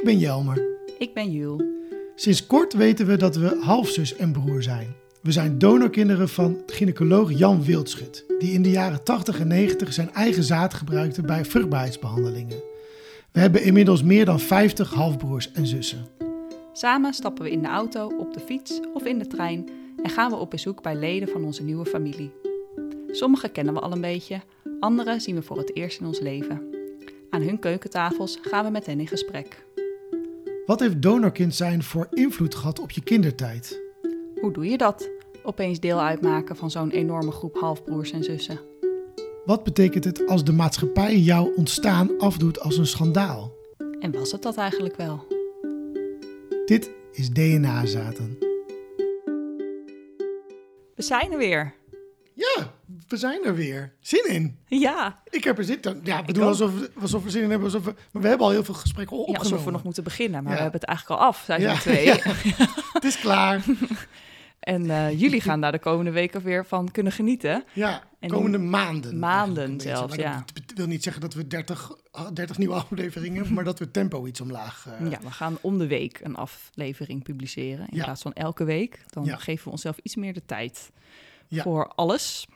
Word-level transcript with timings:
Ik 0.00 0.06
ben 0.06 0.18
Jelmer. 0.18 0.66
Ik 0.98 1.14
ben 1.14 1.30
Jules. 1.30 1.66
Sinds 2.14 2.46
kort 2.46 2.72
weten 2.72 3.06
we 3.06 3.16
dat 3.16 3.36
we 3.36 3.58
halfzus 3.60 4.16
en 4.16 4.32
broer 4.32 4.62
zijn. 4.62 4.94
We 5.22 5.32
zijn 5.32 5.58
donorkinderen 5.58 6.28
van 6.28 6.62
gynaecoloog 6.66 7.38
Jan 7.38 7.64
Wildschut, 7.64 8.24
die 8.38 8.52
in 8.52 8.62
de 8.62 8.70
jaren 8.70 9.04
80 9.04 9.40
en 9.40 9.48
90 9.48 9.92
zijn 9.92 10.12
eigen 10.12 10.42
zaad 10.42 10.74
gebruikte 10.74 11.22
bij 11.22 11.44
vruchtbaarheidsbehandelingen. 11.44 12.62
We 13.32 13.40
hebben 13.40 13.62
inmiddels 13.62 14.02
meer 14.02 14.24
dan 14.24 14.40
50 14.40 14.94
halfbroers 14.94 15.52
en 15.52 15.66
zussen. 15.66 16.06
Samen 16.72 17.12
stappen 17.12 17.44
we 17.44 17.50
in 17.50 17.62
de 17.62 17.68
auto, 17.68 18.10
op 18.18 18.34
de 18.34 18.40
fiets 18.40 18.80
of 18.94 19.04
in 19.04 19.18
de 19.18 19.26
trein 19.26 19.68
en 20.02 20.10
gaan 20.10 20.30
we 20.30 20.36
op 20.36 20.50
bezoek 20.50 20.82
bij 20.82 20.96
leden 20.96 21.28
van 21.28 21.44
onze 21.44 21.62
nieuwe 21.62 21.86
familie. 21.86 22.32
Sommigen 23.10 23.52
kennen 23.52 23.74
we 23.74 23.80
al 23.80 23.92
een 23.92 24.00
beetje, 24.00 24.40
anderen 24.80 25.20
zien 25.20 25.34
we 25.34 25.42
voor 25.42 25.58
het 25.58 25.76
eerst 25.76 26.00
in 26.00 26.06
ons 26.06 26.20
leven. 26.20 26.62
Aan 27.30 27.42
hun 27.42 27.58
keukentafels 27.58 28.38
gaan 28.42 28.64
we 28.64 28.70
met 28.70 28.86
hen 28.86 29.00
in 29.00 29.06
gesprek. 29.06 29.68
Wat 30.70 30.80
heeft 30.80 31.02
donorkind 31.02 31.54
zijn 31.54 31.82
voor 31.82 32.06
invloed 32.10 32.54
gehad 32.54 32.78
op 32.78 32.90
je 32.90 33.02
kindertijd? 33.02 33.80
Hoe 34.40 34.52
doe 34.52 34.66
je 34.66 34.76
dat? 34.76 35.10
Opeens 35.42 35.80
deel 35.80 36.00
uitmaken 36.00 36.56
van 36.56 36.70
zo'n 36.70 36.90
enorme 36.90 37.30
groep 37.30 37.56
halfbroers 37.56 38.10
en 38.12 38.24
zussen. 38.24 38.60
Wat 39.44 39.64
betekent 39.64 40.04
het 40.04 40.26
als 40.26 40.44
de 40.44 40.52
maatschappij 40.52 41.18
jouw 41.18 41.52
ontstaan 41.56 42.18
afdoet 42.18 42.60
als 42.60 42.76
een 42.76 42.86
schandaal? 42.86 43.52
En 44.00 44.12
was 44.12 44.32
het 44.32 44.42
dat 44.42 44.56
eigenlijk 44.56 44.96
wel? 44.96 45.26
Dit 46.66 46.90
is 47.12 47.30
DNA-zaten. 47.30 48.38
We 50.94 51.02
zijn 51.02 51.32
er 51.32 51.38
weer. 51.38 51.74
Ja, 52.56 52.72
we 53.08 53.16
zijn 53.16 53.44
er 53.44 53.54
weer. 53.54 53.92
Zin 54.00 54.24
in. 54.28 54.58
Ja, 54.66 55.22
Ik 55.30 55.44
heb 55.44 55.58
er 55.58 55.64
zin 55.64 55.80
in. 55.82 56.00
Ja, 56.04 56.18
ik 56.20 56.26
bedoel 56.26 56.42
ook. 56.42 56.48
alsof, 56.48 56.78
we- 56.78 56.90
alsof 57.00 57.22
we 57.24 57.30
zin 57.30 57.42
in 57.42 57.50
hebben. 57.50 57.66
Alsof 57.68 57.84
we, 57.84 57.94
maar 58.12 58.22
we 58.22 58.28
hebben 58.28 58.46
al 58.46 58.52
heel 58.52 58.64
veel 58.64 58.74
gesprekken 58.74 59.16
ja 59.16 59.22
opgenomen. 59.22 59.50
alsof 59.50 59.64
we 59.66 59.70
nog 59.72 59.84
moeten 59.84 60.04
beginnen, 60.04 60.42
maar 60.42 60.52
Ja. 60.52 60.56
we 60.56 60.62
hebben 60.62 60.80
het 60.80 60.88
eigenlijk 60.88 61.20
al 61.20 61.26
af, 61.26 61.42
zijn 61.46 61.60
Ja, 61.60 61.70
er 61.72 61.78
twee. 61.80 62.04
ja. 62.06 62.16
Het 62.92 63.04
is 63.04 63.18
klaar. 63.20 63.64
En 64.60 64.90
eh, 64.90 65.20
jullie 65.20 65.40
gaan 65.40 65.60
daar 65.60 65.72
de 65.72 65.78
komende 65.78 66.10
weken 66.10 66.42
weer 66.42 66.66
van 66.66 66.90
kunnen 66.90 67.12
genieten. 67.12 67.64
Ja, 67.72 68.02
En 68.18 68.28
komende 68.30 68.58
maanden. 68.58 69.18
maanden 69.18 69.80
zelfs, 69.80 70.14
ja. 70.14 70.44
Dat 70.54 70.76
wil 70.76 70.86
niet 70.86 71.02
zeggen 71.02 71.22
dat 71.22 71.34
we 71.34 71.46
30, 71.46 71.90
ah, 72.10 72.28
30 72.34 72.58
nieuwe 72.58 72.74
afleveringen, 72.82 73.54
maar 73.54 73.64
dat 73.64 73.78
we 73.78 73.90
tempo 73.90 74.26
iets 74.26 74.40
omlaag. 74.40 74.86
eh, 75.00 75.10
Ja, 75.10 75.18
we 75.22 75.30
gaan 75.30 75.58
om 75.60 75.78
de 75.78 75.86
week 75.86 76.20
een 76.22 76.36
aflevering 76.36 77.22
publiceren. 77.22 77.86
In 77.90 77.96
Ja. 77.96 78.04
plaats 78.04 78.22
van 78.22 78.32
elke 78.32 78.64
week. 78.64 79.00
Dan 79.10 79.24
Ja. 79.24 79.36
geven 79.36 79.64
we 79.64 79.70
onszelf 79.70 79.98
iets 80.02 80.16
meer 80.16 80.32
de 80.34 80.44
tijd 80.46 80.90
Ja. 81.50 81.62
voor 81.62 81.86
alles. 81.94 82.46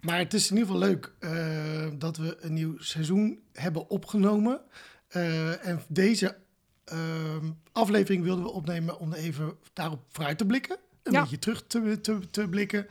Maar 0.00 0.18
het 0.18 0.34
is 0.34 0.50
in 0.50 0.56
ieder 0.56 0.72
geval 0.72 0.88
leuk 0.88 1.12
eh, 1.18 1.86
dat 1.98 2.16
we 2.16 2.36
een 2.40 2.52
nieuw 2.52 2.78
seizoen 2.78 3.40
hebben 3.52 3.90
opgenomen. 3.90 4.60
Eh, 5.08 5.66
en 5.66 5.82
deze 5.88 6.36
ehm, 6.84 7.50
aflevering 7.72 8.22
wilden 8.24 8.44
we 8.44 8.50
opnemen 8.50 8.98
om 8.98 9.12
even 9.12 9.56
daarop 9.72 10.00
vooruit 10.08 10.38
te 10.38 10.46
blikken. 10.46 10.76
Een 11.02 11.12
Ja. 11.12 11.20
beetje 11.20 11.38
terug 11.38 11.66
te, 11.66 12.00
te, 12.00 12.30
te 12.30 12.48
blikken. 12.48 12.86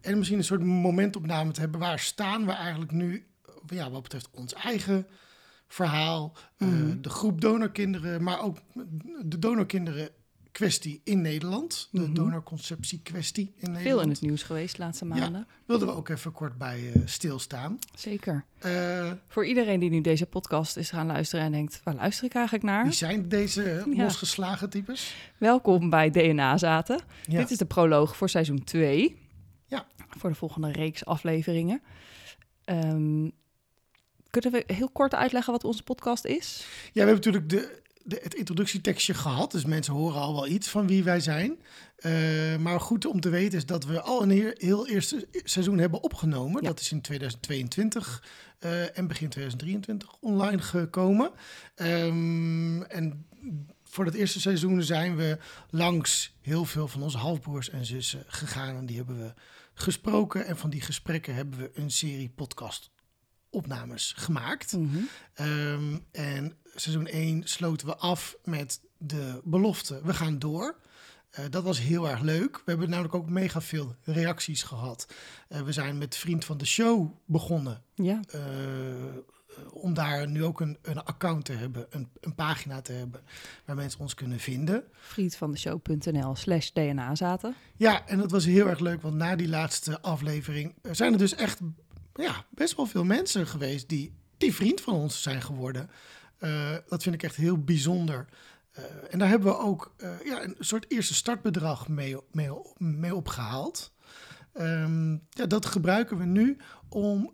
En 0.00 0.16
misschien 0.18 0.38
een 0.38 0.44
soort 0.44 0.62
momentopname 0.64 1.50
te 1.52 1.60
hebben. 1.60 1.80
Waar 1.80 1.98
staan 1.98 2.46
we 2.46 2.52
eigenlijk 2.52 2.90
nu, 2.92 3.26
eh, 3.46 3.52
ja, 3.66 3.90
wat 3.90 4.02
betreft 4.02 4.28
ons 4.30 4.52
eigen 4.52 5.06
verhaal. 5.68 6.36
eh, 6.56 6.68
Mhm. 6.68 7.00
de 7.00 7.08
groep 7.08 7.40
donorkinderen, 7.40 8.22
maar 8.22 8.40
ook 8.42 8.58
de 9.24 9.38
donorkinderen 9.38 10.08
kwestie 10.52 11.00
in 11.04 11.20
Nederland. 11.20 11.88
De 11.92 12.00
Mhm. 12.00 12.12
donorconceptie 12.14 13.00
kwestie 13.02 13.44
in 13.44 13.52
Nederland. 13.72 13.82
Veel 13.82 14.00
in 14.00 14.08
het 14.08 14.20
nieuws 14.20 14.42
geweest 14.42 14.76
de 14.76 14.82
laatste 14.82 15.04
Ja. 15.06 15.14
maanden. 15.14 15.46
Wilden 15.66 15.88
we 15.88 15.94
ook 15.94 16.08
even 16.08 16.32
kort 16.32 16.58
bij 16.58 16.92
eh, 16.94 17.02
stilstaan. 17.04 17.78
Zeker. 17.94 18.44
Eh, 18.58 19.12
Voor 19.28 19.46
iedereen 19.46 19.80
die 19.80 19.90
nu 19.90 20.00
deze 20.00 20.26
podcast 20.26 20.76
is 20.76 20.90
gaan 20.90 21.06
luisteren 21.06 21.44
en 21.44 21.52
denkt... 21.52 21.80
waar 21.84 21.94
luister 21.94 22.24
ik 22.24 22.34
eigenlijk 22.34 22.64
naar? 22.64 22.84
wie 22.84 22.92
zijn 22.92 23.28
deze 23.28 23.84
Ja. 23.94 24.02
losgeslagen 24.04 24.70
types? 24.70 25.14
Welkom 25.38 25.90
bij 25.90 26.10
DNA 26.10 26.58
Zaten. 26.58 27.00
Ja. 27.26 27.38
Dit 27.38 27.50
is 27.50 27.58
de 27.58 27.64
proloog 27.64 28.16
voor 28.16 28.28
seizoen 28.28 28.64
2. 28.64 29.16
Ja. 29.66 29.86
Voor 30.18 30.30
de 30.30 30.36
volgende 30.36 30.72
reeks 30.72 31.04
afleveringen. 31.04 31.82
Ehm, 32.64 33.28
kunnen 34.30 34.52
we 34.52 34.64
heel 34.66 34.90
kort 34.90 35.14
uitleggen 35.14 35.52
wat 35.52 35.64
onze 35.64 35.82
podcast 35.82 36.24
is? 36.24 36.66
Ja, 36.84 36.90
we 36.92 36.98
hebben 37.10 37.14
natuurlijk 37.14 37.48
de, 37.48 37.80
de, 38.04 38.20
het 38.22 38.34
introductietekstje 38.34 39.14
gehad. 39.14 39.50
Dus 39.50 39.64
mensen 39.64 39.94
horen 39.94 40.20
al 40.20 40.34
wel 40.34 40.46
iets 40.46 40.68
van 40.68 40.86
wie 40.86 41.04
wij 41.04 41.20
zijn. 41.20 41.62
Eh, 41.96 42.56
maar 42.56 42.80
goed 42.80 43.06
om 43.06 43.20
te 43.20 43.28
weten 43.28 43.58
is 43.58 43.66
dat 43.66 43.84
we 43.84 44.00
al 44.00 44.22
een 44.22 44.30
heel, 44.30 44.52
heel 44.54 44.88
eerste 44.88 45.28
seizoen 45.32 45.78
hebben 45.78 46.02
opgenomen. 46.02 46.62
Ja. 46.62 46.68
Dat 46.68 46.80
is 46.80 46.92
in 46.92 47.00
2022 47.00 48.24
eh, 48.58 48.98
en 48.98 49.06
begin 49.06 49.28
2023 49.28 50.16
online 50.20 50.62
gekomen. 50.62 51.30
Ehm, 51.74 52.82
en 52.82 53.26
voor 53.84 54.04
het 54.04 54.14
eerste 54.14 54.40
seizoen 54.40 54.82
zijn 54.82 55.16
we 55.16 55.38
langs 55.70 56.34
heel 56.40 56.64
veel 56.64 56.88
van 56.88 57.02
onze 57.02 57.18
halfbroers 57.18 57.70
en 57.70 57.86
zussen 57.86 58.24
gegaan. 58.26 58.76
En 58.76 58.86
die 58.86 58.96
hebben 58.96 59.18
we 59.18 59.34
gesproken. 59.74 60.46
En 60.46 60.56
van 60.56 60.70
die 60.70 60.80
gesprekken 60.80 61.34
hebben 61.34 61.58
we 61.58 61.70
een 61.74 61.90
serie 61.90 62.30
podcast 62.30 62.90
opnames 63.50 64.14
gemaakt. 64.16 64.76
Ehm, 65.34 65.98
en 66.10 66.56
seizoen 66.74 67.06
1 67.06 67.42
sloten 67.44 67.86
we 67.86 67.96
af 67.96 68.36
met 68.44 68.80
de 68.98 69.40
belofte: 69.44 70.00
we 70.04 70.14
gaan 70.14 70.38
door. 70.38 70.76
Eh, 71.30 71.44
dat 71.50 71.62
was 71.62 71.80
heel 71.80 72.08
erg 72.08 72.20
leuk. 72.20 72.56
We 72.56 72.70
hebben 72.70 72.90
namelijk 72.90 73.14
ook 73.14 73.28
mega 73.28 73.60
veel 73.60 73.94
reacties 74.04 74.62
gehad. 74.62 75.06
Eh, 75.48 75.60
we 75.60 75.72
zijn 75.72 75.98
met 75.98 76.16
Vriend 76.16 76.44
van 76.44 76.58
de 76.58 76.66
Show 76.66 77.10
begonnen. 77.24 77.82
Ja, 77.94 78.20
eh, 78.30 78.40
om 79.70 79.94
daar 79.94 80.28
nu 80.28 80.44
ook 80.44 80.60
een, 80.60 80.78
een 80.82 81.04
account 81.04 81.44
te 81.44 81.52
hebben, 81.52 81.86
een, 81.90 82.08
een 82.20 82.34
pagina 82.34 82.80
te 82.80 82.92
hebben 82.92 83.20
waar 83.64 83.76
mensen 83.76 84.00
ons 84.00 84.14
kunnen 84.14 84.38
vinden. 84.38 84.84
vriendvandeshow.nl 84.92 86.36
slash 86.36 86.70
DNA 86.70 87.14
Zaten. 87.14 87.54
Ja, 87.76 88.06
en 88.06 88.18
dat 88.18 88.30
was 88.30 88.44
heel 88.44 88.68
erg 88.68 88.78
leuk, 88.78 89.02
want 89.02 89.14
na 89.14 89.36
die 89.36 89.48
laatste 89.48 90.00
aflevering 90.00 90.74
zijn 90.90 91.12
er 91.12 91.18
dus 91.18 91.34
echt 91.34 91.60
ja, 92.14 92.44
best 92.50 92.76
wel 92.76 92.86
veel 92.86 93.04
mensen 93.04 93.46
geweest 93.46 93.88
die, 93.88 94.12
die 94.36 94.54
vriend 94.54 94.80
van 94.80 94.94
ons 94.94 95.22
zijn 95.22 95.42
geworden. 95.42 95.90
Eh, 96.42 96.74
dat 96.88 97.02
vind 97.02 97.14
ik 97.14 97.22
echt 97.22 97.36
heel 97.36 97.58
bijzonder. 97.58 98.26
Eh, 98.72 98.84
en 99.10 99.18
daar 99.18 99.28
hebben 99.28 99.52
we 99.52 99.58
ook 99.58 99.94
eh, 99.96 100.10
ja, 100.24 100.42
een 100.42 100.56
soort 100.58 100.90
eerste 100.90 101.14
startbedrag 101.14 101.88
mee, 101.88 102.16
mee, 102.32 102.50
mee 102.78 103.14
opgehaald. 103.14 103.92
Ehm, 104.52 105.12
ja, 105.12 105.46
dat 105.46 105.66
gebruiken 105.66 106.18
we 106.18 106.24
nu 106.24 106.56
om 106.88 107.32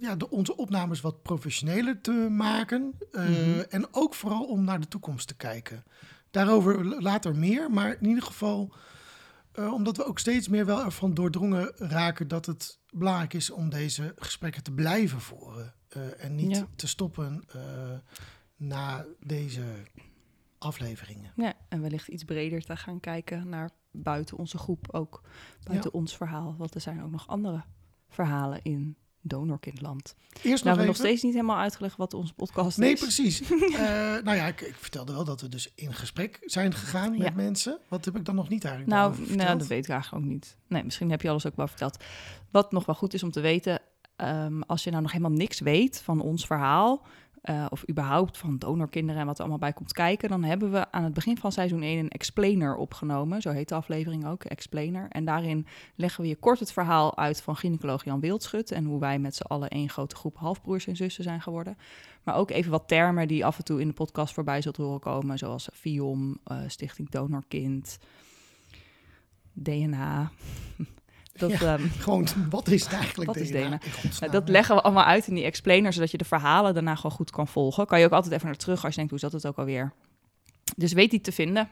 ja, 0.00 0.16
de, 0.16 0.30
onze 0.30 0.56
opnames 0.56 1.00
wat 1.00 1.22
professioneler 1.22 2.00
te 2.00 2.12
maken. 2.30 2.94
Mhm. 3.12 3.60
En 3.68 3.94
ook 3.94 4.14
vooral 4.14 4.44
om 4.44 4.64
naar 4.64 4.80
de 4.80 4.88
toekomst 4.88 5.28
te 5.28 5.36
kijken. 5.36 5.84
Daarover 6.30 7.02
later 7.02 7.36
meer, 7.36 7.70
maar 7.70 7.96
in 8.00 8.08
ieder 8.08 8.24
geval 8.24 8.74
omdat 9.54 9.96
we 9.96 10.04
ook 10.04 10.18
steeds 10.18 10.48
meer 10.48 10.66
wel 10.66 10.84
ervan 10.84 11.14
doordrongen 11.14 11.72
raken 11.76 12.28
dat 12.28 12.46
het 12.46 12.78
belangrijk 12.90 13.34
is 13.34 13.50
om 13.50 13.68
deze 13.68 14.14
gesprekken 14.16 14.62
te 14.62 14.72
blijven 14.72 15.20
voeren. 15.20 15.74
Eh, 15.94 16.24
en 16.24 16.34
niet 16.34 16.56
Ja. 16.56 16.66
te 16.76 16.86
stoppen 16.86 17.44
eh, 17.52 17.60
na 18.56 19.04
deze 19.20 19.62
afleveringen. 20.58 21.32
Ja, 21.36 21.52
en 21.68 21.80
wellicht 21.80 22.08
iets 22.08 22.24
breder 22.24 22.62
te 22.64 22.76
gaan 22.76 23.00
kijken 23.00 23.48
naar 23.48 23.70
buiten 23.90 24.36
onze 24.36 24.58
groep 24.58 24.88
ook. 24.90 25.20
Buiten 25.62 25.92
ons 25.92 26.16
verhaal, 26.16 26.54
want 26.58 26.74
er 26.74 26.80
zijn 26.80 27.02
ook 27.02 27.10
nog 27.10 27.28
andere 27.28 27.62
verhalen 28.08 28.60
in 28.62 28.96
donorkindland. 29.24 30.14
Eerst 30.42 30.42
Nou, 30.42 30.46
we 30.46 30.50
nog 30.52 30.62
hebben 30.64 30.72
even... 30.78 30.86
nog 30.86 30.96
steeds 30.96 31.22
niet 31.22 31.32
helemaal 31.34 31.56
uitgelegd 31.58 31.96
wat 31.96 32.14
onze 32.14 32.34
podcast 32.34 32.78
Nee, 32.78 32.92
is. 32.92 33.00
precies. 33.00 33.40
Eh, 33.72 33.78
nou 34.24 34.34
ja, 34.36 34.46
ik, 34.46 34.60
ik 34.60 34.74
vertelde 34.74 35.12
wel 35.12 35.24
dat 35.24 35.40
we 35.40 35.48
dus 35.48 35.72
in 35.74 35.94
gesprek 35.94 36.38
zijn 36.44 36.74
gegaan 36.74 37.10
met 37.10 37.20
Ja. 37.20 37.30
mensen. 37.30 37.78
Wat 37.88 38.04
heb 38.04 38.16
ik 38.16 38.24
dan 38.24 38.34
nog 38.34 38.48
niet 38.48 38.64
eigenlijk 38.64 38.96
Nou, 38.96 39.36
nou, 39.36 39.58
dat 39.58 39.66
weet 39.66 39.84
ik 39.84 39.90
eigenlijk 39.90 40.24
ook 40.24 40.30
niet. 40.30 40.56
Nee, 40.66 40.84
misschien 40.84 41.10
heb 41.10 41.22
je 41.22 41.28
alles 41.28 41.46
ook 41.46 41.56
wel 41.56 41.68
verteld. 41.68 42.04
Wat 42.50 42.72
nog 42.72 42.86
wel 42.86 42.94
goed 42.94 43.14
is 43.14 43.22
om 43.22 43.30
te 43.30 43.40
weten, 43.40 43.80
ehm, 44.22 44.60
als 44.60 44.84
je 44.84 44.90
nou 44.90 45.02
nog 45.02 45.12
helemaal 45.12 45.36
niks 45.36 45.60
weet 45.60 46.02
van 46.02 46.20
ons 46.20 46.46
verhaal, 46.46 47.02
eh, 47.42 47.66
of 47.68 47.88
überhaupt 47.88 48.38
van 48.38 48.58
donorkinderen 48.58 49.20
en 49.20 49.26
wat 49.26 49.34
er 49.34 49.40
allemaal 49.40 49.58
bij 49.58 49.72
komt 49.72 49.92
kijken, 49.92 50.28
dan 50.28 50.42
hebben 50.44 50.72
we 50.72 50.92
aan 50.92 51.04
het 51.04 51.14
begin 51.14 51.38
van 51.38 51.52
seizoen 51.52 51.82
1 51.82 51.98
een 51.98 52.08
explainer 52.08 52.76
opgenomen. 52.76 53.42
Zo 53.42 53.50
heet 53.50 53.68
de 53.68 53.74
aflevering 53.74 54.26
ook, 54.26 54.44
explainer. 54.44 55.06
En 55.08 55.24
daarin 55.24 55.66
leggen 55.94 56.22
we 56.22 56.28
je 56.28 56.36
kort 56.36 56.58
het 56.58 56.72
verhaal 56.72 57.16
uit 57.16 57.42
van 57.42 57.56
gynaecoloog 57.56 58.04
Jan 58.04 58.20
Wildschut 58.20 58.70
en 58.70 58.84
hoe 58.84 59.00
wij 59.00 59.18
met 59.18 59.34
z'n 59.34 59.42
allen 59.42 59.68
één 59.68 59.88
grote 59.88 60.16
groep 60.16 60.36
halfbroers 60.36 60.86
en 60.86 60.96
zussen 60.96 61.24
zijn 61.24 61.40
geworden. 61.40 61.78
Maar 62.22 62.34
ook 62.34 62.50
even 62.50 62.70
wat 62.70 62.88
termen 62.88 63.28
die 63.28 63.44
af 63.44 63.58
en 63.58 63.64
toe 63.64 63.80
in 63.80 63.88
de 63.88 63.94
podcast 63.94 64.34
voorbij 64.34 64.62
zult 64.62 64.76
horen 64.76 65.00
komen, 65.00 65.38
zoals 65.38 65.68
FIOM, 65.72 66.38
eh, 66.44 66.58
Stichting 66.66 67.10
Donorkind, 67.10 67.98
DNA. 69.52 70.30
Dat, 71.48 71.58
Ja, 71.58 71.76
ehm, 71.76 71.88
Gewoon, 71.98 72.26
wat 72.50 72.68
is 72.68 72.82
het 72.84 72.92
eigenlijk 72.92 73.26
Wat 73.26 73.36
is 73.36 73.50
DNA? 73.50 73.80
Dat 74.30 74.48
leggen 74.48 74.74
we 74.74 74.82
allemaal 74.82 75.04
uit 75.04 75.26
in 75.26 75.34
die 75.34 75.44
explainer, 75.44 75.92
zodat 75.92 76.10
je 76.10 76.18
de 76.18 76.24
verhalen 76.24 76.74
daarna 76.74 76.94
gewoon 76.94 77.12
goed 77.12 77.30
kan 77.30 77.48
volgen. 77.48 77.86
Kan 77.86 77.98
je 77.98 78.04
ook 78.04 78.12
altijd 78.12 78.34
even 78.34 78.46
naar 78.46 78.56
terug 78.56 78.84
als 78.84 78.90
je 78.90 78.96
denkt, 78.96 79.10
hoe 79.10 79.20
zat 79.20 79.32
het 79.32 79.46
ook 79.46 79.58
alweer? 79.58 79.92
Dus 80.76 80.92
weet 80.92 81.10
die 81.10 81.20
te 81.20 81.32
vinden. 81.32 81.68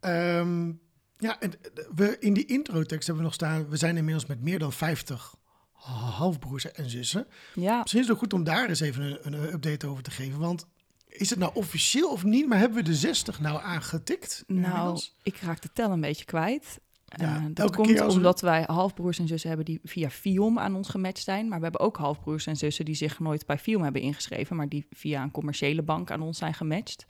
Ehm, 0.00 0.72
ja, 1.18 1.40
en 1.40 1.52
we, 1.94 2.16
in 2.20 2.34
die 2.34 2.46
introtekst 2.46 3.06
hebben 3.06 3.16
we 3.16 3.30
nog 3.30 3.34
staan... 3.34 3.68
we 3.68 3.76
zijn 3.76 3.96
inmiddels 3.96 4.26
met 4.26 4.42
meer 4.42 4.58
dan 4.58 4.72
50 4.72 5.34
halfbroers 5.72 6.72
en 6.72 6.90
zussen. 6.90 7.26
Ja, 7.54 7.78
Misschien 7.78 8.00
is 8.00 8.06
het 8.06 8.14
ook 8.14 8.22
goed 8.22 8.32
om 8.32 8.44
daar 8.44 8.68
eens 8.68 8.80
even 8.80 9.18
een, 9.22 9.32
een 9.32 9.52
update 9.52 9.86
over 9.86 10.02
te 10.02 10.10
geven. 10.10 10.38
Want 10.38 10.66
is 11.06 11.30
het 11.30 11.38
nou 11.38 11.54
officieel 11.54 12.10
of 12.10 12.24
niet? 12.24 12.48
Maar 12.48 12.58
hebben 12.58 12.78
we 12.78 12.84
de 12.84 12.94
60 12.94 13.40
nou 13.40 13.62
aangetikt? 13.62 14.44
Nou, 14.46 14.64
inmiddels? 14.64 15.16
ik 15.22 15.36
raak 15.36 15.62
de 15.62 15.70
tel 15.72 15.90
een 15.90 16.00
beetje 16.00 16.24
kwijt. 16.24 16.80
Ja, 17.16 17.36
Eh, 17.36 17.42
dat 17.50 17.76
komt 17.76 17.90
we- 17.98 18.06
omdat 18.08 18.40
wij 18.40 18.64
halfbroers 18.66 19.18
en 19.18 19.26
zussen 19.26 19.48
hebben 19.48 19.66
die 19.66 19.80
via 19.84 20.10
FIOM 20.10 20.58
aan 20.58 20.74
ons 20.74 20.88
gematcht 20.88 21.24
zijn. 21.24 21.48
Maar 21.48 21.56
we 21.58 21.62
hebben 21.62 21.80
ook 21.80 21.96
halfbroers 21.96 22.46
en 22.46 22.56
zussen 22.56 22.84
die 22.84 22.94
zich 22.94 23.18
nooit 23.20 23.46
bij 23.46 23.58
FIOM 23.58 23.82
hebben 23.82 24.02
ingeschreven, 24.02 24.56
maar 24.56 24.68
die 24.68 24.86
via 24.90 25.22
een 25.22 25.30
commerciële 25.30 25.82
bank 25.82 26.10
aan 26.10 26.20
ons 26.22 26.38
zijn 26.38 26.54
gematcht. 26.54 27.06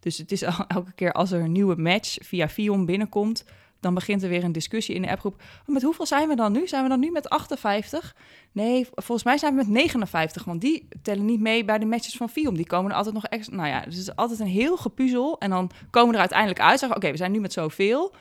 Dus 0.00 0.18
het 0.18 0.32
is 0.32 0.42
elke 0.68 0.92
keer 0.94 1.12
als 1.12 1.32
er 1.32 1.40
een 1.40 1.52
nieuwe 1.52 1.76
match 1.76 2.16
via 2.20 2.48
FIOM 2.48 2.86
binnenkomt, 2.86 3.44
dan 3.80 3.94
begint 3.94 4.22
er 4.22 4.28
weer 4.28 4.44
een 4.44 4.52
discussie 4.52 4.94
in 4.94 5.02
de 5.02 5.10
appgroep. 5.10 5.34
Oh, 5.66 5.74
met 5.74 5.82
hoeveel 5.82 6.06
zijn 6.06 6.28
we 6.28 6.36
dan 6.36 6.52
nu? 6.52 6.66
Zijn 6.68 6.82
we 6.82 6.88
dan 6.88 7.00
nu 7.00 7.10
met 7.10 7.28
58? 7.28 8.16
Nee, 8.52 8.86
volgens 8.94 9.24
mij 9.24 9.38
zijn 9.38 9.52
we 9.52 9.58
met 9.58 9.68
59, 9.68 10.44
want 10.44 10.60
die 10.60 10.88
tellen 11.02 11.24
niet 11.24 11.40
mee 11.40 11.64
bij 11.64 11.78
de 11.78 11.86
matches 11.86 12.16
van 12.16 12.28
FIOM. 12.28 12.56
Die 12.56 12.66
komen 12.66 12.90
er 12.90 12.96
altijd 12.96 13.14
nog 13.14 13.24
extra... 13.26 13.56
Nou 13.56 13.68
ja, 13.68 13.80
dus 13.80 13.94
het 13.96 14.02
is 14.08 14.16
altijd 14.16 14.40
een 14.40 14.46
heel 14.46 14.76
gepuzzel. 14.76 15.38
En 15.38 15.50
dan 15.50 15.70
komen 15.90 16.08
we 16.08 16.14
er 16.14 16.20
uiteindelijk 16.20 16.60
uit, 16.60 16.78
zeggen 16.78 16.98
oké, 16.98 17.10
we 17.10 17.16
zijn 17.16 17.32
nu 17.32 17.40
met 17.40 17.52
zoveel. 17.52 18.14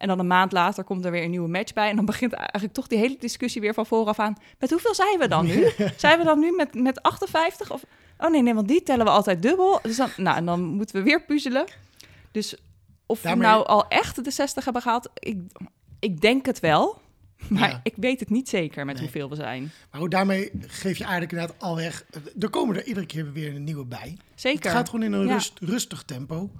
En 0.00 0.08
dan 0.08 0.18
een 0.18 0.26
maand 0.26 0.52
later 0.52 0.84
komt 0.84 1.04
er 1.04 1.10
weer 1.10 1.22
een 1.24 1.30
nieuwe 1.30 1.48
match 1.48 1.72
bij. 1.72 1.88
En 1.90 1.96
dan 1.96 2.04
begint 2.04 2.32
eigenlijk 2.32 2.72
toch 2.72 2.86
die 2.86 2.98
hele 2.98 3.16
discussie 3.18 3.60
weer 3.60 3.74
van 3.74 3.86
vooraf 3.86 4.18
aan. 4.18 4.36
Met 4.58 4.70
hoeveel 4.70 4.94
zijn 4.94 5.18
we 5.18 5.28
dan 5.28 5.46
nu? 5.46 5.70
Zijn 5.96 6.18
we 6.18 6.24
dan 6.24 6.38
nu 6.38 6.52
met, 6.56 6.74
met 6.74 7.02
58? 7.02 7.70
Of, 7.72 7.82
oh 8.18 8.30
nee, 8.30 8.42
nee, 8.42 8.54
want 8.54 8.68
die 8.68 8.82
tellen 8.82 9.04
we 9.04 9.10
altijd 9.10 9.42
dubbel. 9.42 9.78
Dus 9.82 9.96
dan, 9.96 10.08
nou, 10.16 10.36
en 10.36 10.44
dan 10.46 10.60
moeten 10.62 10.96
we 10.96 11.02
weer 11.02 11.22
puzzelen. 11.24 11.64
Dus 12.32 12.54
of 13.06 13.20
Daarmee- 13.20 13.46
we 13.46 13.52
nou 13.52 13.66
al 13.66 13.88
echt 13.88 14.24
de 14.24 14.30
60 14.30 14.64
hebben 14.64 14.82
gehaald, 14.82 15.08
ik, 15.14 15.38
ik 15.98 16.20
denk 16.20 16.46
het 16.46 16.60
wel. 16.60 16.98
Maar 17.48 17.70
Ja. 17.70 17.80
ik 17.82 17.94
weet 17.96 18.20
het 18.20 18.30
niet 18.30 18.48
zeker 18.48 18.84
met 18.84 18.94
Nee. 18.94 19.04
hoeveel 19.04 19.28
we 19.28 19.34
zijn. 19.34 19.70
Maar 19.90 20.00
goed, 20.00 20.10
daarmee 20.10 20.50
geef 20.66 20.96
je 20.98 21.02
eigenlijk 21.04 21.32
inderdaad 21.32 21.56
al 21.62 21.76
weg. 21.76 22.04
Er 22.40 22.50
komen 22.50 22.76
er 22.76 22.84
iedere 22.84 23.06
keer 23.06 23.32
weer 23.32 23.54
een 23.54 23.64
nieuwe 23.64 23.84
bij. 23.84 24.16
Zeker. 24.34 24.62
Het 24.64 24.72
gaat 24.72 24.88
gewoon 24.88 25.04
in 25.04 25.12
een 25.12 25.26
Ja. 25.26 25.32
rust, 25.32 25.58
rustig 25.60 26.02
tempo. 26.02 26.50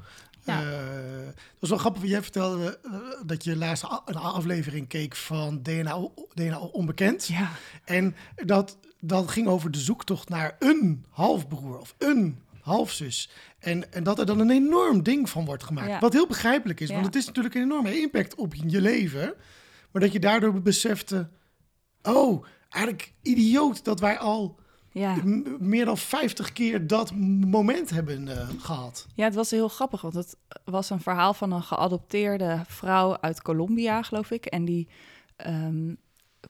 Ja. 0.50 0.62
Eh, 0.62 1.26
dat 1.26 1.58
was 1.58 1.70
wel 1.70 1.79
grappig, 1.79 2.05
jij 2.05 2.23
vertelde 2.23 2.79
eh, 2.82 2.93
dat 3.26 3.44
je 3.44 3.56
laatst 3.56 3.85
een 4.05 4.14
aflevering 4.14 4.88
keek 4.88 5.17
van 5.17 5.62
DNA, 5.62 6.08
DNA 6.35 6.58
Onbekend. 6.58 7.26
Ja, 7.26 7.50
En 7.85 8.17
dat, 8.37 8.79
dat 9.00 9.31
ging 9.31 9.47
over 9.47 9.70
de 9.70 9.79
zoektocht 9.79 10.29
naar 10.29 10.56
een 10.58 11.05
halfbroer 11.11 11.79
of 11.79 11.94
een 11.99 12.43
halfzus. 12.61 13.31
En, 13.58 13.93
en 13.93 14.02
dat 14.02 14.19
er 14.19 14.26
dan 14.26 14.38
een 14.38 14.50
enorm 14.50 15.02
ding 15.02 15.31
van 15.31 15.44
wordt 15.44 15.64
gemaakt. 15.64 15.88
Ja. 15.88 15.99
Wat 15.99 16.12
heel 16.12 16.26
begrijpelijk 16.26 16.81
is, 16.81 16.91
want 16.91 17.06
het 17.06 17.17
is 17.17 17.26
natuurlijk 17.26 17.55
een 17.55 17.62
enorme 17.62 18.00
impact 18.00 18.35
op 18.35 18.55
je 18.55 18.81
leven. 18.81 19.35
Maar 19.91 20.02
dat 20.02 20.12
je 20.12 20.20
daardoor 20.20 20.62
besefte, 20.62 21.31
oh, 22.02 22.44
eigenlijk 22.69 23.12
idioot 23.23 23.85
dat 23.85 24.00
wij 24.00 24.19
al 24.19 24.59
ja. 24.92 25.16
meer 25.58 25.84
dan 25.84 25.98
50 25.98 26.52
keer 26.52 26.87
dat 26.87 27.14
moment 27.46 27.90
hebben 27.90 28.28
eh, 28.28 28.48
gehad. 28.58 29.06
Ja, 29.14 29.25
het 29.25 29.34
was 29.34 29.50
heel 29.50 29.69
grappig, 29.69 30.00
want 30.00 30.14
het 30.14 30.37
was 30.64 30.90
een 30.90 31.00
verhaal 31.00 31.34
van 31.34 31.52
een 31.52 31.62
geadopteerde 31.62 32.62
vrouw 32.66 33.19
uit 33.20 33.42
Colombia, 33.42 34.02
geloof 34.02 34.31
ik. 34.31 34.46
En 34.46 34.64
die 34.64 34.88
ehm, 35.37 35.94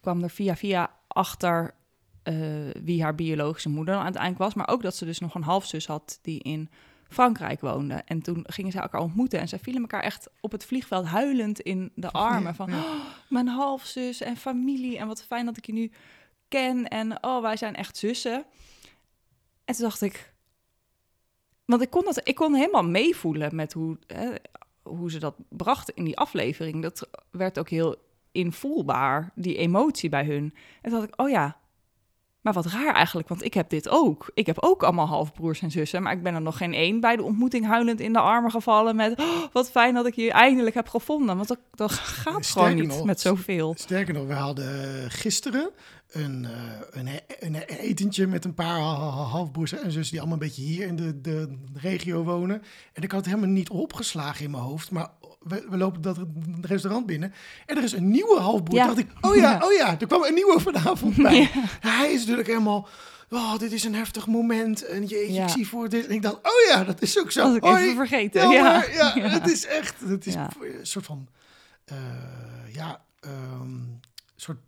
kwam 0.00 0.22
er 0.22 0.30
via 0.30 0.56
via 0.56 0.90
achter 1.08 1.74
eh, 2.22 2.34
wie 2.82 3.02
haar 3.02 3.14
biologische 3.14 3.68
moeder 3.68 3.94
dan 3.94 4.02
uiteindelijk 4.04 4.42
was. 4.42 4.54
Maar 4.54 4.68
ook 4.68 4.82
dat 4.82 4.96
ze 4.96 5.04
dus 5.04 5.18
nog 5.18 5.34
een 5.34 5.42
halfzus 5.42 5.86
had 5.86 6.18
die 6.22 6.42
in 6.42 6.68
Frankrijk 7.08 7.60
woonde. 7.60 7.94
En 7.94 8.22
toen 8.22 8.44
gingen 8.46 8.72
ze 8.72 8.80
elkaar 8.80 9.00
ontmoeten 9.00 9.40
en 9.40 9.48
ze 9.48 9.58
vielen 9.58 9.80
elkaar 9.80 10.02
echt 10.02 10.28
op 10.40 10.52
het 10.52 10.64
vliegveld 10.64 11.06
huilend 11.06 11.60
in 11.60 11.92
de 11.94 12.10
armen. 12.10 12.54
Van, 12.54 12.70
Ja. 12.70 12.78
"Oh, 12.78 13.04
mijn 13.28 13.48
halfzus 13.48 14.20
en 14.20 14.36
familie 14.36 14.98
en 14.98 15.06
wat 15.06 15.24
fijn 15.24 15.46
dat 15.46 15.56
ik 15.56 15.66
je 15.66 15.72
nu 15.72 15.90
ken. 16.50 16.88
En 16.88 17.24
oh, 17.24 17.42
wij 17.42 17.56
zijn 17.56 17.74
echt 17.74 17.96
zussen. 17.96 18.44
En 19.64 19.74
toen 19.74 19.84
dacht 19.84 20.00
ik, 20.00 20.32
want 21.64 21.82
ik 21.82 21.90
kon, 21.90 22.04
dat, 22.04 22.28
ik 22.28 22.34
kon 22.34 22.54
helemaal 22.54 22.84
meevoelen 22.84 23.54
met 23.54 23.72
hoe, 23.72 23.98
hè, 24.06 24.30
hoe 24.82 25.10
ze 25.10 25.18
dat 25.18 25.34
brachten 25.48 25.94
in 25.94 26.04
die 26.04 26.18
aflevering. 26.18 26.82
Dat 26.82 27.08
werd 27.30 27.58
ook 27.58 27.68
heel 27.68 27.96
invoelbaar, 28.32 29.32
die 29.34 29.56
emotie 29.56 30.08
bij 30.08 30.24
hun. 30.24 30.54
En 30.82 30.90
toen 30.90 30.98
dacht 30.98 31.12
ik, 31.12 31.20
oh 31.20 31.30
ja, 31.30 31.60
maar 32.40 32.52
wat 32.52 32.66
raar 32.66 32.94
eigenlijk, 32.94 33.28
want 33.28 33.44
ik 33.44 33.54
heb 33.54 33.70
dit 33.70 33.88
ook. 33.88 34.30
Ik 34.34 34.46
heb 34.46 34.56
ook 34.60 34.82
allemaal 34.82 35.06
halfbroers 35.06 35.60
en 35.60 35.70
zussen, 35.70 36.02
maar 36.02 36.12
ik 36.12 36.22
ben 36.22 36.34
er 36.34 36.40
nog 36.40 36.56
geen 36.56 36.74
één 36.74 37.00
bij 37.00 37.16
de 37.16 37.22
ontmoeting 37.22 37.66
huilend 37.66 38.00
in 38.00 38.12
de 38.12 38.18
armen 38.18 38.50
gevallen 38.50 38.96
met... 38.96 39.18
"Oh, 39.18 39.44
wat 39.52 39.70
fijn 39.70 39.94
dat 39.94 40.06
ik 40.06 40.14
je 40.14 40.32
eindelijk 40.32 40.74
heb 40.74 40.88
gevonden, 40.88 41.36
want 41.36 41.48
dat, 41.48 41.58
dat 41.74 41.92
gaat 41.92 42.44
Sterker 42.44 42.68
gewoon 42.68 42.80
niet 42.80 42.96
nog, 42.96 43.04
met 43.04 43.20
zoveel. 43.20 43.74
Sterker 43.78 44.14
nog, 44.14 44.26
we 44.26 44.34
hadden 44.34 45.10
gisteren 45.10 45.70
een, 46.10 46.44
eh, 46.44 46.50
een, 46.90 47.08
een 47.38 47.54
etentje 47.54 48.26
met 48.26 48.44
een 48.44 48.54
paar 48.54 48.78
ha- 48.80 48.94
ha- 49.10 49.22
halfbroers 49.22 49.72
en 49.72 49.92
zussen 49.92 50.10
die 50.10 50.20
allemaal 50.20 50.40
een 50.40 50.46
beetje 50.48 50.62
hier 50.62 50.86
in 50.86 50.96
de, 50.96 51.20
de 51.20 51.56
regio 51.74 52.22
wonen. 52.24 52.62
En 52.92 53.02
ik 53.02 53.10
had 53.10 53.20
het 53.24 53.34
helemaal 53.34 53.54
niet 53.54 53.68
opgeslagen 53.70 54.44
in 54.44 54.50
mijn 54.50 54.62
hoofd, 54.62 54.90
maar 54.90 55.08
we, 55.40 55.66
we 55.70 55.76
lopen 55.76 56.00
dat 56.00 56.18
restaurant 56.60 57.06
binnen 57.06 57.32
en 57.66 57.76
er 57.76 57.82
is 57.82 57.92
een 57.92 58.10
nieuwe 58.10 58.40
halfbroer. 58.40 58.78
Ja. 58.78 58.86
Dacht 58.86 58.98
ik, 58.98 59.06
oh 59.20 59.36
ja, 59.36 59.50
Ja. 59.50 59.66
oh 59.66 59.72
ja, 59.72 60.00
er 60.00 60.06
kwam 60.06 60.22
een 60.22 60.34
nieuwe 60.34 60.60
vanavond 60.60 61.16
bij. 61.22 61.50
Hij 61.80 62.12
is 62.12 62.20
natuurlijk 62.20 62.48
helemaal... 62.48 62.88
Oh, 63.32 63.58
dit 63.58 63.72
is 63.72 63.84
een 63.84 63.94
heftig 63.94 64.26
moment. 64.26 64.84
En 64.86 65.04
jeetje, 65.04 65.32
Ja. 65.32 65.42
ik 65.44 65.48
zie 65.50 65.68
voor 65.68 65.88
dit. 65.88 66.06
En 66.06 66.14
ik 66.14 66.22
dacht, 66.22 66.34
oh 66.36 66.68
ja, 66.74 66.84
dat 66.84 67.02
is 67.02 67.18
ook 67.18 67.30
zo. 67.30 67.42
Dat 67.42 67.56
ik 67.56 67.62
Hoi. 67.62 67.82
even 67.82 67.94
vergeten. 67.96 68.40
Ja, 68.42 68.52
Ja, 68.52 68.62
maar, 68.62 68.92
ja, 68.94 69.12
Ja. 69.24 69.28
het 69.28 69.50
is 69.50 69.66
echt. 69.66 69.94
Het 70.06 70.26
is 70.26 70.34
Ja. 70.34 70.48
een 70.60 70.86
soort 70.86 71.04
van. 71.06 71.28
eh, 71.84 71.96
ja, 72.72 73.02
ehm, 73.20 73.78
soort. 74.36 74.58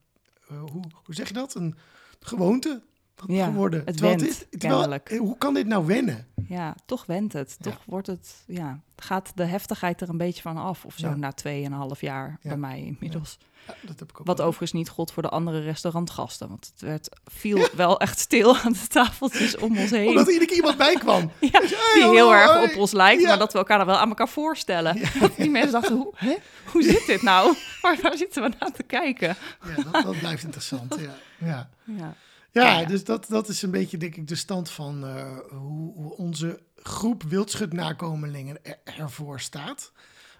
Eh, 0.52 0.60
hoe, 0.72 0.82
hoe 1.04 1.14
zeg 1.14 1.28
je 1.28 1.34
dat? 1.34 1.54
Een 1.54 1.76
gewoonte 2.20 2.82
Ja, 3.26 3.44
geworden. 3.46 3.82
het 3.84 3.96
Terwijl 3.96 4.18
went, 4.18 4.48
dit, 4.50 4.60
terwijl, 4.60 4.92
eh, 4.92 5.18
hoe 5.18 5.38
kan 5.38 5.54
dit 5.54 5.66
nou 5.66 5.86
wennen? 5.86 6.26
Ja, 6.48 6.74
toch 6.86 7.06
went 7.06 7.32
het. 7.32 7.56
Ja. 7.58 7.70
Toch 7.70 7.82
wordt 7.86 8.06
het, 8.06 8.44
ja, 8.46 8.80
gaat 8.96 9.32
de 9.34 9.44
heftigheid 9.44 10.00
er 10.00 10.08
een 10.08 10.16
beetje 10.16 10.42
van 10.42 10.56
af 10.56 10.84
of 10.84 10.94
zo 10.96 11.08
Ja. 11.08 11.14
na 11.16 11.32
tweeënhalf 11.32 12.00
jaar 12.00 12.28
Ja. 12.40 12.48
bij 12.48 12.58
mij 12.58 12.80
inmiddels. 12.82 13.38
Ja, 13.66 13.74
dat 13.82 13.98
heb 13.98 14.10
ik 14.10 14.20
ook 14.20 14.26
Wat 14.26 14.36
wel. 14.38 14.46
overigens 14.46 14.72
niet 14.80 14.88
god 14.88 15.12
voor 15.12 15.22
de 15.22 15.28
andere 15.28 15.60
restaurantgasten, 15.60 16.48
want 16.48 16.70
het 16.72 16.80
werd, 16.80 17.08
viel 17.24 17.68
wel 17.76 18.00
echt 18.00 18.18
stil 18.18 18.56
aan 18.56 18.72
de 18.72 18.86
tafeltjes 18.88 19.56
om 19.56 19.78
ons 19.78 19.90
heen. 19.90 20.08
Omdat 20.08 20.26
er 20.26 20.32
iedere 20.32 20.46
keer 20.48 20.56
iemand 20.56 20.76
bij 20.76 20.94
kwam. 20.94 21.30
Ja, 21.40 21.60
Hey, 21.60 22.00
die 22.00 22.10
heel 22.10 22.34
erg 22.34 22.70
op 22.70 22.76
ons 22.76 22.92
lijkt, 22.92 23.22
maar 23.22 23.38
dat 23.38 23.52
we 23.52 23.58
elkaar 23.58 23.78
dan 23.78 23.86
wel 23.86 23.96
aan 23.96 24.08
elkaar 24.08 24.28
voorstellen. 24.28 25.00
Dat 25.20 25.36
die 25.36 25.50
mensen 25.50 25.72
dachten, 25.72 25.96
hoe, 25.96 26.12
hè? 26.16 26.34
hoe 26.72 26.82
zit 26.82 27.06
dit 27.06 27.22
nou? 27.22 27.54
Waar, 27.82 27.98
waar 28.02 28.16
zitten 28.16 28.42
we 28.42 28.50
naar 28.58 28.72
te 28.72 28.82
kijken? 28.82 29.36
Ja, 29.76 29.82
dat, 29.92 30.02
dat 30.02 30.18
blijft 30.18 30.44
interessant. 30.44 30.96
Ja, 31.38 31.68
ja. 31.84 32.14
Ja, 32.50 32.84
dus 32.84 33.04
dat, 33.04 33.26
dat 33.28 33.48
is 33.48 33.62
een 33.62 33.70
beetje, 33.70 33.96
denk 33.96 34.16
ik, 34.16 34.28
de 34.28 34.34
stand 34.34 34.70
van 34.70 35.06
eh, 35.06 35.38
hoe, 35.50 35.92
hoe 35.94 36.16
onze 36.16 36.60
groep 36.82 37.22
wildschut-nakomelingen 37.22 38.64
er, 38.64 38.78
ervoor 38.84 39.40
staat. 39.40 39.92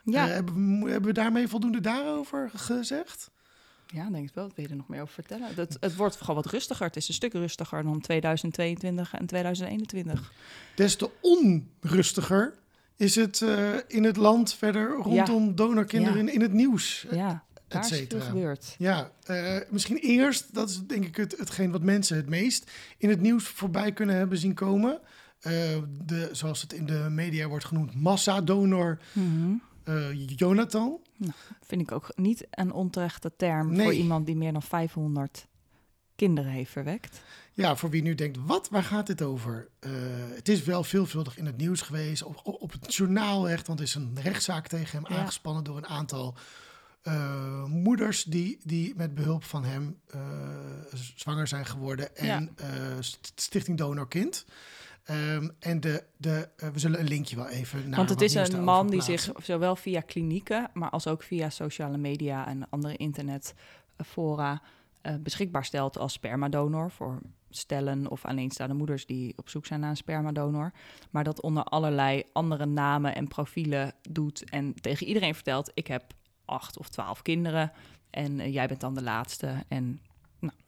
Ja. 0.04 0.26
Eh, 0.28 0.32
hebben, 0.34 0.54
we, 0.84 0.90
hebben 0.90 1.08
we 1.08 1.12
daarmee 1.20 1.48
voldoende 1.48 1.80
daarover 1.80 2.50
gezegd? 2.54 3.30
ja 3.86 4.10
denk 4.10 4.28
ik 4.28 4.34
wel. 4.34 4.44
Wat 4.46 4.54
wil 4.56 4.64
je 4.64 4.70
er 4.70 4.76
nog 4.76 4.88
meer 4.88 5.00
over 5.00 5.14
vertellen? 5.14 5.54
Het, 5.54 5.76
het 5.80 5.96
wordt 5.96 6.16
gewoon 6.16 6.36
wat 6.36 6.46
rustiger. 6.52 6.86
Het 6.86 6.96
is 6.96 7.08
een 7.08 7.14
stuk 7.14 7.32
rustiger 7.32 7.82
dan 7.82 8.00
2022 8.00 9.14
en 9.14 9.26
2021. 9.26 10.32
Des 10.74 10.96
te 10.96 11.10
onrustiger 11.20 12.54
is 12.96 13.14
het 13.14 13.42
eh, 13.42 13.70
in 13.86 14.04
het 14.04 14.16
land 14.16 14.54
verder 14.54 14.90
rondom 14.90 15.54
donorkinderen 15.54 16.14
Ja. 16.24 16.28
in, 16.28 16.34
in 16.34 16.40
het 16.40 16.52
nieuws. 16.52 17.06
Ja, 17.10 17.44
daar 17.68 17.90
is 17.90 18.04
veel 18.08 18.20
gebeurd. 18.20 18.74
Ja, 18.78 19.10
eh, 19.24 19.56
misschien 19.70 19.96
eerst, 19.96 20.54
dat 20.54 20.68
is 20.70 20.80
denk 20.86 21.04
ik 21.04 21.16
het, 21.16 21.38
hetgeen 21.38 21.70
wat 21.70 21.82
mensen 21.82 22.16
het 22.16 22.28
meest 22.28 22.70
in 22.98 23.08
het 23.08 23.20
nieuws 23.20 23.44
voorbij 23.48 23.92
kunnen 23.92 24.16
hebben 24.16 24.38
zien 24.38 24.54
komen. 24.54 25.00
De, 26.04 26.28
zoals 26.32 26.62
het 26.62 26.72
in 26.72 26.86
de 26.86 27.06
media 27.10 27.46
wordt 27.48 27.64
genoemd, 27.64 27.94
massadonor 27.94 28.98
Mhm. 29.12 29.54
Eh, 29.84 30.26
Jonathan. 30.28 31.00
Vind 31.60 31.80
ik 31.80 31.92
ook 31.92 32.12
niet 32.16 32.46
een 32.50 32.72
onterechte 32.72 33.32
term 33.36 33.72
Nee. 33.72 33.82
voor 33.84 33.94
iemand 33.94 34.26
die 34.26 34.36
meer 34.36 34.52
dan 34.52 34.62
500 34.62 35.46
kinderen 36.16 36.50
heeft 36.50 36.70
verwekt. 36.70 37.22
Ja, 37.52 37.76
voor 37.76 37.90
wie 37.90 38.02
nu 38.02 38.14
denkt, 38.14 38.38
wat, 38.46 38.68
waar 38.68 38.82
gaat 38.82 39.06
dit 39.06 39.22
over? 39.22 39.68
Eh, 39.78 39.90
het 40.34 40.48
is 40.48 40.62
wel 40.64 40.84
veelvuldig 40.84 41.36
in 41.38 41.46
het 41.46 41.56
nieuws 41.56 41.80
geweest, 41.80 42.22
op, 42.22 42.40
op, 42.44 42.72
het 42.72 42.94
journaal 42.94 43.48
echt, 43.48 43.66
want 43.66 43.78
er 43.78 43.84
is 43.84 43.94
een 43.94 44.18
rechtszaak 44.22 44.66
tegen 44.68 45.02
hem 45.02 45.12
Ja. 45.14 45.20
aangespannen 45.20 45.64
door 45.64 45.76
een 45.76 45.86
aantal 45.86 46.34
eh, 47.02 47.64
moeders 47.64 48.24
die, 48.24 48.58
die 48.64 48.94
met 48.96 49.14
behulp 49.14 49.44
van 49.44 49.64
hem 49.64 49.98
zwanger 51.14 51.46
zijn 51.46 51.66
geworden 51.66 52.16
en 52.16 52.26
Ja. 52.56 53.02
St- 53.02 53.32
Stichting 53.34 53.78
Donor 53.78 54.08
Ehm, 55.04 55.48
en 55.58 55.80
de, 55.80 56.04
de, 56.16 56.48
eh, 56.56 56.68
we 56.68 56.78
zullen 56.78 57.00
een 57.00 57.08
linkje 57.08 57.36
wel 57.36 57.48
even 57.48 57.88
naar 57.88 57.96
Want 57.96 58.08
het 58.08 58.20
is 58.20 58.34
een 58.34 58.64
man 58.64 58.90
die 58.90 59.02
zich 59.02 59.30
zowel 59.42 59.76
via 59.76 60.00
klinieken, 60.00 60.70
maar 60.72 60.90
als 60.90 61.06
ook 61.06 61.22
via 61.22 61.50
sociale 61.50 61.98
media 61.98 62.46
en 62.46 62.68
andere 62.70 62.96
internetfora 62.96 64.62
eh, 65.00 65.14
beschikbaar 65.20 65.64
stelt 65.64 65.98
als 65.98 66.12
spermadonor 66.12 66.90
voor 66.90 67.18
stellen 67.50 68.10
of 68.10 68.24
alleenstaande 68.24 68.74
moeders 68.74 69.06
die 69.06 69.32
op 69.36 69.48
zoek 69.48 69.66
zijn 69.66 69.80
naar 69.80 69.90
een 69.90 69.96
spermadonor. 69.96 70.72
Maar 71.10 71.24
dat 71.24 71.40
onder 71.40 71.64
allerlei 71.64 72.22
andere 72.32 72.66
namen 72.66 73.14
en 73.14 73.28
profielen 73.28 73.92
doet 74.10 74.50
en 74.50 74.74
tegen 74.80 75.06
iedereen 75.06 75.34
vertelt: 75.34 75.70
ik 75.74 75.86
heb 75.86 76.14
acht 76.44 76.78
of 76.78 76.88
twaalf 76.88 77.22
kinderen 77.22 77.72
en 78.10 78.40
eh, 78.40 78.52
jij 78.52 78.66
bent 78.68 78.80
dan 78.80 78.94
de 78.94 79.02
laatste. 79.02 79.64
En 79.68 80.00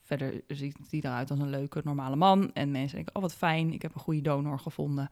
verder 0.05 0.43
ziet 0.49 0.77
hij 0.91 1.01
eruit 1.01 1.31
als 1.31 1.41
een 1.41 1.51
leuke, 1.51 1.81
normale 1.85 2.17
man. 2.17 2.53
En 2.53 2.71
mensen 2.71 2.97
denken: 2.97 3.15
oh 3.15 3.23
wat 3.23 3.35
fijn, 3.35 3.73
ik 3.73 3.83
heb 3.83 3.95
een 3.95 4.01
goede 4.01 4.21
donor 4.21 4.59
gevonden. 4.59 5.11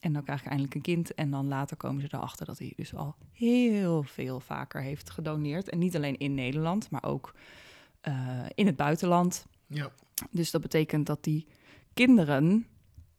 En 0.00 0.12
dan 0.12 0.22
krijg 0.22 0.40
ik 0.40 0.46
eindelijk 0.46 0.74
een 0.74 0.80
kind. 0.80 1.14
En 1.14 1.30
dan 1.30 1.48
later 1.48 1.76
komen 1.76 2.00
ze 2.00 2.08
erachter 2.10 2.46
dat 2.46 2.58
hij 2.58 2.72
dus 2.76 2.94
al 2.94 3.16
heel 3.32 4.02
veel 4.02 4.40
vaker 4.40 4.82
heeft 4.82 5.10
gedoneerd. 5.10 5.68
En 5.68 5.78
niet 5.78 5.96
alleen 5.96 6.18
in 6.18 6.34
Nederland, 6.34 6.90
maar 6.90 7.04
ook 7.04 7.34
eh, 8.00 8.40
in 8.54 8.66
het 8.66 8.76
buitenland. 8.76 9.46
Ja. 9.66 9.90
Dus 10.30 10.50
dat 10.50 10.60
betekent 10.60 11.06
dat 11.06 11.24
die 11.24 11.46
kinderen, 11.94 12.66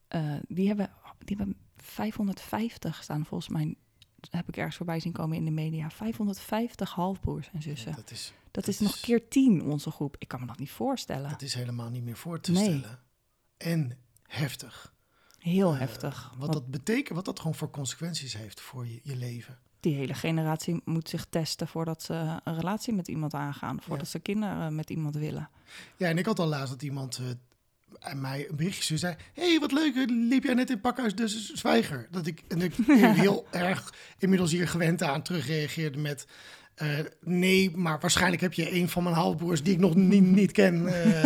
eh, 0.07 0.33
die, 0.47 0.67
hebben, 0.67 0.91
die 1.17 1.37
hebben 1.37 1.57
550 1.77 3.03
staan 3.03 3.25
volgens 3.25 3.49
mij, 3.49 3.75
heb 4.29 4.47
ik 4.47 4.57
ergens 4.57 4.75
voorbij 4.75 4.99
zien 4.99 5.11
komen 5.11 5.37
in 5.37 5.45
de 5.45 5.51
media. 5.51 5.89
550 5.89 6.91
halfbroers 6.91 7.49
en 7.53 7.61
zussen. 7.61 7.95
Dat 7.95 8.11
is, 8.11 8.33
dat, 8.55 8.67
is 8.67 8.79
nog 8.79 8.99
keer 8.99 9.27
10 9.27 9.63
onze 9.63 9.91
groep. 9.91 10.15
Ik 10.19 10.27
kan 10.27 10.39
me 10.39 10.45
dat 10.45 10.59
niet 10.59 10.71
voorstellen. 10.71 11.29
dat 11.29 11.41
is 11.41 11.53
helemaal 11.53 11.89
niet 11.89 12.03
meer 12.03 12.17
voor 12.17 12.39
te 12.39 12.51
Nee. 12.51 12.63
stellen. 12.63 12.99
En 13.57 13.97
heftig. 14.23 14.93
Heel 15.39 15.73
Eh, 15.73 15.79
heftig. 15.79 16.33
Wat 16.37 16.53
dat 16.53 16.67
betekent, 16.71 17.15
wat 17.15 17.25
dat 17.25 17.39
gewoon 17.39 17.55
voor 17.55 17.69
consequenties 17.69 18.33
heeft 18.37 18.61
voor 18.61 18.87
je, 18.87 18.99
je 19.03 19.15
leven. 19.15 19.57
die 19.79 19.95
hele 19.95 20.13
generatie 20.13 20.81
moet 20.85 21.09
zich 21.09 21.25
testen 21.29 21.67
voordat 21.67 22.03
ze 22.03 22.13
een 22.43 22.55
relatie 22.55 22.93
met 22.93 23.07
iemand 23.07 23.33
aangaan. 23.33 23.81
Voordat 23.81 24.07
ze 24.07 24.19
kinderen 24.19 24.75
met 24.75 24.89
iemand 24.89 25.15
willen. 25.15 25.49
Ja, 25.97 26.07
en 26.09 26.17
ik 26.17 26.25
had 26.25 26.39
al 26.39 26.47
laatst 26.47 26.69
dat 26.73 26.81
iemand 26.81 27.19
aan 27.99 28.21
mij 28.21 28.49
een 28.49 28.55
berichtje 28.55 28.97
zei... 28.97 29.15
Hé, 29.33 29.49
hey, 29.49 29.59
wat 29.59 29.71
leuk, 29.71 29.95
liep 30.09 30.43
jij 30.43 30.53
net 30.53 30.69
in 30.69 30.81
Pakhuis 30.81 31.15
de 31.15 31.27
Z- 31.27 31.51
Zwijger? 31.53 32.07
Dat 32.11 32.25
ik, 32.27 32.43
en 32.47 32.61
ik 32.61 32.73
heel 33.23 33.47
erg 33.51 33.93
inmiddels 34.17 34.51
hier 34.51 34.67
gewend 34.67 35.01
aan 35.03 35.21
terugreageerde 35.21 35.97
met... 35.97 36.27
eh, 36.75 36.89
nee, 37.21 37.71
maar 37.77 37.99
waarschijnlijk 37.99 38.41
heb 38.41 38.53
je 38.53 38.73
een 38.75 38.89
van 38.89 39.03
mijn 39.03 39.15
halfbroers 39.15 39.63
die 39.63 39.73
ik 39.73 39.79
nog 39.79 39.95
niet, 39.95 40.23
niet 40.23 40.51
ken 40.51 40.87
eh, 40.87 41.25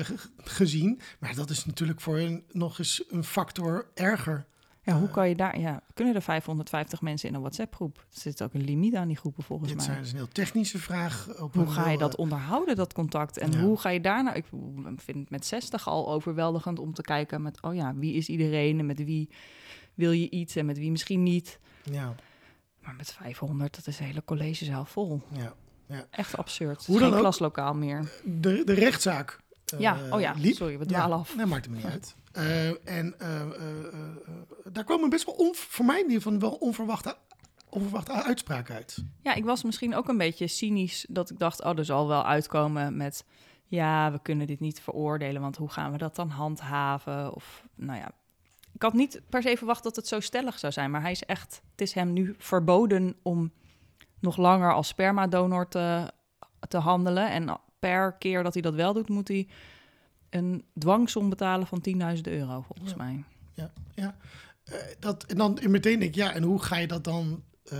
eh, 0.00 0.08
gezien. 0.36 1.00
Maar 1.18 1.34
dat 1.34 1.50
is 1.50 1.64
natuurlijk 1.66 2.00
voor 2.00 2.16
hun 2.16 2.42
nog 2.52 2.78
eens 2.78 3.04
een 3.10 3.24
factor 3.24 3.86
erger. 3.94 4.46
Ja, 4.84 4.98
hoe 4.98 5.08
kan 5.08 5.28
je 5.28 5.36
daar... 5.36 5.60
Ja, 5.60 5.82
kunnen 5.94 6.14
er 6.14 6.22
550 6.22 7.00
mensen 7.00 7.28
in 7.28 7.34
een 7.34 7.40
WhatsApp-groep? 7.40 7.96
Er 7.98 8.20
zit 8.20 8.42
ook 8.42 8.54
een 8.54 8.64
limiet 8.64 8.94
aan 8.94 9.08
die 9.08 9.16
groepen 9.16 9.42
volgens 9.42 9.68
Dit 9.68 9.76
mij. 9.76 9.86
zijn 9.86 9.98
dus 10.00 10.10
een 10.10 10.16
heel 10.16 10.28
technische 10.28 10.78
vraag. 10.78 11.40
Op 11.40 11.54
Hoe 11.54 11.66
ga 11.66 11.90
je 11.90 11.98
dat 11.98 12.16
onderhouden, 12.16 12.76
dat 12.76 12.92
contact? 12.92 13.38
En 13.38 13.52
Ja. 13.52 13.60
hoe 13.60 13.78
ga 13.78 13.88
je 13.88 14.00
daarna... 14.00 14.34
Ik 14.34 14.44
vind 14.96 15.18
het 15.18 15.30
met 15.30 15.46
60 15.46 15.88
al 15.88 16.12
overweldigend 16.12 16.78
om 16.78 16.94
te 16.94 17.02
kijken 17.02 17.42
met... 17.42 17.62
Oh 17.62 17.74
ja, 17.74 17.94
wie 17.94 18.14
is 18.14 18.28
iedereen 18.28 18.78
en 18.78 18.86
met 18.86 19.04
wie 19.04 19.28
wil 19.94 20.10
je 20.12 20.30
iets 20.30 20.56
en 20.56 20.66
met 20.66 20.78
wie 20.78 20.90
misschien 20.90 21.22
niet. 21.22 21.58
Ja, 21.82 22.14
Maar 22.82 22.94
met 22.94 23.12
500, 23.12 23.74
dat 23.76 23.86
is 23.86 23.98
een 23.98 24.04
hele 24.06 24.24
collegezaal 24.24 24.84
vol. 24.84 25.20
ja. 25.32 25.54
Echt 26.10 26.36
absurd. 26.36 26.86
Hoe 26.86 26.98
Geen 26.98 27.04
dan 27.06 27.14
ook. 27.14 27.22
klaslokaal 27.22 27.74
meer. 27.74 28.12
De, 28.24 28.62
de 28.64 28.72
rechtszaak 28.72 29.40
eh, 29.66 29.80
ja, 29.80 29.96
oh 30.10 30.20
ja, 30.20 30.34
liep. 30.36 30.54
sorry, 30.56 30.78
we 30.78 30.86
dwalen 30.86 31.08
Ja, 31.08 31.14
af. 31.14 31.36
Nee, 31.36 31.46
maakt 31.46 31.64
het 31.64 31.74
me 31.74 31.80
niet 31.80 31.90
uit. 31.92 32.16
Eh, 32.32 32.68
en 32.68 33.14
eh, 33.18 33.40
eh, 33.40 33.50
eh, 33.50 33.84
eh, 33.86 33.92
daar 34.72 34.84
kwam 34.84 35.02
een 35.02 35.08
best 35.10 35.24
wel, 35.26 35.34
on, 35.34 35.54
voor 35.54 35.84
mij 35.84 35.98
in 36.00 36.06
ieder 36.10 36.22
geval, 36.22 36.38
wel 36.38 36.50
onverwachte, 36.54 37.16
onverwachte 37.68 38.12
uitspraak 38.12 38.70
uit. 38.70 39.04
Ja, 39.20 39.34
ik 39.34 39.44
was 39.44 39.62
misschien 39.62 39.94
ook 39.94 40.08
een 40.08 40.18
beetje 40.18 40.46
cynisch 40.46 41.06
dat 41.08 41.30
ik 41.30 41.38
dacht, 41.38 41.62
oh, 41.64 41.78
er 41.78 41.84
zal 41.84 42.08
wel 42.08 42.24
uitkomen 42.26 42.96
met, 42.96 43.24
ja, 43.66 44.12
we 44.12 44.18
kunnen 44.22 44.46
dit 44.46 44.60
niet 44.60 44.80
veroordelen, 44.80 45.40
want 45.42 45.56
hoe 45.56 45.70
gaan 45.70 45.92
we 45.92 45.98
dat 45.98 46.16
dan 46.16 46.28
handhaven? 46.28 47.34
Of, 47.34 47.64
nou 47.74 47.98
ja, 47.98 48.10
ik 48.84 48.88
had 48.88 48.96
niet 49.00 49.20
per 49.28 49.42
se 49.42 49.56
verwacht 49.56 49.82
dat 49.82 49.96
het 49.96 50.06
zo 50.06 50.20
stellig 50.20 50.58
zou 50.58 50.72
zijn, 50.72 50.90
maar 50.90 51.00
hij 51.00 51.10
is 51.10 51.22
echt, 51.22 51.62
het 51.70 51.80
is 51.80 51.92
hem 51.92 52.12
nu 52.12 52.34
verboden 52.38 53.14
om 53.22 53.52
nog 54.20 54.36
langer 54.36 54.72
als 54.74 54.88
spermadonor 54.88 55.68
te, 55.68 56.10
te 56.68 56.76
handelen. 56.78 57.30
En 57.30 57.58
per 57.78 58.12
keer 58.12 58.42
dat 58.42 58.52
hij 58.52 58.62
dat 58.62 58.74
wel 58.74 58.92
doet, 58.92 59.08
moet 59.08 59.28
hij 59.28 59.48
een 60.30 60.64
dwangsom 60.78 61.28
betalen 61.28 61.66
van 61.66 61.80
10.000 62.16 62.20
euro, 62.22 62.60
volgens 62.60 62.90
Ja. 62.90 62.96
mij. 62.96 63.24
Eh, 64.64 64.74
dat, 64.98 65.24
en 65.24 65.36
dan 65.36 65.58
meteen 65.68 65.98
denk 65.98 66.10
ik, 66.10 66.14
ja, 66.14 66.32
en 66.32 66.42
hoe 66.42 66.62
ga 66.62 66.76
je 66.76 66.86
dat 66.86 67.04
dan, 67.04 67.42
eh, 67.64 67.78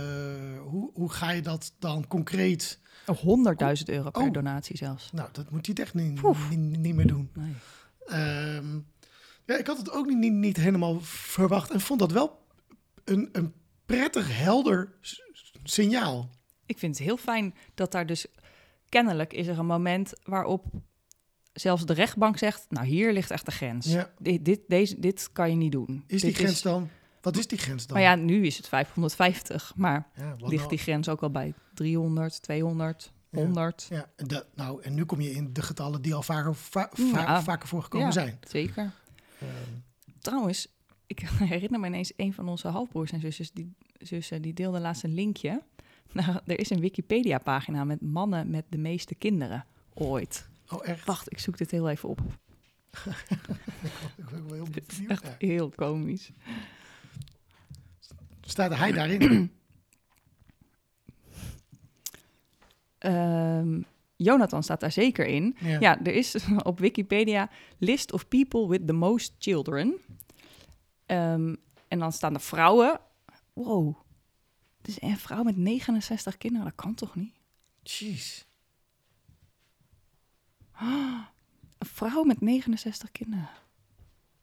hoe, 0.63 0.89
hoe 0.93 1.11
ga 1.11 1.31
je 1.31 1.41
dat 1.41 1.73
dan 1.79 2.07
concreet, 2.07 2.79
Of 3.05 3.19
100.000 3.19 3.89
euro 3.89 4.09
per 4.11 4.21
Oh. 4.21 4.31
donatie 4.31 4.77
zelfs. 4.77 5.11
nou, 5.11 5.29
dat 5.31 5.49
moet 5.51 5.65
hij 5.65 5.75
echt 5.75 5.93
niet, 5.93 6.21
niet 6.77 6.95
meer 6.95 7.07
doen. 7.07 7.29
Nee. 7.33 7.53
Ehm, 8.05 8.79
ja, 9.45 9.57
ik 9.57 9.67
had 9.67 9.77
het 9.77 9.91
ook 9.91 10.05
niet, 10.07 10.17
niet, 10.17 10.33
niet 10.33 10.57
helemaal 10.57 10.99
verwacht 11.01 11.71
en 11.71 11.81
vond 11.81 11.99
dat 11.99 12.11
wel 12.11 12.39
een, 13.03 13.29
een 13.31 13.53
prettig 13.85 14.37
helder 14.37 14.93
signaal. 15.63 16.29
Ik 16.65 16.77
vind 16.79 16.97
het 16.97 17.05
heel 17.05 17.17
fijn 17.17 17.55
dat 17.73 17.91
daar 17.91 18.05
dus 18.05 18.25
kennelijk 18.89 19.33
is 19.33 19.47
er 19.47 19.59
een 19.59 19.65
moment 19.65 20.13
waarop 20.23 20.65
zelfs 21.53 21.85
de 21.85 21.93
rechtbank 21.93 22.37
zegt: 22.37 22.65
Nou, 22.69 22.85
hier 22.85 23.13
ligt 23.13 23.31
echt 23.31 23.45
de 23.45 23.51
grens. 23.51 23.85
Ja. 23.85 24.11
Dit, 24.19 24.45
dit, 24.45 24.59
deze, 24.67 24.99
dit 24.99 25.29
kan 25.31 25.49
je 25.49 25.55
niet 25.55 25.71
doen. 25.71 26.03
Is 26.07 26.21
die 26.21 26.29
Dit 26.31 26.39
grens 26.39 26.61
dan, 26.61 26.89
wat 27.21 27.37
is 27.37 27.47
die 27.47 27.57
grens 27.57 27.87
dan? 27.87 27.97
Maar 27.97 28.05
ja, 28.05 28.15
nu 28.15 28.45
is 28.45 28.57
het 28.57 28.67
550, 28.67 29.73
maar 29.75 30.07
Ja, 30.15 30.29
wat 30.29 30.39
ligt 30.49 30.55
nou- 30.55 30.69
die 30.69 30.77
grens 30.77 31.09
ook 31.09 31.21
al 31.23 31.31
bij 31.31 31.53
300, 31.73 32.41
200, 32.41 33.11
Ja. 33.29 33.39
100? 33.39 33.85
Ja, 33.89 34.09
en, 34.15 34.27
dat, 34.27 34.45
nou, 34.55 34.81
en 34.81 34.93
nu 34.93 35.05
kom 35.05 35.21
je 35.21 35.31
in 35.31 35.53
de 35.53 35.61
getallen 35.61 36.01
die 36.01 36.13
al 36.13 36.23
vaker, 36.23 36.55
va- 36.55 36.89
va- 36.93 37.21
Ja. 37.21 37.41
vaker 37.43 37.67
voorgekomen 37.67 38.07
Ja. 38.07 38.13
zijn. 38.13 38.39
Zeker. 38.47 38.91
Trouwens, 40.19 40.67
ik 41.07 41.19
herinner 41.53 41.79
me 41.79 41.87
ineens 41.87 42.13
een 42.15 42.33
van 42.33 42.49
onze 42.49 42.67
halfbroers 42.67 43.11
en 43.11 43.19
zusjes, 43.19 43.51
die, 43.51 43.75
zussen, 43.99 44.41
die 44.41 44.53
deelde 44.53 44.79
laatst 44.79 45.03
een 45.03 45.13
linkje. 45.13 45.61
Nou, 46.13 46.39
er 46.45 46.59
is 46.59 46.69
een 46.69 46.79
Wikipedia-pagina 46.79 47.83
met 47.83 48.01
mannen 48.01 48.49
met 48.49 48.65
de 48.69 48.77
meeste 48.77 49.15
kinderen 49.15 49.65
ooit. 49.93 50.47
oh, 50.69 50.87
echt? 50.87 51.05
Wacht, 51.05 51.31
ik 51.31 51.39
zoek 51.39 51.57
dit 51.57 51.71
heel 51.71 51.89
even 51.89 52.09
op. 52.09 52.19
Ik 54.17 54.29
ben 54.29 54.47
wel 54.47 54.53
heel 54.53 54.67
benieuwd. 54.71 55.01
echt 55.07 55.35
heel 55.37 55.69
komisch. 55.69 56.31
Staat 58.41 58.75
hij 58.75 58.91
daarin? 58.91 59.51
Ehm, 62.97 63.81
Jonathan 64.23 64.63
staat 64.63 64.79
daar 64.79 64.91
zeker 64.91 65.25
in. 65.25 65.55
Ja. 65.59 65.79
Ja. 65.79 65.99
er 66.03 66.13
is 66.13 66.35
op 66.63 66.79
Wikipedia 66.79 67.49
list 67.77 68.11
of 68.11 68.27
people 68.27 68.67
with 68.67 68.87
the 68.87 68.93
most 68.93 69.33
children. 69.39 69.93
Ehm, 71.05 71.55
en 71.87 71.99
dan 71.99 72.11
staan 72.11 72.33
er 72.33 72.41
vrouwen. 72.41 72.99
Wow. 73.53 73.97
Dus 74.81 75.01
een 75.01 75.17
vrouw 75.17 75.43
met 75.43 75.57
69 75.57 76.37
kinderen, 76.37 76.65
dat 76.65 76.75
kan 76.75 76.93
toch 76.93 77.15
niet? 77.15 77.33
Jeez. 77.83 78.45
Een 81.77 81.89
vrouw 81.89 82.23
met 82.23 82.41
69 82.41 83.11
kinderen. 83.11 83.49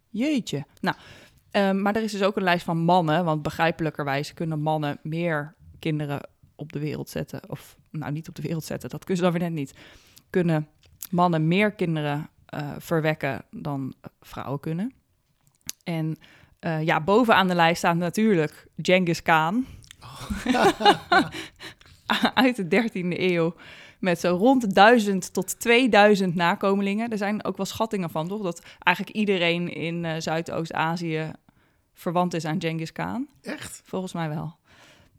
Jeetje. 0.09 0.67
Nou, 0.81 0.97
ehm, 1.51 1.83
maar 1.83 1.97
er 1.97 2.03
is 2.03 2.13
dus 2.13 2.23
ook 2.23 2.37
een 2.37 2.43
lijst 2.43 2.65
van 2.65 2.79
mannen. 2.79 3.25
Want 3.25 3.43
begrijpelijkerwijs 3.43 4.35
kunnen 4.35 4.61
mannen 4.61 4.99
meer 5.03 5.55
kinderen 5.79 6.29
op 6.57 6.73
de 6.73 6.79
wereld 6.79 7.09
zetten. 7.09 7.51
Of 7.51 7.79
nou, 7.91 8.13
niet 8.13 8.29
op 8.29 8.35
de 8.35 8.43
wereld 8.43 8.65
zetten, 8.65 8.91
dat 8.91 9.05
kunnen 9.05 9.25
ze 9.25 9.31
dan 9.31 9.41
weer 9.41 9.51
net 9.51 9.59
niet. 9.59 9.75
Kunnen 10.31 10.69
mannen 11.11 11.49
meer 11.49 11.73
kinderen 11.73 12.29
eh, 12.47 12.71
verwekken 12.79 13.45
dan 13.51 13.95
vrouwen 14.21 14.61
kunnen. 14.61 14.93
En 15.85 16.17
eh, 16.59 16.83
ja, 16.83 17.01
bovenaan 17.01 17.49
de 17.49 17.55
lijst 17.55 17.79
staat 17.79 17.97
natuurlijk 17.97 18.67
Genghis 18.77 19.23
Khan. 19.23 19.67
Uit 22.35 22.71
de 22.71 22.89
13e 22.89 23.19
eeuw. 23.19 23.55
Met 23.99 24.21
zo 24.21 24.37
rond 24.37 24.61
de 24.61 24.73
1000 24.73 25.33
tot 25.33 25.61
2000 25.61 26.35
nakomelingen. 26.35 27.11
Er 27.11 27.19
zijn 27.19 27.45
ook 27.45 27.57
wel 27.57 27.67
schattingen 27.67 28.11
van, 28.11 28.29
toch? 28.29 28.43
Dat 28.43 28.63
eigenlijk 28.79 29.17
iedereen 29.17 29.75
in 29.75 30.05
eh, 30.05 30.21
Zuidoost-Azië 30.21 31.33
verwant 31.95 32.35
is 32.35 32.45
aan 32.45 32.61
Genghis 32.61 32.93
Khan. 32.93 33.29
Echt? 33.43 33.83
Volgens 33.85 34.13
mij 34.13 34.29
wel. 34.29 34.59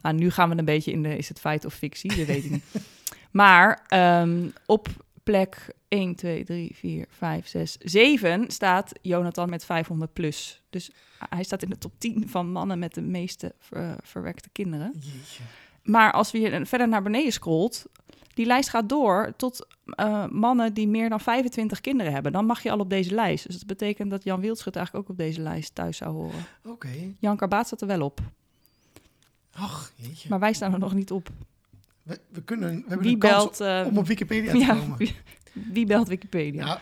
Nou, 0.01 0.15
nu 0.15 0.29
gaan 0.29 0.49
we 0.49 0.57
een 0.57 0.65
beetje 0.65 0.91
in 0.91 1.03
de 1.03 1.17
is 1.17 1.29
het 1.29 1.39
feit 1.39 1.65
of 1.65 1.73
fictie, 1.73 2.15
dat 2.15 2.25
weet 2.27 2.43
ik 2.43 2.51
niet. 2.51 2.63
Maar 3.31 3.85
ehm, 3.87 4.49
op 4.65 4.87
plek 5.23 5.75
1, 5.87 6.15
2, 6.15 6.43
3, 6.43 6.75
4, 6.75 7.05
5, 7.09 7.47
6, 7.47 7.77
7 7.77 8.51
staat 8.51 8.91
Jonathan 9.01 9.49
met 9.49 9.65
500 9.65 10.13
plus. 10.13 10.61
Dus 10.69 10.91
hij 11.29 11.43
staat 11.43 11.63
in 11.63 11.69
de 11.69 11.77
top 11.77 11.93
10 11.97 12.23
van 12.29 12.51
mannen 12.51 12.79
met 12.79 12.93
de 12.93 13.01
meeste 13.01 13.53
ver- 13.59 13.95
verwekte 14.03 14.49
kinderen. 14.51 14.91
Jeetje. 14.93 15.43
Maar 15.83 16.11
als 16.11 16.31
we 16.31 16.37
hier 16.37 16.65
verder 16.67 16.87
naar 16.87 17.01
beneden 17.01 17.31
scrolt, 17.31 17.85
die 18.33 18.45
lijst 18.45 18.69
gaat 18.69 18.89
door 18.89 19.33
tot 19.37 19.67
eh, 19.85 20.25
mannen 20.27 20.73
die 20.73 20.87
meer 20.87 21.09
dan 21.09 21.19
25 21.19 21.81
kinderen 21.81 22.13
hebben. 22.13 22.31
Dan 22.31 22.45
mag 22.45 22.63
je 22.63 22.71
al 22.71 22.79
op 22.79 22.89
deze 22.89 23.13
lijst. 23.13 23.45
Dus 23.47 23.57
dat 23.57 23.67
betekent 23.67 24.09
dat 24.09 24.23
Jan 24.23 24.41
Wildschut 24.41 24.75
eigenlijk 24.75 25.05
ook 25.05 25.11
op 25.11 25.17
deze 25.17 25.41
lijst 25.41 25.75
thuis 25.75 25.97
zou 25.97 26.11
horen. 26.13 26.45
Oké. 26.65 27.13
Jan 27.19 27.37
Karbaat 27.37 27.65
staat 27.67 27.81
er 27.81 27.87
wel 27.87 28.01
op, 28.01 28.19
Ach, 29.53 29.91
jeetje. 29.95 30.29
maar 30.29 30.39
wij 30.39 30.53
staan 30.53 30.73
er 30.73 30.79
nog 30.79 30.93
niet 30.93 31.11
op. 31.11 31.29
We, 32.03 32.19
we 32.29 32.43
kunnen, 32.43 32.69
we 32.75 32.79
hebben 32.87 32.99
Wie 32.99 33.13
een 33.13 33.19
kans 33.19 33.57
belt, 33.57 33.59
eh, 33.59 33.87
om 33.91 33.97
op 33.97 34.07
Wikipedia 34.07 34.51
te 34.51 34.57
ja, 34.57 34.75
komen. 34.75 34.97
wie, 34.97 35.15
wie 35.53 35.85
belt 35.85 36.07
Wikipedia? 36.07 36.65
Ja, 36.65 36.81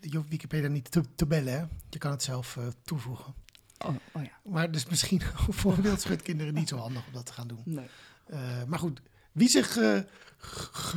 je 0.00 0.16
hoeft 0.16 0.28
Wikipedia 0.28 0.68
niet 0.68 0.90
te, 0.90 1.02
te 1.14 1.26
bellen, 1.26 1.52
hè. 1.52 1.64
Je 1.90 1.98
kan 1.98 2.10
het 2.10 2.22
zelf 2.22 2.56
eh, 2.56 2.66
toevoegen. 2.82 3.34
Oh, 3.78 3.94
oh 4.12 4.22
ja, 4.22 4.30
Maar 4.42 4.74
is 4.74 4.86
misschien 4.86 5.20
voor 5.48 5.82
wildschutkinderen 5.82 6.54
niet 6.54 6.68
zo 6.68 6.76
handig 6.76 7.06
om 7.06 7.12
dat 7.12 7.26
te 7.26 7.32
gaan 7.32 7.48
doen. 7.48 7.62
nee. 7.64 7.86
Eh, 8.26 8.64
maar 8.66 8.78
goed, 8.78 9.00
wie 9.32 9.48
zich 9.48 9.76
eh, 9.76 9.98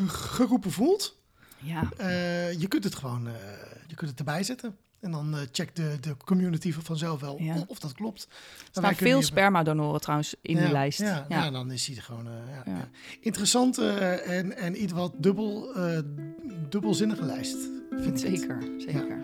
geroepen 0.07 0.71
voelt, 0.71 1.17
Ja, 1.59 1.89
je 2.59 2.65
kunt 2.67 2.83
het 2.83 2.95
gewoon 2.95 3.23
je 3.87 3.95
kunt 3.95 4.09
het 4.09 4.19
erbij 4.19 4.43
zetten. 4.43 4.77
En 4.99 5.11
dan 5.11 5.33
uh, 5.35 5.39
checkt 5.51 5.75
de, 5.75 5.97
de 6.01 6.17
community 6.25 6.73
vanzelf 6.73 7.19
wel 7.21 7.41
Ja. 7.41 7.55
of, 7.55 7.63
of 7.67 7.79
dat 7.79 7.93
klopt. 7.93 8.27
Er 8.29 8.67
staan 8.71 8.95
veel 8.95 9.21
spermadonoren 9.21 10.01
trouwens 10.01 10.35
in 10.41 10.55
ja, 10.55 10.61
die 10.63 10.71
lijst. 10.71 10.99
Ja, 10.99 11.25
Ja. 11.29 11.51
dan 11.51 11.71
is 11.71 11.87
hij 11.87 11.95
gewoon... 11.95 12.27
eh, 12.27 12.33
ja, 12.55 12.61
Ja. 12.71 12.77
ja. 12.77 12.89
Interessant 13.21 13.77
eh, 13.77 14.37
en, 14.37 14.57
en 14.57 14.83
iets 14.83 14.93
wat 14.93 15.13
dubbel, 15.17 15.75
eh, 15.75 15.99
dubbelzinnige 16.69 17.25
lijst. 17.25 17.57
Vind 17.89 18.23
ik 18.23 18.47
het. 18.47 18.65
Zeker, 18.77 19.17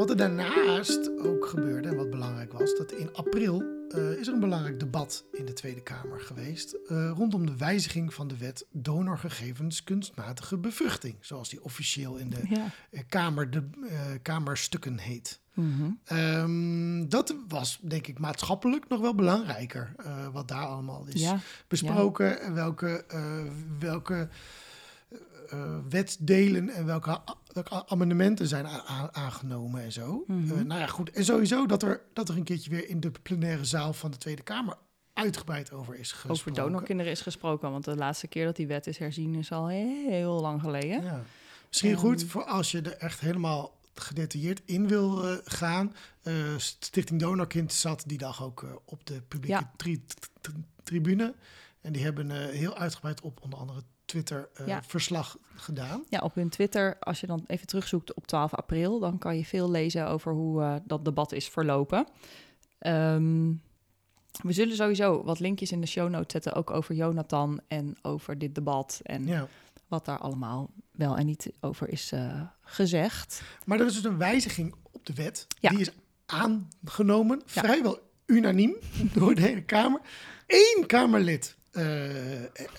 Wat 0.00 0.10
er 0.10 0.16
daarnaast 0.16 1.18
ook 1.18 1.46
gebeurde 1.46 1.88
en 1.88 1.96
wat 1.96 2.10
belangrijk 2.10 2.52
was, 2.52 2.76
dat 2.76 2.92
in 2.92 3.14
april 3.14 3.62
eh, 3.88 4.12
is 4.12 4.26
er 4.26 4.34
een 4.34 4.40
belangrijk 4.40 4.80
debat 4.80 5.24
in 5.32 5.44
de 5.44 5.52
Tweede 5.52 5.82
Kamer 5.82 6.20
geweest 6.20 6.72
eh, 6.72 7.12
rondom 7.16 7.46
de 7.46 7.56
wijziging 7.56 8.14
van 8.14 8.28
de 8.28 8.36
wet 8.36 8.66
donorgegevens 8.72 9.84
kunstmatige 9.84 10.56
bevruchting, 10.56 11.16
zoals 11.20 11.48
die 11.48 11.64
officieel 11.64 12.16
in 12.16 12.30
de 12.30 12.40
Ja. 12.48 12.66
eh, 12.90 13.00
Kamer 13.08 13.50
de 13.50 13.68
Kamerstukken 14.22 14.98
heet. 14.98 15.40
Mhm. 15.54 15.90
Ehm, 16.04 17.08
dat 17.08 17.34
was 17.48 17.78
denk 17.82 18.06
ik 18.06 18.18
maatschappelijk 18.18 18.88
nog 18.88 19.00
wel 19.00 19.14
belangrijker, 19.14 19.92
wat 20.32 20.48
daar 20.48 20.66
allemaal 20.66 21.04
is 21.06 21.20
ja. 21.20 21.38
besproken 21.68 22.40
en 22.40 22.54
welke, 22.54 23.04
welke 23.78 24.28
wetsdelen 25.88 26.68
en 26.68 26.86
welke, 26.86 27.20
welke 27.52 27.88
amendementen 27.88 28.46
zijn 28.48 28.66
aangenomen 29.12 29.82
en 29.82 29.92
zo. 29.92 30.24
Mhm. 30.26 30.58
Eh, 30.58 30.64
nou 30.64 30.80
ja, 30.80 30.86
goed. 30.86 31.10
En 31.10 31.24
sowieso 31.24 31.66
dat 31.66 31.82
er, 31.82 32.00
dat 32.12 32.28
er 32.28 32.36
een 32.36 32.44
keertje 32.44 32.70
weer 32.70 32.88
in 32.88 33.00
de 33.00 33.10
plenaire 33.22 33.64
zaal 33.64 33.92
van 33.92 34.10
de 34.10 34.16
Tweede 34.16 34.42
Kamer 34.42 34.76
uitgebreid 35.12 35.72
over 35.72 35.94
is 35.94 36.12
gesproken. 36.12 36.40
Over 36.40 36.52
donorkinderen 36.62 37.12
is 37.12 37.20
gesproken, 37.20 37.70
want 37.70 37.84
de 37.84 37.96
laatste 37.96 38.26
keer 38.26 38.44
dat 38.44 38.56
die 38.56 38.66
wet 38.66 38.86
is 38.86 38.98
herzien 38.98 39.34
is 39.34 39.52
al 39.52 39.68
heel 39.68 40.40
lang 40.40 40.60
geleden. 40.60 41.02
Ja. 41.02 41.22
Misschien 41.68 41.96
goed 41.96 42.24
voor 42.24 42.44
als 42.44 42.70
je 42.70 42.80
er 42.82 42.96
echt 42.96 43.20
helemaal 43.20 43.78
gedetailleerd 43.94 44.60
in 44.64 44.88
wil 44.88 45.24
eh, 45.28 45.36
gaan. 45.44 45.94
Eh, 46.22 46.34
Stichting 46.56 47.20
Donorkind 47.20 47.72
zat 47.72 48.02
die 48.06 48.18
dag 48.18 48.42
ook 48.42 48.62
eh, 48.62 48.70
op 48.84 49.06
de 49.06 49.22
publieke 49.28 49.60
Ja. 49.60 49.72
tri- 49.76 50.04
tri- 50.40 50.64
tribune. 50.82 51.34
En 51.80 51.92
die 51.92 52.02
hebben 52.02 52.30
eh, 52.30 52.48
heel 52.58 52.76
uitgebreid 52.76 53.20
op 53.20 53.40
onder 53.42 53.58
andere 53.58 53.82
Twitter 54.10 54.48
eh, 54.54 54.66
Ja. 54.66 54.82
gedaan. 55.54 56.04
Ja, 56.08 56.18
op 56.18 56.34
hun 56.34 56.48
Twitter, 56.48 56.96
als 57.00 57.20
je 57.20 57.26
dan 57.26 57.44
even 57.46 57.66
terugzoekt 57.66 58.14
op 58.14 58.26
12 58.26 58.54
april, 58.54 58.98
dan 58.98 59.18
kan 59.18 59.36
je 59.36 59.44
veel 59.44 59.70
lezen 59.70 60.08
over 60.08 60.32
hoe 60.32 60.62
eh, 60.62 60.74
dat 60.84 61.04
debat 61.04 61.32
is 61.32 61.48
verlopen. 61.48 62.06
Ehm, 62.78 63.52
we 64.42 64.52
zullen 64.52 64.76
sowieso 64.76 65.22
wat 65.24 65.38
linkjes 65.40 65.72
in 65.72 65.80
de 65.80 65.86
show 65.86 66.08
notes 66.10 66.32
zetten, 66.32 66.54
ook 66.54 66.70
over 66.70 66.94
Jonathan 66.94 67.60
en 67.68 67.96
over 68.02 68.38
dit 68.38 68.54
debat 68.54 69.00
en 69.02 69.26
Ja. 69.26 69.48
wat 69.88 70.04
daar 70.04 70.18
allemaal 70.18 70.70
wel 70.92 71.16
en 71.16 71.26
niet 71.26 71.52
over 71.60 71.88
is 71.88 72.12
eh, 72.12 72.40
gezegd. 72.62 73.42
Maar 73.64 73.80
er 73.80 73.86
is 73.86 73.94
dus 73.94 74.04
een 74.04 74.18
wijziging 74.18 74.74
op 74.92 75.06
de 75.06 75.14
wet. 75.14 75.46
Ja. 75.60 75.70
Die 75.70 75.78
is 75.80 75.90
aangenomen, 76.26 77.42
vrijwel 77.44 77.98
unaniem, 78.26 78.76
door 79.14 79.34
de 79.34 79.40
hele 79.40 79.62
Kamer. 79.62 80.00
Eén 80.46 80.84
Kamerlid, 80.86 81.56
eh, 81.70 81.84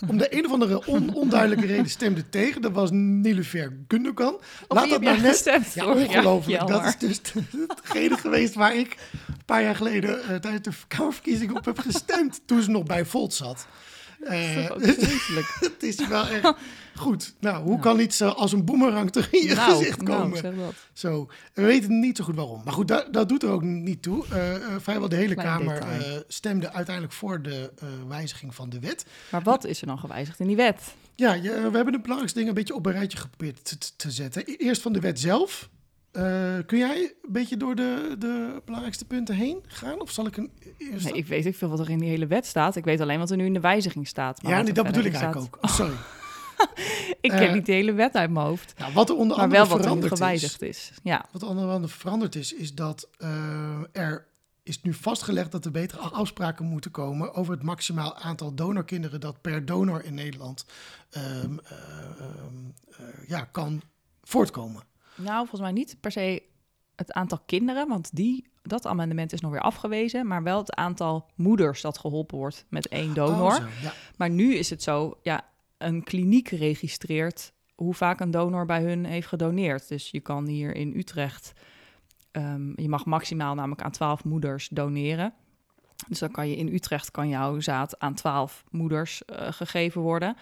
om 0.08 0.18
de 0.18 0.36
een 0.36 0.44
of 0.46 0.52
andere 0.52 0.86
on- 0.86 1.14
onduidelijke 1.22 1.66
reden, 1.66 1.90
stemde 1.90 2.28
tegen. 2.28 2.62
Dat 2.62 2.72
was 2.72 2.90
Nilufer 2.92 3.76
Gundogan. 3.88 4.40
Laat 4.68 4.90
dat 4.90 5.00
nou 5.00 5.20
net... 5.20 5.30
gestemd. 5.30 5.74
Ja, 5.74 5.86
ongelooflijk. 5.86 6.66
dat 6.66 6.84
is 6.84 6.98
dus 6.98 7.20
hetgene 7.68 8.16
geweest 8.16 8.54
waar 8.54 8.76
ik 8.76 8.96
een 9.28 9.44
paar 9.44 9.62
jaar 9.62 9.76
geleden 9.76 10.22
eh, 10.22 10.36
tijdens 10.36 10.62
de 10.62 10.86
Kamerverkiezing 10.88 11.56
op 11.56 11.64
heb 11.64 11.78
gestemd. 11.78 12.40
Toen 12.46 12.62
ze 12.62 12.70
nog 12.70 12.84
bij 12.84 13.04
Volt 13.04 13.34
zat. 13.34 13.66
Eh, 14.22 14.70
vreselijk. 14.98 15.56
het 15.60 15.82
is 15.82 16.08
wel 16.08 16.26
echt 16.26 16.54
goed. 16.94 17.34
Nou, 17.40 17.62
hoe 17.64 17.78
kan 17.78 18.00
iets 18.00 18.20
eh, 18.20 18.34
als 18.34 18.52
een 18.52 18.64
boemerang 18.64 19.10
terug 19.12 19.32
in 19.32 19.48
je 19.48 19.54
nou, 19.54 19.72
gezicht 19.76 20.02
komen? 20.02 20.28
nou, 20.28 20.36
zeg 20.36 20.54
dat. 20.56 20.74
Zo, 20.92 21.28
we 21.54 21.62
weten 21.62 22.00
niet 22.00 22.16
zo 22.16 22.24
goed 22.24 22.36
waarom. 22.36 22.60
Maar 22.64 22.72
goed, 22.72 22.88
dat, 22.88 23.12
dat 23.12 23.28
doet 23.28 23.42
er 23.42 23.50
ook 23.50 23.62
niet 23.62 24.02
toe. 24.02 24.24
Eh, 24.26 24.54
vrijwel 24.78 25.08
de 25.08 25.16
hele 25.16 25.34
Klein 25.34 25.58
Kamer 25.58 26.24
stemde 26.28 26.72
uiteindelijk 26.72 27.14
voor 27.14 27.42
de 27.42 27.72
wijziging 28.08 28.54
van 28.54 28.70
de 28.70 28.80
wet. 28.80 29.04
Maar 29.30 29.42
wat 29.42 29.64
is 29.64 29.80
er 29.80 29.86
dan 29.86 29.98
gewijzigd 29.98 30.40
in 30.40 30.46
die 30.46 30.56
wet? 30.56 30.94
Ja, 31.14 31.32
je, 31.32 31.50
we 31.50 31.76
hebben 31.76 31.92
de 31.92 32.00
belangrijkste 32.00 32.38
dingen 32.38 32.48
een 32.48 32.58
beetje 32.58 32.74
op 32.74 32.86
een 32.86 32.92
rijtje 32.92 33.18
geprobeerd 33.18 33.64
te, 33.64 33.78
te 33.96 34.10
zetten. 34.10 34.42
E- 34.46 34.54
Eerst 34.56 34.82
van 34.82 34.92
de 34.92 35.00
wet 35.00 35.20
zelf. 35.20 35.68
Eh, 36.12 36.58
kun 36.66 36.78
jij 36.78 37.14
een 37.22 37.32
beetje 37.32 37.56
door 37.56 37.74
de, 37.74 38.14
de 38.18 38.62
belangrijkste 38.64 39.04
punten 39.04 39.34
heen 39.34 39.64
gaan? 39.66 40.00
Of 40.00 40.10
zal 40.10 40.26
ik 40.26 40.36
een 40.36 40.50
eerst... 40.78 41.04
Nee, 41.04 41.12
ik 41.12 41.26
weet 41.26 41.44
niet 41.44 41.56
veel 41.56 41.68
wat 41.68 41.80
er 41.80 41.90
in 41.90 41.98
die 41.98 42.08
hele 42.08 42.26
wet 42.26 42.46
staat. 42.46 42.76
Ik 42.76 42.84
weet 42.84 43.00
alleen 43.00 43.18
wat 43.18 43.30
er 43.30 43.36
nu 43.36 43.44
in 43.44 43.52
de 43.52 43.60
wijziging 43.60 44.06
staat. 44.08 44.42
Maar 44.42 44.50
ja, 44.50 44.56
wat 44.56 44.66
nee, 44.66 44.76
er 44.76 44.82
dat 44.82 44.92
bedoel 44.92 45.10
ik 45.10 45.14
eigenlijk 45.14 45.54
ook. 45.56 45.64
Oh, 45.64 45.70
sorry. 45.70 45.94
Ik 47.20 47.30
ken 47.30 47.48
Eh, 47.48 47.52
niet 47.52 47.66
de 47.66 47.72
hele 47.72 47.92
wet 47.92 48.14
uit 48.14 48.30
mijn 48.30 48.46
hoofd. 48.46 48.74
Nou, 48.78 48.92
wat 48.92 49.08
er 49.08 49.16
onder 49.16 49.36
Maar 49.36 49.44
andere 49.44 49.62
wel 49.62 49.70
wat 49.70 49.78
er 49.78 49.84
veranderd 49.84 50.12
is, 50.12 50.18
gewijzigd 50.18 50.62
is. 50.62 50.92
Ja, 51.02 51.24
Wat 51.32 51.42
onder 51.42 51.68
andere 51.68 51.92
veranderd 51.92 52.34
is, 52.34 52.54
is 52.54 52.74
dat 52.74 53.08
eh, 53.18 53.78
er 53.92 54.26
is 54.62 54.82
nu 54.82 54.94
vastgelegd 54.94 55.52
dat 55.52 55.64
er 55.64 55.70
betere 55.70 56.00
afspraken 56.00 56.64
moeten 56.64 56.90
komen 56.90 57.34
over 57.34 57.52
het 57.52 57.62
maximaal 57.62 58.16
aantal 58.16 58.54
donorkinderen 58.54 59.20
dat 59.20 59.40
per 59.40 59.64
donor 59.64 60.04
in 60.04 60.14
Nederland 60.14 60.64
ehm, 61.10 61.24
eh, 61.24 61.76
ehm, 62.18 62.54
eh, 62.88 63.28
ja, 63.28 63.44
kan 63.44 63.82
voortkomen. 64.22 64.82
Nou 65.16 65.38
volgens 65.38 65.60
mij 65.60 65.72
niet 65.72 65.96
per 66.00 66.12
se 66.12 66.42
het 66.96 67.12
aantal 67.12 67.38
kinderen, 67.46 67.88
want 67.88 68.16
die, 68.16 68.46
dat 68.62 68.86
amendement 68.86 69.32
is 69.32 69.40
nog 69.40 69.50
weer 69.50 69.60
afgewezen. 69.60 70.26
Maar 70.26 70.42
wel 70.42 70.58
het 70.58 70.74
aantal 70.74 71.30
moeders 71.34 71.80
dat 71.80 71.98
geholpen 71.98 72.38
wordt 72.38 72.64
met 72.68 72.88
één 72.88 73.14
donor. 73.14 73.50
Oh, 73.50 73.54
zo, 73.54 73.66
ja. 73.82 73.92
Maar 74.16 74.30
nu 74.30 74.54
is 74.54 74.70
het 74.70 74.82
zo, 74.82 75.18
ja, 75.22 75.44
een 75.78 76.02
kliniek 76.02 76.48
registreert 76.48 77.52
hoe 77.74 77.94
vaak 77.94 78.20
een 78.20 78.30
donor 78.30 78.66
bij 78.66 78.82
hun 78.82 79.04
heeft 79.04 79.26
gedoneerd. 79.26 79.88
Dus 79.88 80.10
je 80.10 80.20
kan 80.20 80.46
hier 80.46 80.74
in 80.74 80.96
Utrecht, 80.96 81.52
ehm, 82.30 82.80
je 82.80 82.88
mag 82.88 83.04
maximaal 83.04 83.54
namelijk 83.54 83.82
aan 83.82 83.90
12 83.90 84.24
moeders 84.24 84.68
doneren. 84.68 85.34
Dus 86.08 86.18
dan 86.18 86.30
kan 86.30 86.48
je 86.48 86.56
in 86.56 86.74
Utrecht 86.74 87.10
kan 87.10 87.28
jouw 87.28 87.60
zaad 87.60 87.98
aan 87.98 88.14
12 88.14 88.64
moeders 88.70 89.24
eh, 89.24 89.52
gegeven 89.52 90.00
worden. 90.00 90.36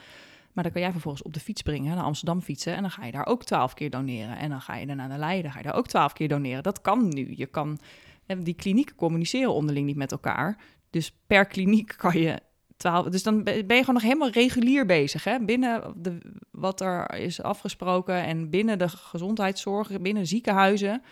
Maar 0.53 0.65
dan 0.65 0.73
kan 0.73 0.83
jij 0.83 0.93
vervolgens 0.93 1.23
op 1.23 1.33
de 1.33 1.41
fiets 1.41 1.63
brengen, 1.63 1.95
naar 1.95 2.05
Amsterdam 2.05 2.41
fietsen. 2.41 2.75
En 2.75 2.81
dan 2.81 2.91
ga 2.91 3.05
je 3.05 3.13
daar 3.13 3.27
ook 3.27 3.45
12 3.45 3.75
keer 3.75 3.91
doneren. 3.91 4.37
En 4.37 4.51
dan 4.51 4.61
ga 4.61 4.77
je 4.77 4.87
daarna 4.87 5.07
naar 5.07 5.19
Leiden, 5.19 5.51
ga 5.51 5.59
je 5.59 5.65
daar 5.65 5.75
ook 5.75 5.89
12 5.89 6.13
keer 6.13 6.29
doneren. 6.29 6.63
Dat 6.63 6.81
kan 6.81 7.09
nu. 7.09 7.33
Je 7.37 7.47
kan, 7.47 7.79
en 8.27 8.43
die 8.43 8.55
klinieken 8.55 8.95
communiceren 8.95 9.53
onderling 9.53 9.87
niet 9.87 9.97
met 9.97 10.13
elkaar. 10.13 10.59
Dus 10.91 11.17
per 11.27 11.47
kliniek 11.47 11.95
kan 11.97 12.19
je 12.19 12.41
12. 12.77 13.09
Dus 13.09 13.23
dan 13.23 13.43
ben 13.43 13.55
je 13.57 13.81
gewoon 13.81 13.95
nog 13.95 14.03
helemaal 14.03 14.31
regulier 14.31 14.87
bezig. 14.87 15.25
Hè? 15.25 15.45
Binnen 15.45 15.95
de, 15.97 16.19
wat 16.51 16.81
er 16.81 17.15
is 17.15 17.43
afgesproken 17.43 18.25
en 18.25 18.51
binnen 18.51 18.79
de 18.79 18.89
gezondheidszorg, 18.89 20.01
binnen 20.01 20.27
ziekenhuizen. 20.27 21.03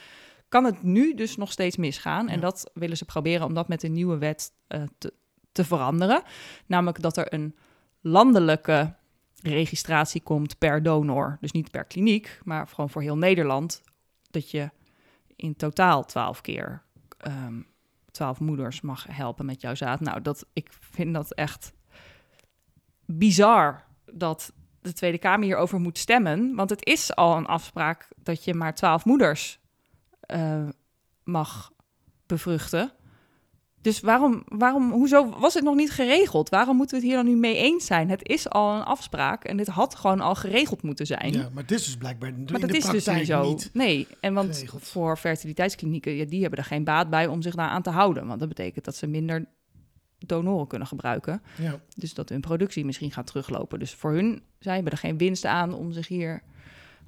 Kan 0.48 0.64
het 0.64 0.82
nu 0.82 1.14
dus 1.14 1.36
nog 1.36 1.52
steeds 1.52 1.76
misgaan. 1.76 2.28
En 2.28 2.40
dat 2.40 2.70
willen 2.74 2.96
ze 2.96 3.04
proberen 3.04 3.46
om 3.46 3.54
dat 3.54 3.68
met 3.68 3.80
de 3.80 3.88
nieuwe 3.88 4.18
wet 4.18 4.52
eh, 4.66 4.82
te, 4.98 5.12
te 5.52 5.64
veranderen. 5.64 6.22
Namelijk 6.66 7.02
dat 7.02 7.16
er 7.16 7.32
een 7.32 7.54
landelijke 8.00 8.94
registratie 9.42 10.22
komt 10.22 10.58
per 10.58 10.82
donor. 10.82 11.36
Dus 11.40 11.52
niet 11.52 11.70
per 11.70 11.84
kliniek, 11.84 12.40
maar 12.44 12.68
gewoon 12.68 12.90
voor 12.90 13.02
heel 13.02 13.18
Nederland. 13.18 13.82
Dat 14.30 14.50
je 14.50 14.70
in 15.36 15.56
totaal 15.56 16.04
12 16.04 16.40
keer 16.40 16.82
ehm 17.18 17.60
12 18.18 18.40
moeders 18.40 18.80
mag 18.80 19.06
helpen 19.10 19.46
met 19.46 19.60
jouw 19.60 19.74
zaad. 19.74 20.00
Nou, 20.00 20.22
dat, 20.22 20.46
ik 20.52 20.68
vind 20.72 21.14
dat 21.14 21.32
echt 21.32 21.72
bizar 23.06 23.84
dat 24.12 24.52
de 24.80 24.92
Tweede 24.92 25.18
Kamer 25.18 25.44
hierover 25.44 25.80
moet 25.80 25.98
stemmen. 25.98 26.54
Want 26.54 26.70
het 26.70 26.86
is 26.86 27.14
al 27.14 27.36
een 27.36 27.46
afspraak 27.46 28.08
dat 28.16 28.44
je 28.44 28.54
maar 28.54 28.74
12 28.74 29.04
moeders 29.04 29.58
eh, 30.20 30.68
mag 31.24 31.72
bevruchten. 32.26 32.92
Dus 33.88 34.00
waarom, 34.00 34.42
waarom, 34.48 34.90
hoezo 34.90 35.28
was 35.38 35.54
het 35.54 35.64
nog 35.64 35.74
niet 35.74 35.90
geregeld? 35.90 36.48
Waarom 36.48 36.76
moeten 36.76 36.96
we 36.96 37.02
het 37.02 37.12
hier 37.12 37.22
dan 37.22 37.32
nu 37.32 37.40
mee 37.40 37.56
eens 37.56 37.86
zijn? 37.86 38.10
Het 38.10 38.28
is 38.28 38.48
al 38.48 38.74
een 38.76 38.82
afspraak 38.82 39.44
en 39.44 39.56
dit 39.56 39.66
had 39.66 39.94
gewoon 39.94 40.20
al 40.20 40.34
geregeld 40.34 40.82
moeten 40.82 41.06
zijn. 41.06 41.32
Ja, 41.32 41.48
maar 41.52 41.66
dit 41.66 41.78
is 41.78 41.84
dus 41.84 41.96
blijkbaar 41.96 42.28
in 42.28 42.34
Maar 42.50 42.60
de 42.60 42.66
dat 42.66 42.76
is 42.76 42.84
dus 42.84 43.06
niet 43.06 43.26
zo. 43.26 43.48
niet. 43.48 43.70
Nee, 43.72 44.06
en 44.20 44.34
want 44.34 44.54
geregeld. 44.54 44.82
voor 44.82 45.16
fertiliteitsklinieken, 45.16 46.12
ja, 46.12 46.24
die 46.24 46.40
hebben 46.40 46.58
er 46.58 46.64
geen 46.64 46.84
baat 46.84 47.10
bij 47.10 47.26
om 47.26 47.42
zich 47.42 47.54
daar 47.54 47.68
aan 47.68 47.82
te 47.82 47.90
houden. 47.90 48.26
Want 48.26 48.40
dat 48.40 48.48
betekent 48.48 48.84
dat 48.84 48.96
ze 48.96 49.06
minder 49.06 49.48
donoren 50.18 50.66
kunnen 50.66 50.88
gebruiken. 50.88 51.42
Ja. 51.58 51.80
Dus 51.96 52.14
dat 52.14 52.28
hun 52.28 52.40
productie 52.40 52.84
misschien 52.84 53.12
gaat 53.12 53.26
teruglopen. 53.26 53.78
Dus 53.78 53.94
voor 53.94 54.12
hun, 54.12 54.42
zij 54.58 54.74
hebben 54.74 54.92
er 54.92 54.98
geen 54.98 55.18
winst 55.18 55.44
aan 55.44 55.74
om 55.74 55.92
zich 55.92 56.08
hier 56.08 56.42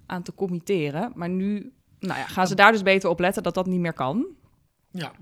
aan 0.07 0.23
te 0.23 0.35
committeren. 0.35 1.12
Maar 1.14 1.29
nu 1.29 1.73
nou 1.99 2.19
ja, 2.19 2.27
gaan 2.27 2.47
ze 2.47 2.55
daar 2.55 2.73
dus 2.73 2.83
beter 2.83 3.11
op 3.11 3.21
letten 3.21 3.43
dat 3.43 3.55
dat 3.55 3.66
niet 3.66 3.81
meer 3.81 3.93
kan. 3.93 4.27
Ja, 4.90 5.12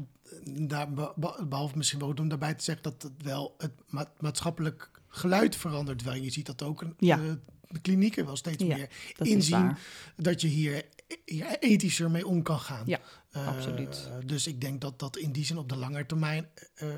daar, 0.45 0.93
be- 0.93 1.13
be- 1.17 1.47
behalve 1.49 1.77
misschien 1.77 1.99
wel 1.99 2.13
om 2.19 2.29
daarbij 2.29 2.55
te 2.55 2.65
zeggen 2.65 2.83
dat 2.83 3.03
het 3.03 3.23
wel 3.23 3.55
het 3.59 3.73
ma- 3.87 4.13
maatschappelijk 4.19 4.91
geluid 5.09 5.57
verandert. 5.57 6.03
Wel, 6.03 6.15
je 6.15 6.31
ziet 6.31 6.47
dat 6.47 6.63
ook 6.63 6.81
een, 6.83 6.95
Ja. 6.99 7.19
eh, 7.19 7.33
de 7.69 7.81
klinieken 7.81 8.25
wel 8.25 8.37
steeds 8.37 8.65
Ja, 8.65 8.77
meer 8.77 8.89
Dat 9.17 9.27
inzien 9.27 9.77
dat 10.17 10.41
je 10.41 10.49
hier 10.49 10.85
hier 11.25 11.59
ethischer 11.59 12.11
mee 12.11 12.27
om 12.27 12.43
kan 12.43 12.61
gaan. 12.61 12.83
Ja, 12.87 13.01
Eh, 13.31 13.47
absoluut. 13.49 14.09
Dus 14.27 14.47
ik 14.47 14.61
denk 14.61 14.81
dat 14.81 14.99
dat 14.99 15.17
in 15.17 15.33
die 15.33 15.45
zin 15.45 15.59
op 15.59 15.69
de 15.69 15.77
lange 15.77 16.07
termijn 16.07 16.49
eh, 16.75 16.89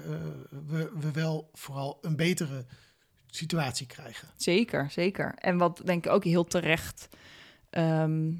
we, 0.67 0.91
we 0.99 1.11
wel 1.13 1.51
vooral 1.53 1.99
een 2.01 2.17
betere 2.17 2.65
situatie 3.27 3.87
krijgen. 3.87 4.29
Zeker, 4.37 4.91
zeker. 4.91 5.35
En 5.35 5.57
wat 5.59 5.81
denk 5.85 6.07
ik 6.07 6.13
ook 6.13 6.25
heel 6.25 6.45
terecht 6.45 7.09
ehm, 7.71 8.33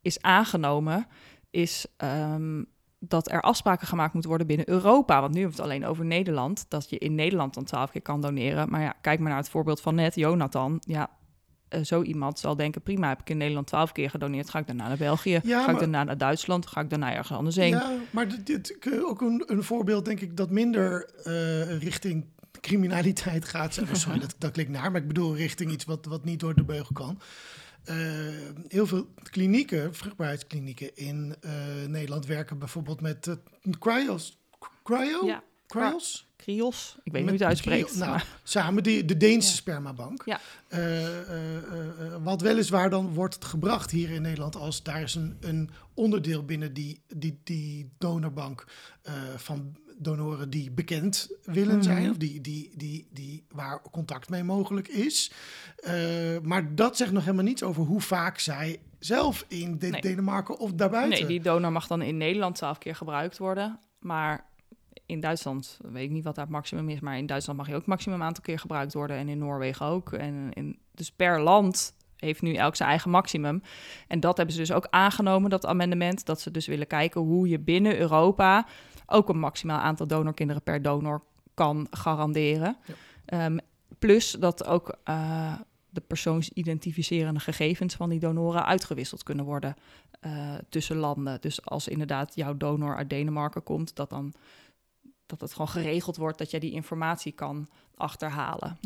is 0.00 0.22
aangenomen, 0.22 1.06
is 1.50 1.86
ehm, 1.96 2.62
dat 2.98 3.30
er 3.30 3.40
afspraken 3.40 3.86
gemaakt 3.86 4.12
moeten 4.12 4.30
worden 4.30 4.46
binnen 4.48 4.68
Europa. 4.68 5.20
Want 5.20 5.34
nu 5.34 5.40
hebben 5.40 5.56
we 5.56 5.62
het 5.62 5.70
alleen 5.72 5.86
over 5.86 6.04
Nederland, 6.04 6.64
dat 6.68 6.90
je 6.90 6.98
in 6.98 7.14
Nederland 7.14 7.54
dan 7.54 7.64
twaalf 7.64 7.90
keer 7.90 8.02
kan 8.02 8.20
doneren. 8.20 8.70
Maar 8.70 8.80
ja, 8.80 8.94
kijk 9.00 9.18
maar 9.20 9.28
naar 9.28 9.38
het 9.38 9.50
voorbeeld 9.50 9.80
van 9.80 9.94
net, 9.94 10.14
Jonathan. 10.14 10.82
Ja, 10.86 11.10
uh, 11.70 11.84
zo 11.84 12.02
iemand 12.02 12.38
zal 12.38 12.56
denken, 12.56 12.82
prima, 12.82 13.08
heb 13.08 13.20
ik 13.20 13.30
in 13.30 13.36
Nederland 13.36 13.66
twaalf 13.66 13.92
keer 13.92 14.10
gedoneerd, 14.10 14.50
ga 14.50 14.58
ik 14.58 14.66
daarna 14.66 14.88
naar 14.88 14.96
België, 14.96 15.40
Ja, 15.42 15.64
ga 15.64 15.72
ik 15.72 15.78
daarna 15.78 16.04
naar 16.04 16.18
Duitsland, 16.18 16.66
ga 16.66 16.80
ik 16.80 16.90
daarna 16.90 17.12
ergens 17.12 17.38
anders 17.38 17.56
heen. 17.56 17.70
Ja, 17.70 17.92
maar 18.10 18.28
dit, 18.28 18.46
dit 18.46 18.78
ook 19.04 19.20
een, 19.20 19.42
een 19.46 19.62
voorbeeld, 19.62 20.04
denk 20.04 20.20
ik, 20.20 20.36
dat 20.36 20.50
minder 20.50 21.10
eh, 21.24 21.78
richting 21.78 22.26
criminaliteit 22.60 23.44
gaat. 23.44 23.80
Sorry, 23.92 24.18
dat, 24.26 24.34
dat 24.38 24.50
klinkt 24.50 24.72
naar, 24.72 24.90
maar 24.90 25.00
ik 25.00 25.06
bedoel 25.06 25.36
richting 25.36 25.70
iets 25.70 25.84
wat, 25.84 26.04
wat 26.06 26.24
niet 26.24 26.40
door 26.40 26.54
de 26.54 26.64
beugel 26.64 26.92
kan. 26.92 27.18
Eh, 27.88 27.96
heel 28.68 28.86
veel 28.86 29.08
klinieken, 29.30 29.94
vruchtbaarheidsklinieken 29.94 30.96
in 30.96 31.34
eh, 31.40 31.52
Nederland 31.86 32.26
werken 32.26 32.58
bijvoorbeeld 32.58 33.00
met 33.00 33.26
eh, 33.26 33.34
cryos. 33.78 34.38
Cryo? 34.82 35.26
Ja, 35.26 35.42
Cryos? 35.66 36.26
Krios, 36.36 36.96
ik 37.02 37.12
weet 37.12 37.20
niet 37.22 37.30
hoe 37.30 37.38
je 37.38 37.44
het 37.44 37.52
uitspreekt. 37.54 37.96
Nou, 37.96 38.10
maar- 38.10 38.26
Samen 38.42 38.82
die, 38.82 39.04
de 39.04 39.16
Deense 39.16 39.48
Ja. 39.50 39.54
spermabank. 39.54 40.22
Ja. 40.24 40.40
Wat 42.22 42.40
weliswaar 42.40 42.90
dan 42.90 43.12
wordt 43.14 43.34
het 43.34 43.44
gebracht 43.44 43.90
hier 43.90 44.10
in 44.10 44.22
Nederland 44.22 44.56
als 44.56 44.82
daar 44.82 45.02
is 45.02 45.14
een, 45.14 45.36
een 45.40 45.70
onderdeel 45.94 46.44
binnen 46.44 46.72
die, 46.74 47.00
die, 47.16 47.40
die 47.44 47.90
donorbank 47.98 48.64
van 49.36 49.76
donoren 49.98 50.50
die 50.50 50.70
bekend 50.70 51.28
willen 51.44 51.74
Mhm. 51.74 51.82
zijn 51.84 52.10
of 52.10 52.16
die, 52.16 52.40
die, 52.40 52.70
die, 52.76 53.08
die, 53.12 53.44
waar 53.50 53.82
contact 53.90 54.28
mee 54.28 54.42
mogelijk 54.42 54.88
is. 54.88 55.32
Eh, 55.76 55.92
maar 56.42 56.74
dat 56.74 56.96
zegt 56.96 57.12
nog 57.12 57.24
helemaal 57.24 57.44
niets 57.44 57.62
over 57.62 57.82
hoe 57.82 58.00
vaak 58.00 58.38
zij 58.38 58.78
zelf 58.98 59.44
in 59.48 59.78
de- 59.78 59.86
Nee. 59.88 60.00
Denemarken 60.00 60.58
of 60.58 60.72
daarbuiten. 60.72 61.18
Nee, 61.18 61.28
die 61.28 61.40
donor 61.40 61.72
mag 61.72 61.86
dan 61.86 62.02
in 62.02 62.16
Nederland 62.16 62.54
twaalf 62.54 62.78
keer 62.78 62.94
gebruikt 62.94 63.38
worden. 63.38 63.78
Maar 64.00 64.46
in 65.06 65.20
Duitsland, 65.20 65.78
weet 65.92 66.04
ik 66.04 66.10
niet 66.10 66.24
wat 66.24 66.36
het 66.36 66.48
maximum 66.48 66.88
is, 66.88 67.00
maar 67.00 67.18
in 67.18 67.26
Duitsland 67.26 67.58
mag 67.58 67.68
je 67.68 67.74
ook 67.74 67.86
maximum 67.86 68.22
aantal 68.22 68.42
keer 68.44 68.58
gebruikt 68.58 68.92
worden. 68.92 69.16
En 69.16 69.28
in 69.28 69.38
Noorwegen 69.38 69.86
ook. 69.86 70.12
En 70.12 70.48
in, 70.52 70.78
dus 70.94 71.10
per 71.12 71.40
land 71.40 71.96
heeft 72.16 72.42
nu 72.42 72.54
elk 72.54 72.76
zijn 72.76 72.88
eigen 72.88 73.10
maximum. 73.10 73.62
En 74.08 74.20
dat 74.20 74.36
hebben 74.36 74.54
ze 74.54 74.60
dus 74.60 74.72
ook 74.72 74.86
aangenomen, 74.90 75.50
dat 75.50 75.66
amendement. 75.66 76.26
Dat 76.26 76.40
ze 76.40 76.50
dus 76.50 76.66
willen 76.66 76.86
kijken 76.86 77.20
hoe 77.20 77.48
je 77.48 77.58
binnen 77.58 77.98
Europa 77.98 78.66
ook 79.10 79.28
een 79.28 79.38
maximaal 79.38 79.78
aantal 79.78 80.06
donorkinderen 80.06 80.62
per 80.62 80.82
donor 80.82 81.22
kan 81.54 81.86
garanderen. 81.90 82.76
Ja. 82.84 82.94
Ehm, 83.24 83.58
plus 83.98 84.30
dat 84.30 84.64
ook 84.64 84.98
eh, 85.04 85.54
de 85.90 86.00
persoonsidentificerende 86.00 87.40
gegevens 87.40 87.94
van 87.94 88.08
die 88.08 88.20
donoren 88.20 88.66
uitgewisseld 88.66 89.22
kunnen 89.22 89.44
worden 89.44 89.76
eh, 90.20 90.54
tussen 90.68 90.96
landen. 90.96 91.40
Dus 91.40 91.64
als 91.64 91.88
inderdaad 91.88 92.34
jouw 92.34 92.56
donor 92.56 92.96
uit 92.96 93.10
Denemarken 93.10 93.62
komt, 93.62 93.96
dat 93.96 94.10
dan 94.10 94.34
dat 95.26 95.40
het 95.40 95.52
gewoon 95.52 95.68
geregeld 95.68 96.16
wordt 96.16 96.38
dat 96.38 96.50
jij 96.50 96.60
die 96.60 96.72
informatie 96.72 97.32
kan 97.32 97.68
achterhalen. 97.94 98.78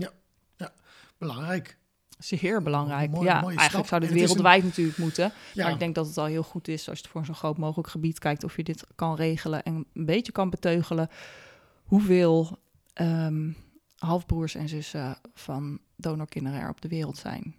Belangrijk. 1.19 1.77
Zeer 2.23 2.63
belangrijk. 2.63 3.11
Mooi- 3.11 3.25
ja, 3.27 3.33
eigenlijk 3.33 3.71
stap. 3.71 3.87
zou 3.87 4.01
dit 4.01 4.11
een- 4.11 4.17
wereldwijd 4.17 4.65
natuurlijk 4.65 4.99
moeten. 4.99 5.33
Ja, 5.55 5.63
Maar 5.65 5.73
ik 5.73 5.79
denk 5.79 5.95
dat 5.95 6.07
het 6.07 6.19
al 6.19 6.25
heel 6.25 6.43
goed 6.43 6.69
is 6.69 6.89
als 6.89 6.99
je 6.99 7.09
voor 7.09 7.25
zo'n 7.25 7.35
groot 7.35 7.59
mogelijk 7.59 7.89
gebied 7.89 8.19
kijkt 8.19 8.45
of 8.45 8.57
je 8.57 8.63
dit 8.65 8.85
kan 8.95 9.15
regelen 9.15 9.63
en 9.63 9.87
een 9.93 10.05
beetje 10.07 10.33
kan 10.33 10.51
beteugelen 10.51 11.09
hoeveel 11.85 12.59
ehm, 12.93 13.51
halfbroers 13.99 14.55
en 14.55 14.69
zussen 14.69 15.17
van 15.35 15.79
donorkinderen 15.97 16.61
er 16.61 16.69
op 16.69 16.81
de 16.81 16.89
wereld 16.89 17.17
zijn. 17.17 17.55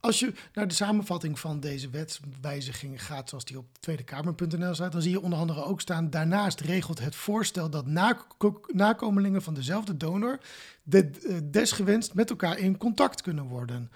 Als 0.00 0.18
je 0.18 0.32
naar 0.54 0.68
de 0.68 0.74
samenvatting 0.74 1.38
van 1.38 1.60
deze 1.60 1.90
wetswijziging 1.90 3.04
gaat, 3.04 3.28
zoals 3.28 3.44
die 3.44 3.58
op 3.58 3.66
tweedekamer.nl 3.80 4.74
staat, 4.74 4.92
dan 4.92 5.02
zie 5.02 5.10
je 5.10 5.20
onder 5.20 5.38
andere 5.38 5.64
ook 5.64 5.80
staan: 5.80 6.10
daarnaast 6.10 6.60
regelt 6.60 6.98
het 6.98 7.14
voorstel 7.14 7.70
dat 7.70 7.86
nako- 7.86 8.60
nakomelingen 8.66 9.42
van 9.42 9.54
dezelfde 9.54 9.96
donor 9.96 10.38
de, 10.82 11.10
eh, 11.10 11.36
desgewenst 11.44 12.14
met 12.14 12.30
elkaar 12.30 12.58
in 12.58 12.76
contact 12.76 13.22
kunnen 13.22 13.44
worden 13.44 13.90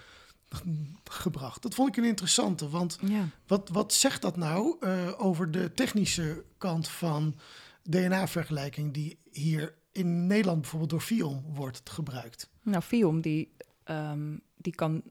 gebracht. 1.03 1.61
Dat 1.61 1.73
vond 1.75 1.89
ik 1.89 1.97
een 1.97 2.09
interessante, 2.09 2.69
want 2.69 2.97
Ja. 3.07 3.27
wat, 3.47 3.69
wat 3.69 3.93
zegt 3.93 4.21
dat 4.21 4.37
nou 4.37 4.75
eh, 4.79 5.11
over 5.17 5.51
de 5.51 5.71
technische 5.73 6.43
kant 6.57 6.87
van 6.87 7.35
DNA-vergelijking 7.83 8.93
die 8.93 9.17
hier 9.31 9.73
in 9.91 10.27
Nederland 10.27 10.61
bijvoorbeeld 10.61 10.91
door 10.91 11.01
FIOM 11.01 11.43
wordt 11.53 11.89
gebruikt? 11.89 12.49
Nou, 12.61 12.81
Fium, 12.83 13.21
die, 13.21 13.53
ehm, 13.83 14.37
die 14.57 14.75
kan, 14.75 15.03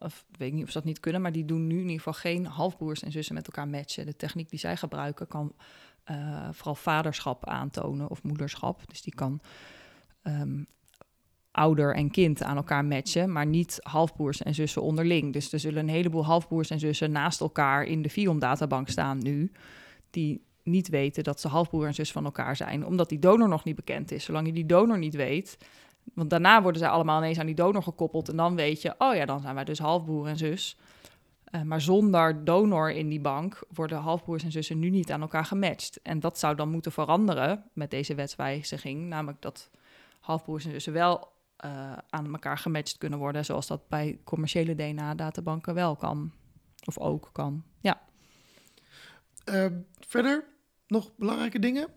of 0.00 0.24
ik 0.32 0.38
weet 0.38 0.52
niet 0.52 0.62
of 0.62 0.68
ze 0.68 0.78
dat 0.78 0.84
niet 0.84 1.00
kunnen, 1.00 1.20
maar 1.20 1.32
die 1.32 1.44
doen 1.44 1.66
nu 1.66 1.74
in 1.74 1.80
ieder 1.80 1.96
geval 1.96 2.12
geen 2.12 2.46
halfbroers 2.46 3.02
en 3.02 3.12
zussen 3.12 3.34
met 3.34 3.46
elkaar 3.46 3.68
matchen. 3.68 4.06
De 4.06 4.16
techniek 4.16 4.50
die 4.50 4.58
zij 4.58 4.76
gebruiken 4.76 5.26
kan 5.26 5.52
eh, 6.04 6.48
vooral 6.52 6.74
vaderschap 6.74 7.46
aantonen 7.46 8.10
of 8.10 8.22
moederschap. 8.22 8.82
Dus 8.88 9.02
die 9.02 9.14
kan 9.14 9.40
ehm, 10.22 10.62
ouder 11.50 11.94
en 11.94 12.10
kind 12.10 12.42
aan 12.42 12.56
elkaar 12.56 12.84
matchen, 12.84 13.32
maar 13.32 13.46
niet 13.46 13.78
halfbroers 13.82 14.42
en 14.42 14.54
zussen 14.54 14.82
onderling. 14.82 15.32
Dus 15.32 15.52
er 15.52 15.60
zullen 15.60 15.82
een 15.82 15.94
heleboel 15.94 16.24
halfbroers 16.24 16.70
en 16.70 16.78
zussen 16.78 17.12
naast 17.12 17.40
elkaar 17.40 17.84
in 17.84 18.02
de 18.02 18.10
Fium-databank 18.10 18.88
staan 18.88 19.18
nu, 19.18 19.52
die 20.10 20.44
niet 20.62 20.88
weten 20.88 21.24
dat 21.24 21.40
ze 21.40 21.48
halfbroer 21.48 21.86
en 21.86 21.94
zus 21.94 22.12
van 22.12 22.24
elkaar 22.24 22.56
zijn, 22.56 22.86
omdat 22.86 23.08
die 23.08 23.18
donor 23.18 23.48
nog 23.48 23.64
niet 23.64 23.76
bekend 23.76 24.10
is. 24.10 24.24
Zolang 24.24 24.46
je 24.46 24.52
die 24.52 24.66
donor 24.66 24.98
niet 24.98 25.14
weet, 25.14 25.58
want 26.14 26.30
daarna 26.30 26.62
worden 26.62 26.80
zij 26.80 26.90
allemaal 26.90 27.18
ineens 27.18 27.38
aan 27.38 27.46
die 27.46 27.54
donor 27.54 27.82
gekoppeld. 27.82 28.28
En 28.28 28.36
dan 28.36 28.56
weet 28.56 28.82
je, 28.82 28.94
oh 28.98 29.14
ja, 29.14 29.24
dan 29.24 29.40
zijn 29.40 29.54
wij 29.54 29.64
dus 29.64 29.78
halfbroer 29.78 30.26
en 30.26 30.36
zus. 30.36 30.76
Eh, 31.44 31.62
maar 31.62 31.80
zonder 31.80 32.44
donor 32.44 32.90
in 32.90 33.08
die 33.08 33.20
bank 33.20 33.62
worden 33.68 33.98
halfbroers 33.98 34.42
en 34.42 34.52
zussen 34.52 34.78
nu 34.78 34.90
niet 34.90 35.12
aan 35.12 35.20
elkaar 35.20 35.44
gematcht. 35.44 36.02
En 36.02 36.20
dat 36.20 36.38
zou 36.38 36.56
dan 36.56 36.68
moeten 36.68 36.92
veranderen 36.92 37.64
met 37.72 37.90
deze 37.90 38.14
wetswijziging. 38.14 39.08
Namelijk 39.08 39.42
dat 39.42 39.70
halfbroers 40.20 40.64
en 40.64 40.70
zussen 40.70 40.92
wel 40.92 41.32
eh, 41.56 41.92
aan 42.10 42.32
elkaar 42.32 42.58
gematcht 42.58 42.98
kunnen 42.98 43.18
worden. 43.18 43.44
Zoals 43.44 43.66
dat 43.66 43.88
bij 43.88 44.20
commerciële 44.24 44.74
DNA-databanken 44.74 45.74
wel 45.74 45.96
kan. 45.96 46.32
Of 46.84 46.98
ook 46.98 47.30
kan. 47.32 47.64
Ja. 47.80 48.00
Eh, 49.44 49.66
verder 50.06 50.44
nog 50.86 51.10
belangrijke 51.16 51.58
dingen. 51.58 51.88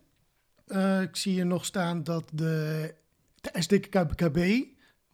Ik 1.01 1.15
zie 1.15 1.33
hier 1.33 1.45
nog 1.45 1.65
staan 1.65 2.03
dat 2.03 2.29
de, 2.33 2.93
de 3.51 3.61
SDKB, 3.61 4.65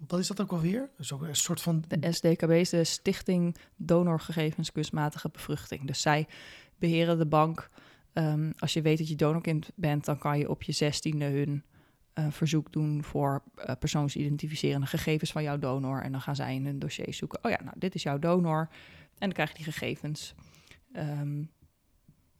wat 0.08 0.20
is 0.20 0.28
dat 0.28 0.42
ook 0.42 0.52
alweer? 0.52 0.80
Dat 0.80 1.00
is 1.00 1.14
ook 1.14 1.22
een 1.22 1.36
soort 1.36 1.62
van. 1.62 1.84
De 1.88 2.12
SDKB 2.12 2.50
is 2.52 2.70
de 2.70 2.84
Stichting 2.84 3.56
Donorgegevens 3.76 4.72
Kunstmatige 4.72 5.30
Bevruchting. 5.30 5.88
Dus 5.88 6.02
zij 6.02 6.28
beheren 6.78 7.18
de 7.18 7.26
bank. 7.26 7.70
Ehm, 8.14 8.52
als 8.58 8.74
je 8.74 8.82
weet 8.82 8.98
dat 8.98 9.08
je 9.10 9.16
donorkind 9.16 9.70
bent, 9.76 10.06
dan 10.06 10.18
kan 10.18 10.38
je 10.38 10.50
op 10.50 10.64
je 10.64 10.72
zestiende 10.72 11.26
hun 11.26 11.64
eh, 12.14 12.26
verzoek 12.30 12.72
doen 12.72 13.04
voor 13.04 13.44
eh, 13.56 13.76
persoonsidentificerende 13.80 14.88
gegevens 14.88 15.32
van 15.32 15.44
jouw 15.44 15.58
donor. 15.60 16.02
En 16.02 16.12
dan 16.12 16.22
gaan 16.22 16.36
zij 16.36 16.56
in 16.56 16.66
hun 16.66 16.80
dossier 16.80 17.14
zoeken. 17.14 17.44
Oh 17.44 17.52
ja, 17.52 17.60
nou, 17.64 17.76
dit 17.80 17.96
is 17.96 18.04
jouw 18.04 18.20
donor. 18.20 18.68
En 18.70 19.16
dan 19.20 19.32
krijg 19.32 19.50
je 19.50 19.56
die 19.64 19.74
gegevens. 19.74 20.34
Ehm, 20.94 21.40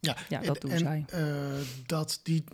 Ja, 0.00 0.16
ja, 0.28 0.40
dat 0.40 0.54
en, 0.64 0.68
doen 0.68 0.70
en, 0.70 0.78
zij. 0.78 1.04
eh, 1.06 1.66
dat 1.86 2.20
die 2.22 2.44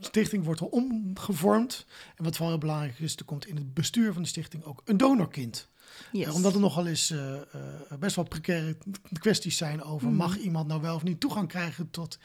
stichting 0.00 0.44
wordt 0.44 0.60
al 0.60 0.66
omgevormd. 0.66 1.86
En 2.16 2.24
wat 2.24 2.32
vooral 2.32 2.50
heel 2.50 2.60
belangrijk 2.60 2.98
is, 2.98 3.16
er 3.16 3.24
komt 3.24 3.46
in 3.46 3.56
het 3.56 3.74
bestuur 3.74 4.12
van 4.12 4.22
de 4.22 4.28
stichting 4.28 4.64
ook 4.64 4.82
een 4.84 4.96
donorkind. 4.96 5.68
Yes. 6.12 6.26
Eh, 6.26 6.34
omdat 6.34 6.54
er 6.54 6.60
nogal 6.60 6.86
eens 6.86 7.10
eh, 7.10 7.34
eh, 7.34 7.42
best 7.98 8.16
wel 8.16 8.24
precaire 8.24 8.76
kwesties 9.18 9.56
zijn 9.56 9.82
over... 9.82 10.08
Mhm. 10.08 10.16
mag 10.16 10.36
iemand 10.38 10.66
nou 10.68 10.80
wel 10.80 10.94
of 10.94 11.02
niet 11.02 11.20
toegang 11.20 11.48
krijgen 11.48 11.90
tot, 11.90 12.18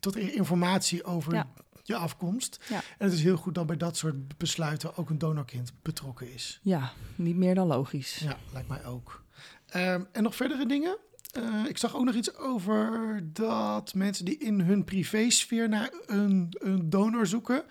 tot 0.00 0.16
informatie 0.16 1.04
over 1.04 1.34
Ja. 1.34 1.52
je 1.82 1.96
afkomst. 1.96 2.64
Ja. 2.68 2.76
En 2.98 3.04
het 3.06 3.12
is 3.12 3.22
heel 3.22 3.36
goed 3.36 3.54
dat 3.54 3.66
bij 3.66 3.76
dat 3.76 3.96
soort 3.96 4.38
besluiten 4.38 4.96
ook 4.96 5.10
een 5.10 5.18
donorkind 5.18 5.72
betrokken 5.82 6.32
is. 6.32 6.60
Ja, 6.62 6.92
niet 7.16 7.36
meer 7.36 7.54
dan 7.54 7.66
logisch. 7.66 8.16
Ja, 8.18 8.36
lijkt 8.52 8.68
mij 8.68 8.84
ook. 8.84 9.24
Ehm, 9.66 10.02
en 10.12 10.22
nog 10.22 10.36
verdere 10.36 10.66
dingen? 10.66 10.98
Eh, 11.36 11.64
ik 11.68 11.78
zag 11.78 11.96
ook 11.96 12.04
nog 12.04 12.14
iets 12.14 12.36
over 12.36 13.20
dat 13.32 13.94
mensen 13.94 14.24
die 14.24 14.38
in 14.38 14.60
hun 14.60 14.84
privésfeer 14.84 15.68
naar 15.68 15.92
een, 16.06 16.56
een 16.58 16.90
donor 16.90 17.26
zoeken, 17.26 17.62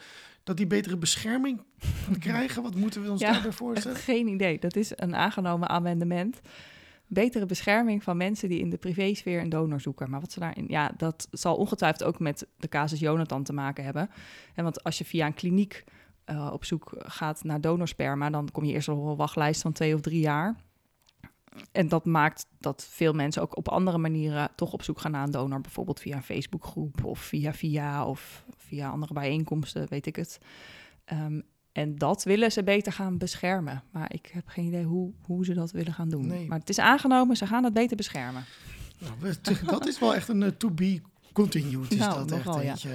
dat 0.44 0.58
die 0.58 0.68
betere 0.68 0.98
bescherming 0.98 1.62
krijgen. 2.20 2.64
Wat 2.64 2.76
moeten 2.76 3.04
we 3.04 3.12
ons 3.12 3.22
Ja, 3.22 3.32
daarbij 3.32 3.52
voorstellen? 3.52 3.98
Geen 4.12 4.28
idee. 4.28 4.60
Dat 4.60 4.76
is 4.76 4.92
een 4.96 5.16
aangenomen 5.16 5.70
amendement. 5.70 6.40
Betere 7.08 7.46
bescherming 7.46 8.04
van 8.04 8.18
mensen 8.18 8.50
die 8.50 8.60
in 8.60 8.70
de 8.70 8.78
privésfeer 8.78 9.42
een 9.42 9.50
donor 9.50 9.82
zoeken. 9.82 10.10
Maar 10.10 10.20
wat 10.20 10.32
ze 10.32 10.40
daarin. 10.40 10.66
Ja, 10.68 10.92
dat 10.98 11.28
zal 11.32 11.56
ongetwijfeld 11.56 12.04
ook 12.04 12.20
met 12.20 12.48
de 12.58 12.68
casus 12.68 13.00
Jonathan 13.00 13.44
te 13.44 13.54
maken 13.54 13.84
hebben. 13.84 14.10
En 14.56 14.64
want 14.64 14.84
als 14.84 14.98
je 14.98 15.06
via 15.06 15.26
een 15.26 15.34
kliniek 15.34 15.84
eh, 16.26 16.50
op 16.54 16.66
zoek 16.66 16.94
gaat 16.98 17.44
naar 17.44 17.62
donorsperma, 17.62 18.30
dan 18.30 18.52
kom 18.52 18.64
je 18.64 18.74
eerst 18.74 18.88
op 18.88 19.06
een 19.06 19.16
wachtlijst 19.16 19.62
van 19.62 19.72
twee 19.72 19.94
of 19.94 20.02
drie 20.02 20.20
jaar. 20.20 20.56
En 21.72 21.88
dat 21.88 22.06
maakt 22.06 22.46
dat 22.60 22.88
veel 22.90 23.14
mensen 23.14 23.42
ook 23.42 23.58
op 23.58 23.70
andere 23.70 23.98
manieren 23.98 24.50
toch 24.56 24.74
op 24.74 24.84
zoek 24.84 25.00
gaan 25.00 25.12
naar 25.12 25.24
een 25.24 25.32
donor. 25.32 25.62
Bijvoorbeeld 25.62 26.00
via 26.00 26.16
een 26.16 26.24
Facebookgroep 26.24 27.04
of 27.06 27.20
via 27.20 27.54
via 27.54 28.06
of 28.06 28.44
via 28.58 28.90
andere 28.90 29.14
bijeenkomsten, 29.14 29.88
weet 29.90 30.06
ik 30.06 30.16
het. 30.16 30.40
Ehm, 31.06 31.40
En 31.72 31.96
dat 31.96 32.24
willen 32.24 32.52
ze 32.52 32.64
beter 32.64 32.92
gaan 32.92 33.18
beschermen. 33.18 33.84
Maar 33.92 34.14
ik 34.14 34.30
heb 34.34 34.48
geen 34.48 34.66
idee 34.66 34.84
hoe, 34.84 35.12
hoe 35.22 35.46
ze 35.46 35.54
dat 35.54 35.72
willen 35.72 35.94
gaan 35.94 36.10
doen. 36.10 36.28
Nee. 36.28 36.48
Maar 36.48 36.60
het 36.60 36.70
is 36.70 36.80
aangenomen, 36.80 37.38
ze 37.38 37.48
gaan 37.48 37.64
het 37.64 37.74
beter 37.74 37.98
beschermen. 37.98 38.44
Nou, 38.98 39.34
dat 39.66 39.88
is 39.88 40.00
wel 40.00 40.16
echt 40.16 40.28
een 40.28 40.44
eh, 40.44 40.50
to 40.50 40.70
be 40.72 41.02
continued. 41.34 41.92
Is 41.92 41.98
Nou, 41.98 42.28
dat 42.28 42.38
echt 42.38 42.46
ja. 42.54 42.62
eentje. 42.62 42.90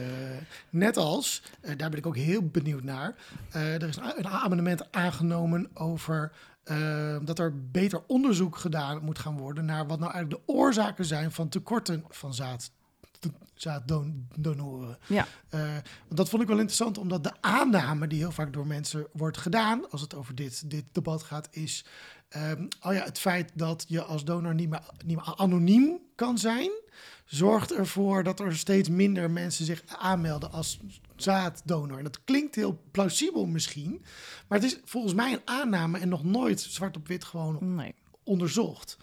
Net 0.71 0.97
als, 0.97 1.43
eh, 1.61 1.77
daar 1.77 1.91
ben 1.91 1.99
ik 1.99 2.07
ook 2.07 2.17
heel 2.17 2.43
benieuwd 2.49 2.83
naar. 2.83 3.15
eh, 3.51 3.75
er 3.75 3.89
is 3.89 3.97
een, 3.97 4.13
een 4.19 4.29
amendement 4.29 4.93
aangenomen 4.93 5.71
over 5.75 6.33
eh, 6.65 7.17
dat 7.23 7.39
er 7.39 7.71
beter 7.71 8.03
onderzoek 8.07 8.57
gedaan 8.57 9.05
moet 9.05 9.19
gaan 9.19 9.37
worden 9.37 9.65
naar 9.65 9.87
wat 9.87 9.99
nou 9.99 10.13
eigenlijk 10.13 10.47
de 10.47 10.53
oorzaken 10.53 11.05
zijn 11.05 11.33
van 11.33 11.49
tekorten 11.49 12.05
van 12.09 12.35
zaad. 12.35 12.71
Zaaddonoren. 13.55 14.99
Ja. 15.07 15.27
Eh, 15.49 15.77
dat 16.09 16.29
vond 16.29 16.43
ik 16.43 16.49
wel 16.49 16.59
interessant, 16.59 16.99
omdat 16.99 17.25
de 17.25 17.33
aanname 17.41 18.07
die 18.07 18.19
heel 18.19 18.33
vaak 18.33 18.53
door 18.53 18.67
mensen 18.67 19.07
wordt 19.13 19.39
gedaan, 19.39 19.91
als 19.91 20.01
het 20.01 20.15
over 20.15 20.35
dit, 20.35 20.71
dit 20.71 20.85
debat 20.93 21.23
gaat, 21.23 21.49
is 21.51 21.85
ehm, 22.35 22.67
oh 22.83 22.93
ja, 22.93 23.05
het 23.05 23.19
feit 23.19 23.51
dat 23.55 23.85
je 23.89 24.03
als 24.03 24.25
donor 24.25 24.55
niet 24.55 24.69
meer, 24.69 24.83
niet 25.05 25.17
meer 25.17 25.35
anoniem 25.37 25.99
kan 26.15 26.39
zijn, 26.39 26.71
zorgt 27.25 27.73
ervoor 27.73 28.23
dat 28.23 28.41
er 28.41 28.57
steeds 28.57 28.89
minder 28.89 29.31
mensen 29.31 29.65
zich 29.65 29.83
aanmelden 29.99 30.53
als 30.53 30.81
zaaddonor. 31.17 31.99
En 31.99 32.05
dat 32.05 32.25
klinkt 32.25 32.55
heel 32.55 32.81
plausibel 32.91 33.47
misschien, 33.47 34.05
maar 34.49 34.59
het 34.61 34.67
is 34.73 34.79
volgens 34.85 35.15
mij 35.15 35.33
een 35.33 35.41
aanname 35.45 35.99
en 35.99 36.09
nog 36.09 36.25
nooit 36.25 36.61
zwart 36.61 36.97
op 36.97 37.09
wit 37.09 37.25
gewoon 37.25 37.75
Nee. 37.75 37.95
onderzocht. 38.25 38.97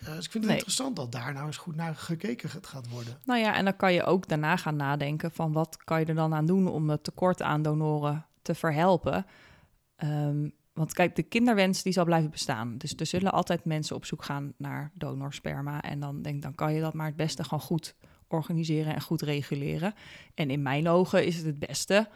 Eh, 0.00 0.06
dus 0.14 0.24
ik 0.24 0.30
vind 0.30 0.32
het 0.32 0.42
Nee. 0.44 0.52
interessant 0.52 0.96
dat 0.96 1.12
daar 1.12 1.32
nou 1.32 1.46
eens 1.46 1.56
goed 1.56 1.76
naar 1.76 1.94
gekeken 1.96 2.48
gaat- 2.50 2.66
gaat 2.66 2.88
worden. 2.88 3.18
Nou 3.24 3.40
ja, 3.40 3.54
en 3.54 3.64
dan 3.64 3.76
kan 3.76 3.92
je 3.92 4.04
ook 4.04 4.28
daarna 4.28 4.56
gaan 4.56 4.76
nadenken 4.76 5.30
van 5.32 5.52
wat 5.52 5.76
kan 5.84 6.00
je 6.00 6.06
er 6.06 6.14
dan 6.14 6.34
aan 6.34 6.46
doen 6.46 6.68
om 6.68 6.90
het 6.90 7.04
tekort 7.04 7.42
aan 7.42 7.62
donoren 7.62 8.26
te 8.42 8.54
verhelpen. 8.54 9.26
Ehm, 9.96 10.48
want 10.78 10.92
kijk, 10.92 11.16
de 11.16 11.22
kinderwens 11.22 11.82
die 11.82 11.92
zal 11.92 12.04
blijven 12.04 12.30
bestaan. 12.30 12.78
Dus 12.78 12.94
er 12.96 13.06
zullen 13.06 13.32
altijd 13.32 13.64
mensen 13.64 13.96
op 13.96 14.04
zoek 14.04 14.24
gaan 14.24 14.52
naar 14.56 14.90
donorsperma. 14.94 15.82
En 15.82 16.00
dan 16.00 16.22
denk 16.22 16.42
dan 16.42 16.54
kan 16.54 16.74
je 16.74 16.80
dat 16.80 16.94
maar 16.94 17.06
het 17.06 17.16
beste 17.16 17.44
gewoon 17.44 17.60
goed 17.60 17.94
organiseren 18.28 18.94
en 18.94 19.00
goed 19.00 19.22
reguleren. 19.22 19.94
En 20.34 20.50
in 20.50 20.62
mijn 20.62 20.88
ogen 20.88 21.26
is 21.26 21.36
het 21.36 21.46
het 21.46 21.58
beste 21.58 22.08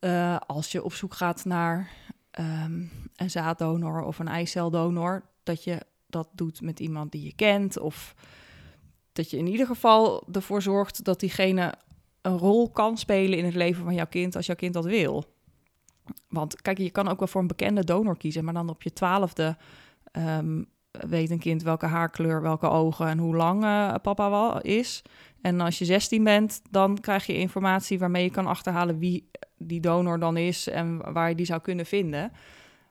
eh, 0.00 0.36
als 0.36 0.72
je 0.72 0.84
op 0.84 0.92
zoek 0.92 1.14
gaat 1.14 1.44
naar 1.44 1.90
ehm, 2.30 2.84
een 3.16 3.30
zaaddonor 3.30 4.02
of 4.02 4.18
een 4.18 4.28
eiceldonor, 4.28 5.22
dat 5.42 5.64
je 5.64 5.86
dat 6.06 6.28
doet 6.32 6.60
met 6.60 6.80
iemand 6.80 7.12
die 7.12 7.24
je 7.24 7.34
kent 7.34 7.78
of 7.78 8.14
dat 9.12 9.30
je 9.30 9.36
in 9.36 9.46
ieder 9.46 9.66
geval 9.66 10.26
ervoor 10.32 10.62
zorgt 10.62 11.04
dat 11.04 11.20
diegene 11.20 11.74
een 12.22 12.38
rol 12.38 12.70
kan 12.70 12.98
spelen 12.98 13.38
in 13.38 13.44
het 13.44 13.54
leven 13.54 13.84
van 13.84 13.94
jouw 13.94 14.06
kind 14.06 14.36
als 14.36 14.46
jouw 14.46 14.56
kind 14.56 14.74
dat 14.74 14.84
wil. 14.84 15.37
Want 16.28 16.62
kijk, 16.62 16.78
je 16.78 16.90
kan 16.90 17.08
ook 17.08 17.18
wel 17.18 17.28
voor 17.28 17.40
een 17.40 17.46
bekende 17.46 17.84
donor 17.84 18.16
kiezen, 18.16 18.44
maar 18.44 18.54
dan 18.54 18.68
op 18.68 18.82
je 18.82 18.92
twaalfde 18.92 19.56
ehm, 20.12 20.62
weet 20.90 21.30
een 21.30 21.38
kind 21.38 21.62
welke 21.62 21.86
haarkleur, 21.86 22.42
welke 22.42 22.68
ogen 22.68 23.06
en 23.06 23.18
hoe 23.18 23.36
lang 23.36 23.64
eh, 23.64 23.94
papa 24.02 24.30
wel 24.30 24.60
is. 24.60 25.02
En 25.40 25.60
als 25.60 25.78
je 25.78 25.84
16 25.84 26.24
bent, 26.24 26.60
dan 26.70 27.00
krijg 27.00 27.26
je 27.26 27.38
informatie 27.38 27.98
waarmee 27.98 28.22
je 28.22 28.30
kan 28.30 28.46
achterhalen 28.46 28.98
wie 28.98 29.30
die 29.58 29.80
donor 29.80 30.18
dan 30.18 30.36
is 30.36 30.68
en 30.68 31.12
waar 31.12 31.28
je 31.28 31.34
die 31.34 31.46
zou 31.46 31.60
kunnen 31.60 31.86
vinden. 31.86 32.32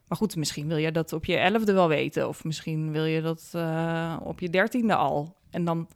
Maar 0.08 0.18
goed, 0.18 0.36
misschien 0.36 0.68
wil 0.68 0.78
je 0.78 0.92
dat 0.92 1.14
op 1.14 1.26
je 1.26 1.38
elfde 1.38 1.74
wel 1.74 1.88
weten. 1.88 2.28
Of 2.28 2.44
misschien 2.44 2.92
wil 2.92 3.06
je 3.06 3.22
dat 3.22 3.50
eh, 3.54 4.18
op 4.24 4.40
je 4.40 4.50
dertiende 4.50 4.96
al. 4.96 5.36
En 5.50 5.66
dan 5.66 5.88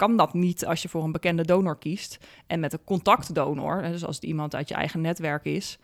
kan 0.00 0.16
dat 0.16 0.34
niet 0.34 0.66
als 0.66 0.82
je 0.82 0.88
voor 0.88 1.04
een 1.04 1.12
bekende 1.12 1.44
donor 1.44 1.78
kiest. 1.78 2.18
En 2.46 2.60
met 2.60 2.72
een 2.72 2.84
contactdonor, 2.84 3.82
dus 3.82 4.04
als 4.04 4.14
het 4.16 4.24
iemand 4.24 4.54
uit 4.54 4.68
je 4.68 4.74
eigen 4.74 5.00
netwerk 5.00 5.44
is... 5.44 5.78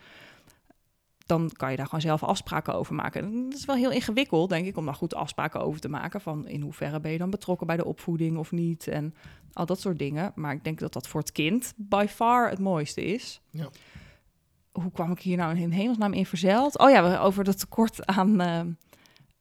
dan 1.25 1.49
kan 1.57 1.71
je 1.71 1.77
daar 1.77 1.85
gewoon 1.85 2.01
zelf 2.01 2.23
afspraken 2.23 2.73
over 2.73 2.95
maken. 2.95 3.23
En 3.23 3.49
dat 3.49 3.59
is 3.59 3.65
wel 3.65 3.75
heel 3.75 3.91
ingewikkeld, 3.91 4.49
denk 4.49 4.65
ik, 4.67 4.77
om 4.77 4.85
daar 4.85 4.93
goed 4.95 5.13
afspraken 5.15 5.61
over 5.61 5.81
te 5.81 5.89
maken. 5.89 6.21
Van 6.21 6.47
in 6.47 6.61
hoeverre 6.61 6.99
ben 6.99 7.11
je 7.11 7.17
dan 7.17 7.29
betrokken 7.29 7.67
bij 7.67 7.77
de 7.77 7.85
opvoeding 7.85 8.37
of 8.37 8.51
niet. 8.51 8.87
En 8.87 9.13
al 9.53 9.65
dat 9.65 9.79
soort 9.79 9.99
dingen. 9.99 10.31
Maar 10.35 10.53
ik 10.53 10.63
denk 10.63 10.79
dat 10.79 10.93
dat 10.93 11.07
voor 11.07 11.19
het 11.19 11.31
kind 11.31 11.73
by 11.75 12.05
far 12.09 12.49
het 12.49 12.59
mooiste 12.59 13.03
is 13.05 13.41
Ja. 13.49 13.69
hoe 14.71 14.91
kwam 14.91 15.11
ik 15.11 15.19
hier 15.19 15.37
nou 15.37 15.57
in 15.57 15.71
hemelsnaam 15.71 16.13
in 16.13 16.25
verzeild? 16.25 16.77
Oh 16.77 16.89
ja, 16.89 17.09
we- 17.09 17.19
over 17.19 17.43
dat 17.43 17.59
tekort 17.59 18.05
aan, 18.05 18.41
eh, 18.41 18.61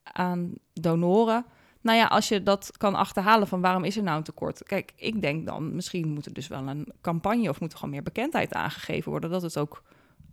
aan 0.02 0.52
donoren. 0.72 1.44
Nou 1.86 1.98
ja, 1.98 2.06
als 2.06 2.28
je 2.28 2.42
dat 2.42 2.70
kan 2.76 2.94
achterhalen 2.94 3.48
van 3.48 3.60
waarom 3.60 3.84
is 3.84 3.96
er 3.96 4.02
nou 4.02 4.16
een 4.16 4.22
tekort? 4.22 4.62
Kijk, 4.62 4.92
ik 4.96 5.20
denk 5.20 5.46
dan 5.46 5.74
misschien 5.74 6.12
moet 6.12 6.26
er 6.26 6.32
dus 6.32 6.48
wel 6.48 6.68
een 6.68 6.92
campagne 7.00 7.48
of 7.48 7.60
moet 7.60 7.72
er 7.72 7.78
gewoon 7.78 7.94
meer 7.94 8.02
bekendheid 8.02 8.52
aangegeven 8.52 9.10
worden. 9.10 9.30
Dat 9.30 9.42
het 9.42 9.58
ook 9.58 9.82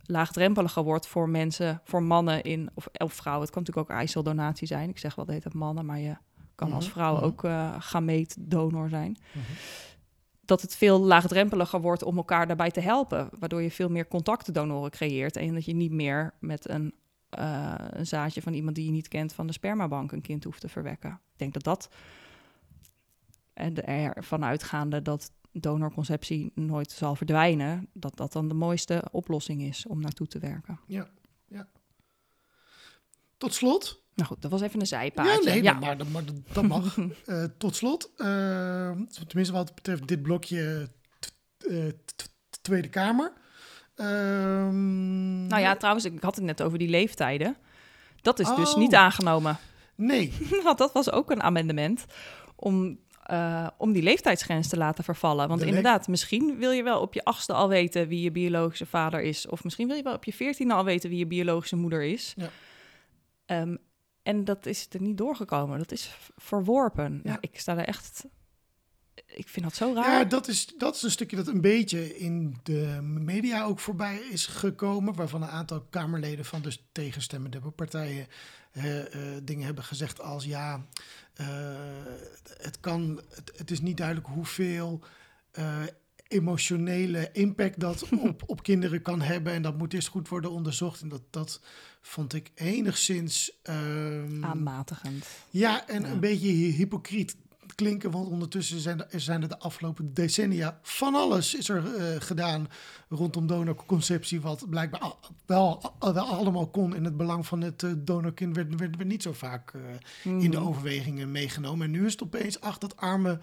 laagdrempeliger 0.02 0.82
wordt 0.82 1.06
voor 1.06 1.28
mensen, 1.28 1.80
voor 1.84 2.02
mannen 2.02 2.42
in, 2.42 2.70
of, 2.74 2.88
of 2.92 3.12
vrouwen. 3.12 3.44
Het 3.44 3.54
kan 3.54 3.62
natuurlijk 3.62 3.90
ook 3.90 3.96
eiceldonatie 3.96 4.66
zijn. 4.66 4.88
Ik 4.88 4.98
zeg 4.98 5.14
wel 5.14 5.24
hele 5.26 5.40
tijd 5.40 5.54
mannen, 5.54 5.86
maar 5.86 5.98
je 5.98 6.16
kan 6.54 6.72
als 6.72 6.84
Mhm, 6.84 6.94
vrouw 6.94 7.14
mhm. 7.14 7.24
ook 7.24 7.44
eh 7.44 7.74
gameetdonor 7.78 8.88
zijn 8.88 9.16
Mhm. 9.32 9.44
dat 10.44 10.62
het 10.62 10.76
veel 10.76 11.00
laagdrempeliger 11.00 11.80
wordt 11.80 12.02
om 12.02 12.16
elkaar 12.16 12.46
daarbij 12.46 12.70
te 12.70 12.80
helpen. 12.80 13.28
Waardoor 13.38 13.62
je 13.62 13.70
veel 13.70 13.88
meer 13.88 14.08
contactdonoren 14.08 14.90
creëert. 14.90 15.36
En 15.36 15.54
dat 15.54 15.64
je 15.64 15.74
niet 15.74 15.92
meer 15.92 16.34
met 16.40 16.68
een, 16.68 16.94
eh, 17.36 17.74
een 17.90 18.06
zaadje 18.06 18.42
van 18.42 18.52
iemand 18.52 18.76
die 18.76 18.84
je 18.84 18.90
niet 18.90 19.08
kent 19.08 19.32
van 19.32 19.46
de 19.46 19.52
spermabank 19.52 20.12
een 20.12 20.20
kind 20.20 20.44
hoeft 20.44 20.60
te 20.60 20.68
verwekken. 20.68 21.10
Ik 21.10 21.38
denk 21.38 21.52
dat 21.52 21.62
dat. 21.64 21.88
En 23.52 23.86
ervan 23.86 24.44
uitgaande 24.44 25.02
dat 25.02 25.32
donorconceptie 25.52 26.52
nooit 26.54 26.90
zal 26.90 27.14
verdwijnen, 27.14 27.88
dat 27.92 28.16
dat 28.16 28.32
dan 28.32 28.48
de 28.48 28.54
mooiste 28.54 29.04
oplossing 29.10 29.62
is 29.62 29.86
om 29.86 30.00
naartoe 30.00 30.26
te 30.26 30.38
werken. 30.38 30.80
Tot 33.36 33.54
slot, 33.54 34.02
Nou 34.14 34.28
goed, 34.28 34.42
dat 34.42 34.50
was 34.50 34.60
even 34.60 34.74
een 34.74 34.80
Ja, 34.80 34.86
zijpaadje. 34.98 35.50
nee, 35.50 35.62
Ja, 35.62 35.72
dat- 35.72 35.80
maar, 35.80 35.96
dat- 35.96 36.08
maar 36.08 36.24
dat, 36.52 36.64
mag. 36.66 36.98
Eh, 37.26 37.44
tot 37.58 37.76
slot, 37.76 38.10
eh, 38.16 38.90
tenminste 39.26 39.52
wat 39.52 39.74
betreft 39.74 40.08
dit 40.08 40.22
blokje 40.22 40.90
Tweede 42.60 42.88
Kamer. 42.88 43.32
Ehm, 43.94 45.46
Nou 45.46 45.62
ja, 45.62 45.76
trouwens, 45.76 46.04
ik 46.04 46.22
had 46.22 46.34
het 46.36 46.44
net 46.44 46.62
over 46.62 46.78
die 46.78 46.88
leeftijden. 46.88 47.56
Dat 48.22 48.38
is 48.38 48.54
dus 48.54 48.72
Oh. 48.72 48.78
niet 48.78 48.94
aangenomen. 48.94 49.58
Nee, 49.94 50.32
Want 50.64 50.78
dat 50.78 50.92
was 50.92 51.10
ook 51.10 51.30
een 51.30 51.42
amendement 51.42 52.04
om, 52.56 52.98
eh, 53.22 53.66
om 53.78 53.92
die 53.92 54.02
leeftijdsgrens 54.02 54.68
te 54.68 54.76
laten 54.76 55.04
vervallen. 55.04 55.48
Want 55.48 55.60
De 55.60 55.66
inderdaad, 55.66 56.08
misschien 56.08 56.58
wil 56.58 56.70
je 56.70 56.82
wel 56.82 57.00
op 57.00 57.14
je 57.14 57.24
achtste 57.24 57.52
al 57.52 57.68
weten 57.68 58.08
wie 58.08 58.20
je 58.22 58.30
biologische 58.30 58.86
vader 58.86 59.20
is. 59.22 59.46
Of 59.48 59.64
misschien 59.64 59.86
wil 59.86 59.96
je 59.96 60.02
wel 60.02 60.14
op 60.14 60.24
je 60.24 60.32
veertiende 60.32 60.74
al 60.74 60.84
weten 60.84 61.10
wie 61.10 61.18
je 61.18 61.26
biologische 61.26 61.76
moeder 61.76 62.02
is. 62.02 62.34
Ja. 62.36 62.48
Ehm, 63.46 63.76
en 64.22 64.44
dat 64.44 64.66
is 64.66 64.86
er 64.92 65.00
niet 65.00 65.18
doorgekomen. 65.18 65.78
Dat 65.78 65.92
is 65.92 66.16
verworpen. 66.36 67.20
Ja. 67.24 67.30
Ja. 67.32 67.38
ik 67.40 67.58
sta 67.60 67.76
er 67.76 67.86
echt... 67.86 68.24
Ik 69.36 69.48
vind 69.48 69.64
dat 69.64 69.74
zo 69.74 69.92
raar. 69.94 70.10
ja, 70.18 70.24
dat 70.24 70.48
is, 70.48 70.66
dat 70.78 70.94
is 70.94 71.02
een 71.02 71.10
stukje 71.10 71.36
dat 71.36 71.46
een 71.46 71.60
beetje 71.60 72.18
in 72.18 72.56
de 72.62 72.98
media 73.02 73.64
ook 73.64 73.78
voorbij 73.80 74.16
is 74.30 74.46
gekomen. 74.46 75.14
Waarvan 75.14 75.42
een 75.42 75.48
aantal 75.48 75.80
Kamerleden 75.90 76.44
van 76.44 76.62
de 76.62 76.76
tegenstemmende 76.92 77.60
partijen 77.60 78.26
eh, 78.72 79.00
eh, 79.00 79.40
dingen 79.42 79.64
hebben 79.64 79.84
gezegd 79.84 80.20
als 80.20 80.44
ja, 80.44 80.86
eh, 81.34 81.46
het, 82.58 82.80
kan, 82.80 83.20
het, 83.34 83.52
het 83.56 83.70
is 83.70 83.80
niet 83.80 83.96
duidelijk 83.96 84.26
hoeveel 84.26 85.00
emotionele 86.28 87.28
impact 87.32 87.80
dat 87.80 88.08
op, 88.28 88.42
op 88.46 88.62
kinderen 88.62 89.02
kan 89.02 89.20
hebben. 89.20 89.52
En 89.52 89.62
dat 89.62 89.78
moet 89.78 89.92
eerst 89.94 90.08
goed 90.08 90.28
worden 90.28 90.50
onderzocht. 90.50 91.00
En 91.02 91.08
dat, 91.08 91.22
dat 91.30 91.60
vond 92.00 92.34
ik 92.34 92.50
enigszins... 92.54 93.52
ehm, 93.62 94.44
Aanmatigend. 94.44 95.26
ja, 95.50 95.86
en 95.88 96.02
Ja. 96.02 96.08
een 96.08 96.20
beetje 96.20 96.48
hy- 96.48 96.70
hypocriet 96.76 97.36
klinken, 97.74 98.10
want 98.10 98.28
ondertussen 98.28 98.80
zijn 98.80 99.04
er, 99.10 99.20
zijn 99.20 99.42
er 99.42 99.48
de 99.48 99.58
afgelopen 99.58 100.14
decennia 100.14 100.78
van 100.82 101.14
alles 101.14 101.54
is 101.54 101.68
er 101.68 101.94
eh, 101.96 102.04
gedaan 102.18 102.68
rondom 103.08 103.46
donorconceptie, 103.46 104.40
wat 104.40 104.68
blijkbaar 104.70 105.12
wel, 105.46 105.82
al- 105.98 106.12
wel 106.12 106.26
allemaal 106.26 106.66
kon 106.66 106.94
in 106.94 107.04
het 107.04 107.16
belang 107.16 107.46
van 107.46 107.60
het 107.60 107.82
eh, 107.82 107.90
donorkind, 107.96 108.56
werd, 108.56 108.74
werd, 108.74 108.96
werd 108.96 109.08
niet 109.08 109.22
zo 109.22 109.32
vaak 109.32 109.72
eh, 109.74 109.80
in 110.42 110.50
de 110.50 110.56
Mhm. 110.58 110.66
overwegingen 110.66 111.30
meegenomen. 111.30 111.86
En 111.86 111.90
nu 111.92 112.06
is 112.06 112.12
het 112.12 112.22
opeens, 112.22 112.60
ach, 112.60 112.78
dat 112.78 112.96
arme, 112.96 113.38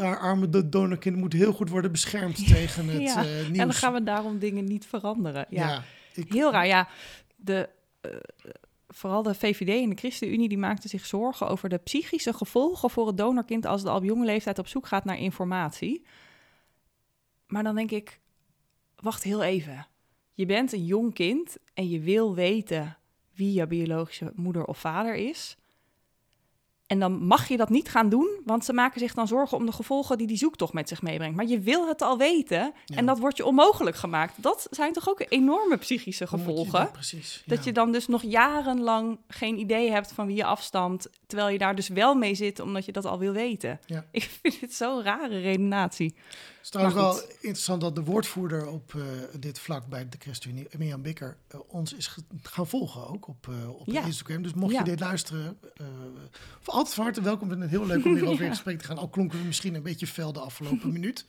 arme 0.00 0.48
do- 0.48 0.68
donorkind 0.68 1.16
moet 1.16 1.32
heel 1.32 1.52
goed 1.52 1.68
worden 1.68 1.92
beschermd 1.92 2.36
tegen 2.54 2.88
het 2.88 3.02
Ja, 3.02 3.22
nieuws. 3.22 3.46
En 3.46 3.52
dan 3.54 3.72
gaan 3.72 3.92
we 3.92 4.02
daarom 4.02 4.38
dingen 4.38 4.64
niet 4.64 4.86
veranderen. 4.86 5.46
Ja. 5.50 5.68
ja, 5.68 5.82
ik, 6.14 6.32
Heel 6.32 6.52
raar, 6.52 6.66
ja. 6.66 6.88
De, 7.36 7.68
vooral 8.98 9.22
de 9.22 9.34
VVD 9.34 9.82
en 9.82 9.90
de 9.90 9.96
ChristenUnie 9.96 10.48
die 10.48 10.58
maakten 10.58 10.88
zich 10.90 11.06
zorgen 11.06 11.48
over 11.48 11.68
de 11.68 11.78
psychische 11.78 12.32
gevolgen 12.32 12.90
voor 12.90 13.06
het 13.06 13.16
donorkind 13.16 13.66
als 13.66 13.80
het 13.80 13.90
al 13.90 13.96
op 13.96 14.04
jonge 14.04 14.24
leeftijd 14.24 14.58
op 14.58 14.66
zoek 14.66 14.86
gaat 14.86 15.04
naar 15.04 15.18
informatie. 15.18 16.04
Maar 17.46 17.62
dan 17.62 17.74
denk 17.74 17.90
ik, 17.90 18.20
wacht 18.96 19.22
heel 19.22 19.42
even. 19.42 19.86
Je 20.32 20.46
bent 20.46 20.72
een 20.72 20.84
jong 20.84 21.14
kind 21.14 21.56
en 21.74 21.88
je 21.88 22.00
wil 22.00 22.34
weten 22.34 22.98
wie 23.34 23.52
je 23.52 23.66
biologische 23.66 24.32
moeder 24.34 24.64
of 24.64 24.78
vader 24.78 25.14
is. 25.14 25.56
En 26.88 26.98
dan 26.98 27.26
mag 27.26 27.48
je 27.48 27.56
dat 27.56 27.68
niet 27.68 27.88
gaan 27.88 28.08
doen, 28.08 28.40
want 28.44 28.64
ze 28.64 28.72
maken 28.72 29.00
zich 29.00 29.14
dan 29.14 29.26
zorgen 29.26 29.56
om 29.56 29.66
de 29.66 29.72
gevolgen 29.72 30.18
die 30.18 30.26
die 30.26 30.36
zoektocht 30.36 30.72
met 30.72 30.88
zich 30.88 31.02
meebrengt. 31.02 31.36
Maar 31.36 31.46
je 31.46 31.60
wil 31.60 31.88
het 31.88 32.02
al 32.02 32.18
weten 32.18 32.72
Ja. 32.84 32.96
en 32.96 33.06
dat 33.06 33.18
wordt 33.18 33.36
je 33.36 33.44
onmogelijk 33.44 33.96
gemaakt. 33.96 34.34
Dat 34.36 34.66
zijn 34.70 34.92
toch 34.92 35.08
ook 35.08 35.24
enorme 35.28 35.76
psychische 35.76 36.24
je 36.24 36.30
gevolgen? 36.30 36.90
dat 37.46 37.64
je 37.64 37.72
dan 37.72 37.92
dus 37.92 38.06
nog 38.06 38.22
jarenlang 38.22 39.18
geen 39.28 39.58
idee 39.58 39.90
hebt 39.90 40.12
van 40.12 40.26
wie 40.26 40.36
je 40.36 40.44
afstamt, 40.44 41.08
terwijl 41.26 41.48
je 41.48 41.58
daar 41.58 41.74
dus 41.74 41.88
wel 41.88 42.14
mee 42.14 42.34
zit 42.34 42.60
omdat 42.60 42.84
je 42.84 42.92
dat 42.92 43.04
al 43.04 43.18
wil 43.18 43.32
weten. 43.32 43.80
Ja. 43.86 44.04
Ik 44.10 44.30
vind 44.42 44.60
het 44.60 44.74
zo'n 44.74 45.02
rare 45.02 45.38
redenatie. 45.40 46.14
Het 46.68 46.76
is 46.76 46.82
trouwens 46.92 47.16
Maar 47.18 47.28
wel 47.28 47.36
interessant 47.40 47.80
dat 47.80 47.94
de 47.94 48.02
woordvoerder 48.04 48.66
op 48.66 48.94
eh, 48.94 49.02
dit 49.40 49.58
vlak 49.58 49.86
bij 49.86 50.08
de 50.08 50.16
ChristenUnie, 50.18 50.66
Mirjam 50.78 51.02
Bikker, 51.02 51.36
eh, 51.48 51.60
ons 51.68 51.94
is 51.94 52.16
gaan 52.42 52.66
volgen 52.66 53.08
ook 53.08 53.28
op, 53.28 53.48
eh, 53.48 53.68
op 53.80 53.86
Ja. 53.86 54.04
Instagram. 54.04 54.42
Dus 54.42 54.54
mocht 54.54 54.72
Ja. 54.72 54.78
je 54.78 54.84
dit 54.84 55.00
luisteren, 55.00 55.58
voor 56.60 56.74
altijd 56.74 56.94
van 56.94 57.04
harte 57.04 57.22
welkom. 57.22 57.48
We 57.48 57.54
vinden 57.56 57.70
het 57.70 57.78
heel 57.78 57.86
leuk 57.96 58.04
om 58.04 58.14
weer 58.14 58.22
over 58.30 58.38
in 58.40 58.44
Ja. 58.44 58.50
gesprek 58.54 58.78
te 58.78 58.84
gaan. 58.84 58.98
Al 58.98 59.08
klonken 59.08 59.38
we 59.38 59.44
misschien 59.44 59.74
een 59.74 59.82
beetje 59.82 60.06
fel 60.06 60.32
de 60.32 60.40
afgelopen 60.40 60.92
minuut. 60.98 61.24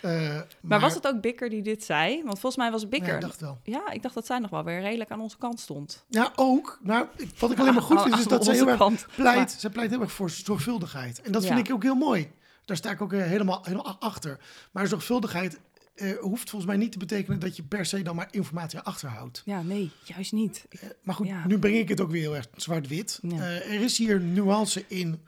Eh, 0.00 0.40
Maar, 0.60 0.80
was 0.80 0.94
het 0.94 1.06
ook 1.06 1.20
Bikker 1.20 1.50
die 1.50 1.62
dit 1.62 1.84
zei? 1.84 2.14
Want 2.24 2.38
volgens 2.38 2.56
mij 2.56 2.70
was 2.70 2.82
Ja, 2.82 2.88
Bikker. 2.88 3.14
ik 3.14 3.20
dacht 3.20 3.40
wel. 3.40 3.58
Ja, 3.62 3.90
ik 3.90 4.02
dacht 4.02 4.14
dat 4.14 4.26
zij 4.26 4.38
nog 4.38 4.50
wel 4.50 4.64
weer 4.64 4.80
redelijk 4.80 5.10
aan 5.10 5.20
onze 5.20 5.36
kant 5.38 5.60
stond. 5.60 6.04
Ja, 6.08 6.32
ook. 6.36 6.78
Nou, 6.82 7.06
ik- 7.16 7.30
wat 7.38 7.50
ik 7.50 7.58
alleen 7.58 7.74
maar 7.74 7.82
goed 7.92 8.02
vind, 8.02 8.18
is 8.18 8.26
dat 8.26 8.44
zij 8.44 8.54
heel 8.54 8.68
erg 8.68 9.06
pleit. 9.14 9.36
Maar- 9.36 9.54
Zij 9.58 9.70
pleit 9.70 9.90
heel 9.90 10.00
erg 10.00 10.12
voor 10.12 10.30
zorgvuldigheid. 10.30 11.20
En 11.22 11.32
dat 11.32 11.42
Ja. 11.42 11.54
vind 11.54 11.68
ik 11.68 11.74
ook 11.74 11.82
heel 11.82 11.94
mooi. 11.94 12.30
Daar 12.70 12.78
sta 12.78 12.90
ik 12.90 13.00
ook 13.02 13.12
eh, 13.12 13.22
helemaal, 13.22 13.60
helemaal 13.62 13.96
achter. 14.00 14.38
Maar 14.70 14.86
zorgvuldigheid 14.86 15.60
eh, 15.94 16.18
hoeft 16.18 16.50
volgens 16.50 16.70
mij 16.70 16.80
niet 16.80 16.92
te 16.92 16.98
betekenen 16.98 17.38
dat 17.38 17.56
je 17.56 17.62
per 17.62 17.86
se 17.86 18.02
dan 18.02 18.16
maar 18.16 18.28
informatie 18.30 18.78
achterhoudt. 18.78 19.42
Ja, 19.44 19.62
nee, 19.62 19.90
juist 20.04 20.32
niet. 20.32 20.66
Ik- 20.68 20.80
Eh, 20.80 20.88
maar 21.02 21.14
goed, 21.14 21.26
Ja. 21.26 21.46
nu 21.46 21.58
breng 21.58 21.76
ik 21.76 21.88
het 21.88 22.00
ook 22.00 22.10
weer 22.10 22.20
heel 22.20 22.36
erg 22.36 22.46
zwart-wit. 22.56 23.18
Ja. 23.22 23.42
Er 23.44 23.80
is 23.80 23.98
hier 23.98 24.20
nuance 24.20 24.84
in 24.88 25.20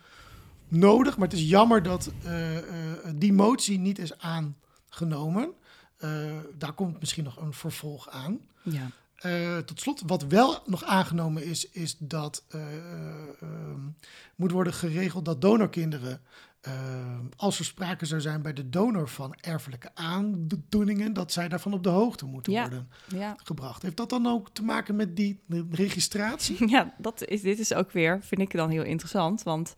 nodig, 0.68 1.16
maar 1.18 1.28
het 1.28 1.36
is 1.38 1.48
jammer 1.48 1.82
dat 1.82 2.10
die 3.14 3.32
motie 3.32 3.78
niet 3.78 3.98
is 3.98 4.18
aangenomen. 4.18 5.52
Daar 6.58 6.72
komt 6.74 7.00
misschien 7.00 7.24
nog 7.24 7.36
een 7.36 7.52
vervolg 7.52 8.08
aan. 8.08 8.40
Ja. 8.62 8.90
Tot 9.64 9.80
slot, 9.80 10.02
wat 10.06 10.22
wel 10.24 10.62
nog 10.66 10.84
aangenomen 10.84 11.44
is, 11.44 11.68
is 11.70 11.96
dat 11.98 12.44
eh, 12.48 12.60
ehm, 13.40 13.80
moet 14.36 14.50
worden 14.50 14.72
geregeld 14.74 15.24
dat 15.24 15.40
donorkinderen, 15.40 16.20
ehm, 16.62 17.24
als 17.36 17.58
er 17.58 17.64
sprake 17.64 18.06
zou 18.06 18.20
zijn 18.20 18.42
bij 18.42 18.52
de 18.52 18.68
donor 18.68 19.08
van 19.08 19.34
erfelijke 19.40 19.90
aandoeningen, 19.94 21.12
dat 21.12 21.32
zij 21.32 21.48
daarvan 21.48 21.72
op 21.72 21.82
de 21.82 21.88
hoogte 21.88 22.26
moeten 22.26 22.52
Ja. 22.52 22.60
worden 22.60 22.88
Ja. 23.08 23.34
gebracht. 23.42 23.82
Heeft 23.82 23.96
dat 23.96 24.10
dan 24.10 24.26
ook 24.26 24.48
te 24.50 24.62
maken 24.62 24.96
met 24.96 25.16
die 25.16 25.40
registratie? 25.70 26.68
ja, 26.76 26.94
dat 26.98 27.24
is, 27.24 27.40
dit 27.42 27.58
is 27.58 27.74
ook 27.74 27.90
weer, 27.90 28.22
vind 28.22 28.40
ik 28.40 28.50
dan 28.52 28.70
heel 28.70 28.82
interessant. 28.84 29.42
Want 29.42 29.74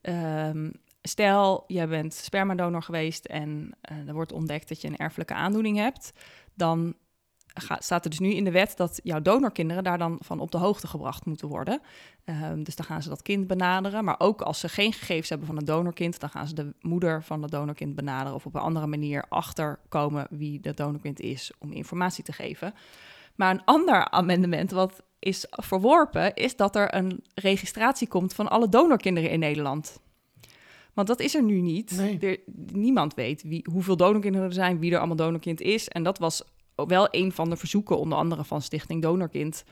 ehm, 0.00 0.70
stel, 1.02 1.64
jij 1.66 1.88
bent 1.88 2.14
spermadonor 2.14 2.82
geweest 2.82 3.24
en 3.24 3.70
eh, 3.80 4.08
er 4.08 4.14
wordt 4.14 4.32
ontdekt 4.32 4.68
dat 4.68 4.80
je 4.80 4.88
een 4.88 4.96
erfelijke 4.96 5.34
aandoening 5.34 5.76
hebt. 5.76 6.12
Dan 6.54 6.94
staat 7.78 8.04
er 8.04 8.10
dus 8.10 8.18
nu 8.18 8.34
in 8.34 8.44
de 8.44 8.50
wet 8.50 8.76
dat 8.76 9.00
jouw 9.02 9.22
donorkinderen 9.22 9.84
daar 9.84 9.98
dan 9.98 10.18
van 10.22 10.40
op 10.40 10.50
de 10.50 10.58
hoogte 10.58 10.86
gebracht 10.86 11.24
moeten 11.24 11.48
worden. 11.48 11.80
Ehm, 12.24 12.62
dus 12.62 12.76
dan 12.76 12.86
gaan 12.86 13.02
ze 13.02 13.08
dat 13.08 13.22
kind 13.22 13.46
benaderen. 13.46 14.04
Maar 14.04 14.14
ook 14.18 14.40
als 14.40 14.60
ze 14.60 14.68
geen 14.68 14.92
gegevens 14.92 15.28
hebben 15.28 15.46
van 15.46 15.56
een 15.56 15.64
donorkind, 15.64 16.20
dan 16.20 16.28
gaan 16.28 16.48
ze 16.48 16.54
de 16.54 16.74
moeder 16.80 17.22
van 17.22 17.42
het 17.42 17.50
donorkind 17.50 17.94
benaderen 17.94 18.34
of 18.34 18.46
op 18.46 18.54
een 18.54 18.60
andere 18.60 18.86
manier 18.86 19.24
achterkomen 19.28 20.26
wie 20.30 20.60
dat 20.60 20.76
donorkind 20.76 21.20
is 21.20 21.52
om 21.58 21.72
informatie 21.72 22.24
te 22.24 22.32
geven. 22.32 22.74
Maar 23.34 23.50
een 23.50 23.64
ander 23.64 24.10
amendement 24.10 24.70
wat 24.70 25.02
is 25.18 25.46
verworpen, 25.50 26.34
is 26.34 26.56
dat 26.56 26.76
er 26.76 26.94
een 26.94 27.24
registratie 27.34 28.08
komt 28.08 28.34
van 28.34 28.50
alle 28.50 28.68
donorkinderen 28.68 29.30
in 29.30 29.38
Nederland. 29.38 30.00
Want 30.94 31.08
dat 31.08 31.20
is 31.20 31.34
er 31.34 31.42
nu 31.42 31.60
niet. 31.60 31.90
Nee. 31.96 32.18
Er, 32.18 32.38
niemand 32.72 33.14
weet 33.14 33.42
wie, 33.42 33.66
hoeveel 33.70 33.96
donorkinderen 33.96 34.46
er 34.46 34.52
zijn, 34.52 34.78
wie 34.78 34.92
er 34.92 34.98
allemaal 34.98 35.16
donorkind 35.16 35.60
is. 35.60 35.88
En 35.88 36.02
dat 36.02 36.18
was 36.18 36.42
wel 36.86 37.08
een 37.10 37.32
van 37.32 37.50
de 37.50 37.56
verzoeken, 37.56 37.98
onder 37.98 38.18
andere 38.18 38.44
van 38.44 38.62
Stichting 38.62 39.02
Donorkind. 39.02 39.64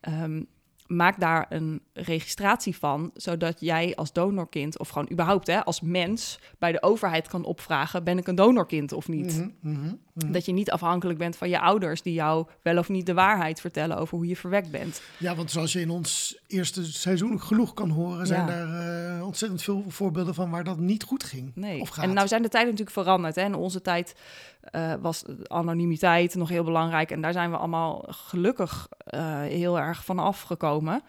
Ehm, 0.00 0.42
maak 0.86 1.20
daar 1.20 1.46
een 1.48 1.80
registratie 1.92 2.76
van, 2.76 3.10
zodat 3.14 3.60
jij 3.60 3.94
als 3.96 4.12
donorkind, 4.12 4.78
of 4.78 4.88
gewoon 4.88 5.08
überhaupt 5.12 5.46
hè, 5.46 5.64
als 5.64 5.80
mens, 5.80 6.38
bij 6.58 6.72
de 6.72 6.82
overheid 6.82 7.28
kan 7.28 7.44
opvragen: 7.44 8.04
ben 8.04 8.18
ik 8.18 8.26
een 8.26 8.34
donorkind 8.34 8.92
of 8.92 9.08
niet? 9.08 9.36
Mhm, 9.36 9.48
mhm, 9.60 9.94
mhm. 10.12 10.32
Dat 10.32 10.44
je 10.44 10.52
niet 10.52 10.70
afhankelijk 10.70 11.18
bent 11.18 11.36
van 11.36 11.48
je 11.48 11.60
ouders 11.60 12.02
die 12.02 12.12
jou 12.12 12.46
wel 12.62 12.78
of 12.78 12.88
niet 12.88 13.06
de 13.06 13.14
waarheid 13.14 13.60
vertellen 13.60 13.96
over 13.96 14.16
hoe 14.16 14.26
je 14.26 14.36
verwekt 14.36 14.70
bent. 14.70 15.02
Ja, 15.18 15.34
want 15.34 15.50
zoals 15.50 15.72
je 15.72 15.80
in 15.80 15.90
ons 15.90 16.38
eerste 16.46 16.92
seizoen 16.92 17.40
genoeg 17.40 17.74
kan 17.74 17.90
horen, 17.90 18.26
zijn 18.26 18.46
Ja. 18.46 18.52
er 18.52 19.16
eh, 19.18 19.26
ontzettend 19.26 19.62
veel 19.62 19.84
voorbeelden 19.88 20.34
van 20.34 20.50
waar 20.50 20.64
dat 20.64 20.78
niet 20.78 21.02
goed 21.02 21.24
ging. 21.24 21.52
Nee. 21.54 21.80
Of 21.80 21.88
gaat. 21.88 22.04
En 22.04 22.12
nou 22.14 22.28
zijn 22.28 22.42
de 22.42 22.48
tijden 22.48 22.70
natuurlijk 22.70 22.96
veranderd. 22.98 23.34
Hè? 23.34 23.44
In 23.44 23.54
onze 23.54 23.80
tijd 23.80 24.14
eh, 24.62 24.94
was 25.00 25.24
anonimiteit 25.46 26.34
nog 26.34 26.48
heel 26.48 26.64
belangrijk. 26.64 27.10
En 27.10 27.20
daar 27.20 27.32
zijn 27.32 27.50
we 27.50 27.56
allemaal 27.56 28.04
gelukkig 28.06 28.88
eh, 29.04 29.40
heel 29.40 29.78
erg 29.78 30.04
van 30.04 30.18
afgekomen. 30.18 31.02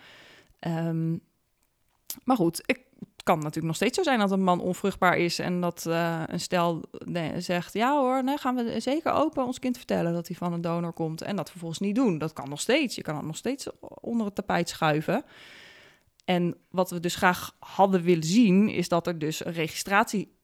Ehm, 0.60 1.12
maar 2.24 2.36
goed, 2.36 2.62
ik, 2.66 2.82
het 3.00 3.24
kan 3.24 3.38
natuurlijk 3.38 3.66
nog 3.66 3.76
steeds 3.76 3.98
zo 3.98 4.04
zijn 4.04 4.20
dat 4.20 4.32
een 4.32 4.44
man 4.44 4.60
onvruchtbaar 4.60 5.18
is 5.18 5.40
en 5.40 5.62
dat 5.62 5.86
eh, 5.86 6.24
een 6.26 6.40
stel 6.40 6.84
zegt: 7.38 7.74
Ja 7.74 8.00
hoor, 8.00 8.24
nee, 8.24 8.38
gaan 8.38 8.56
we 8.56 8.80
zeker 8.80 9.12
open 9.12 9.46
ons 9.46 9.60
kind 9.60 9.78
vertellen 9.78 10.14
dat 10.14 10.28
hij 10.28 10.36
van 10.36 10.54
een 10.54 10.62
donor 10.62 10.94
komt. 10.94 11.22
En 11.22 11.36
dat 11.36 11.50
vervolgens 11.50 11.80
niet 11.80 11.96
doen. 11.96 12.18
Dat 12.18 12.34
kan 12.34 12.50
nog 12.50 12.62
steeds. 12.62 12.96
Je 12.96 13.02
kan 13.02 13.16
het 13.16 13.26
nog 13.26 13.36
steeds 13.36 13.68
onder 13.80 14.26
het 14.26 14.36
tapijt 14.36 14.70
schuiven. 14.70 15.24
En 16.26 16.56
wat 16.70 16.90
we 16.90 17.00
dus 17.00 17.16
graag 17.16 17.56
hadden 17.60 18.02
willen 18.02 18.24
zien, 18.24 18.70
is 18.70 18.88
dat 18.88 19.08
er 19.08 19.20
dus 19.20 19.46
een 19.46 19.54
registratie 19.54 20.36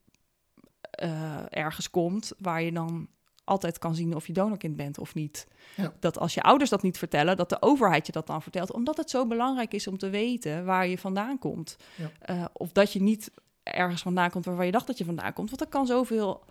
eh, 0.99 1.35
ergens 1.49 1.89
komt 1.89 2.31
waar 2.37 2.61
je 2.61 2.71
dan 2.71 3.07
altijd 3.43 3.77
kan 3.77 3.95
zien 3.95 4.15
of 4.15 4.27
je 4.27 4.33
donorkind 4.33 4.75
bent 4.75 4.99
of 4.99 5.13
niet. 5.13 5.47
Ja. 5.75 5.93
Dat 5.99 6.19
als 6.19 6.33
je 6.33 6.41
ouders 6.41 6.69
dat 6.69 6.81
niet 6.81 6.97
vertellen, 6.97 7.37
dat 7.37 7.49
de 7.49 7.61
overheid 7.61 8.05
je 8.05 8.11
dat 8.11 8.27
dan 8.27 8.41
vertelt, 8.41 8.73
omdat 8.73 8.97
het 8.97 9.09
zo 9.09 9.27
belangrijk 9.27 9.73
is 9.73 9.87
om 9.87 9.97
te 9.97 10.09
weten 10.09 10.65
waar 10.65 10.87
je 10.87 10.97
vandaan 10.97 11.39
komt. 11.39 11.77
Ja. 11.95 12.09
Eh, 12.19 12.45
of 12.53 12.71
dat 12.71 12.93
je 12.93 13.01
niet 13.01 13.31
ergens 13.63 14.01
vandaan 14.01 14.29
komt 14.29 14.45
waarvan 14.45 14.65
je 14.65 14.71
dacht 14.71 14.87
dat 14.87 14.97
je 14.97 15.05
vandaan 15.05 15.33
komt, 15.33 15.47
want 15.47 15.59
dat 15.59 15.69
kan 15.69 15.85
zoveel 15.85 16.43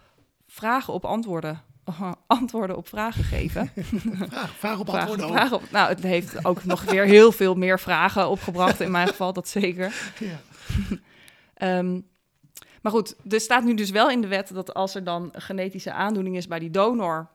vragen 0.46 0.92
op 0.92 1.04
antwoorden, 1.04 1.62
antwoorden 2.26 2.76
op 2.76 2.88
vragen 2.88 3.24
geven. 3.24 3.70
Vraag, 4.28 4.50
vraag 4.56 4.78
op 4.78 4.88
antwoorden 4.88 5.52
op- 5.52 5.70
nou, 5.70 5.88
het 5.88 6.02
heeft 6.02 6.44
ook 6.44 6.64
nog 6.64 6.82
weer 6.82 7.04
heel 7.04 7.32
veel 7.32 7.54
meer 7.54 7.80
vragen 7.80 8.28
opgebracht 8.28 8.80
in 8.80 8.90
mijn 8.90 9.08
geval, 9.08 9.32
dat 9.32 9.48
zeker. 9.48 10.12
Ja. 10.18 10.40
Ehm, 11.54 12.00
maar 12.82 12.92
goed, 12.92 13.16
er 13.28 13.40
staat 13.40 13.64
nu 13.64 13.74
dus 13.74 13.90
wel 13.90 14.10
in 14.10 14.20
de 14.20 14.28
wet 14.28 14.54
dat 14.54 14.74
als 14.74 14.94
er 14.94 15.04
dan 15.04 15.30
genetische 15.32 15.92
aandoening 15.92 16.36
is 16.36 16.46
bij 16.46 16.58
die 16.58 16.70
donor, 16.70 17.28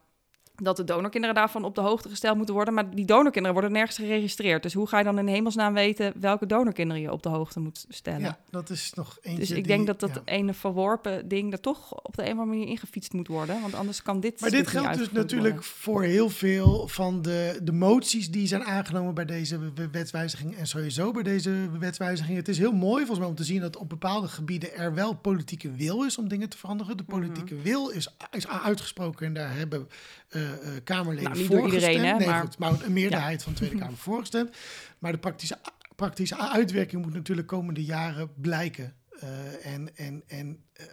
dat 0.56 0.78
de 0.78 0.84
donorkinderen 0.84 1.36
daarvan 1.36 1.64
op 1.64 1.76
de 1.76 1.82
hoogte 1.82 2.10
gesteld 2.10 2.38
moeten 2.38 2.56
worden. 2.56 2.74
Maar 2.74 2.90
die 2.90 3.06
donorkinderen 3.06 3.54
worden 3.54 3.72
nergens 3.72 3.98
geregistreerd. 3.98 4.64
Dus 4.64 4.74
hoe 4.74 4.88
ga 4.88 4.98
je 4.98 5.04
dan 5.04 5.20
in 5.20 5.28
hemelsnaam 5.28 5.74
weten 5.74 6.14
welke 6.20 6.46
donorkinderen 6.46 7.02
je 7.02 7.12
op 7.12 7.24
de 7.24 7.30
hoogte 7.30 7.60
moet 7.60 7.86
stellen? 7.90 8.22
ja, 8.22 8.40
dat 8.50 8.70
is 8.70 8.94
nog 8.94 9.18
eentje 9.22 9.40
dus 9.40 9.50
ik 9.50 9.56
die- 9.56 9.66
denk 9.66 9.88
dat 9.88 10.00
dat 10.00 10.10
ja. 10.14 10.22
ene 10.26 10.54
verworpen 10.54 11.28
ding 11.28 11.54
er 11.54 11.60
toch 11.60 11.94
op 12.04 12.16
de 12.16 12.22
een 12.22 12.32
of 12.32 12.38
andere 12.38 12.58
manier 12.58 12.68
ingefietst 12.68 13.14
moet 13.14 13.28
worden. 13.28 13.62
Want 13.62 13.74
anders 13.74 14.02
kan 14.02 14.20
dit. 14.20 14.42
Maar 14.42 14.50
dit 14.50 14.68
geldt 14.68 14.98
dus 14.98 15.12
natuurlijk 15.12 15.54
worden. 15.54 15.72
voor 15.72 16.04
heel 16.04 16.30
veel 16.30 16.88
van 16.88 17.22
de, 17.22 17.60
de 17.64 17.72
moties 17.72 18.32
die 18.32 18.48
zijn 18.48 18.64
aangenomen 18.64 19.14
bij 19.14 19.26
deze 19.26 19.60
wetswijziging. 19.92 20.56
En 20.56 20.68
sowieso 20.68 21.12
bij 21.12 21.24
deze 21.24 21.70
wetswijziging. 21.80 22.38
Het 22.38 22.48
is 22.48 22.58
heel 22.58 22.72
mooi 22.72 22.98
volgens 22.98 23.20
mij 23.20 23.28
om 23.28 23.36
te 23.36 23.44
zien 23.44 23.62
dat 23.62 23.78
op 23.78 23.90
bepaalde 23.90 24.28
gebieden 24.28 24.76
er 24.76 24.94
wel 24.94 25.16
politieke 25.16 25.72
wil 25.72 26.04
is 26.04 26.18
om 26.18 26.28
dingen 26.28 26.50
te 26.50 26.58
veranderen. 26.58 26.96
Mhm. 26.96 27.06
De 27.06 27.12
politieke 27.12 27.56
wil 27.56 27.90
is, 27.90 28.16
is 28.32 28.48
uitgesproken 28.48 29.26
en 29.28 29.34
daar 29.34 29.56
hebben 29.56 29.88
eh, 30.30 30.42
Kamerleden 30.84 31.24
Nou, 31.30 31.38
niet 31.38 31.48
voor 31.48 31.56
door 31.56 31.66
iedereen, 31.66 31.94
gestemd. 31.94 32.12
hè, 32.12 32.18
nee, 32.18 32.28
maar- 32.28 32.42
goed, 32.42 32.58
maar 32.58 32.82
een 32.84 32.94
meerderheid 32.94 33.44
van 33.44 33.52
de 33.54 33.58
Tweede 33.58 33.78
Kamer 33.78 33.98
voorgestemd. 33.98 34.56
Maar 35.00 35.12
de 35.12 35.18
praktische, 35.18 35.58
praktische 35.96 36.38
uitwerking 36.38 37.02
moet 37.02 37.14
natuurlijk 37.14 37.48
komende 37.48 37.84
jaren 37.84 38.30
blijken. 38.36 38.94
Eh, 39.20 39.66
en, 39.74 39.96
en, 39.98 40.24
en, 40.28 40.64
eh, 40.74 40.86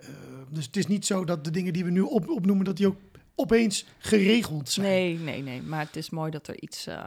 dus 0.51 0.67
het 0.67 0.77
is 0.77 0.87
niet 0.87 1.07
zo 1.07 1.25
dat 1.25 1.45
de 1.45 1.51
dingen 1.51 1.73
die 1.73 1.85
we 1.85 1.91
nu 1.91 2.01
op, 2.01 2.29
opnoemen, 2.29 2.65
dat 2.65 2.77
die 2.77 2.87
ook 2.87 2.97
opeens 3.35 3.87
geregeld 3.99 4.69
zijn. 4.71 4.87
Nee, 4.87 5.19
nee, 5.19 5.43
nee. 5.43 5.63
Maar 5.63 5.87
het 5.87 5.97
is 5.97 6.11
mooi 6.11 6.31
dat 6.31 6.49
er 6.49 6.63
iets. 6.63 6.87
eh 6.87 7.05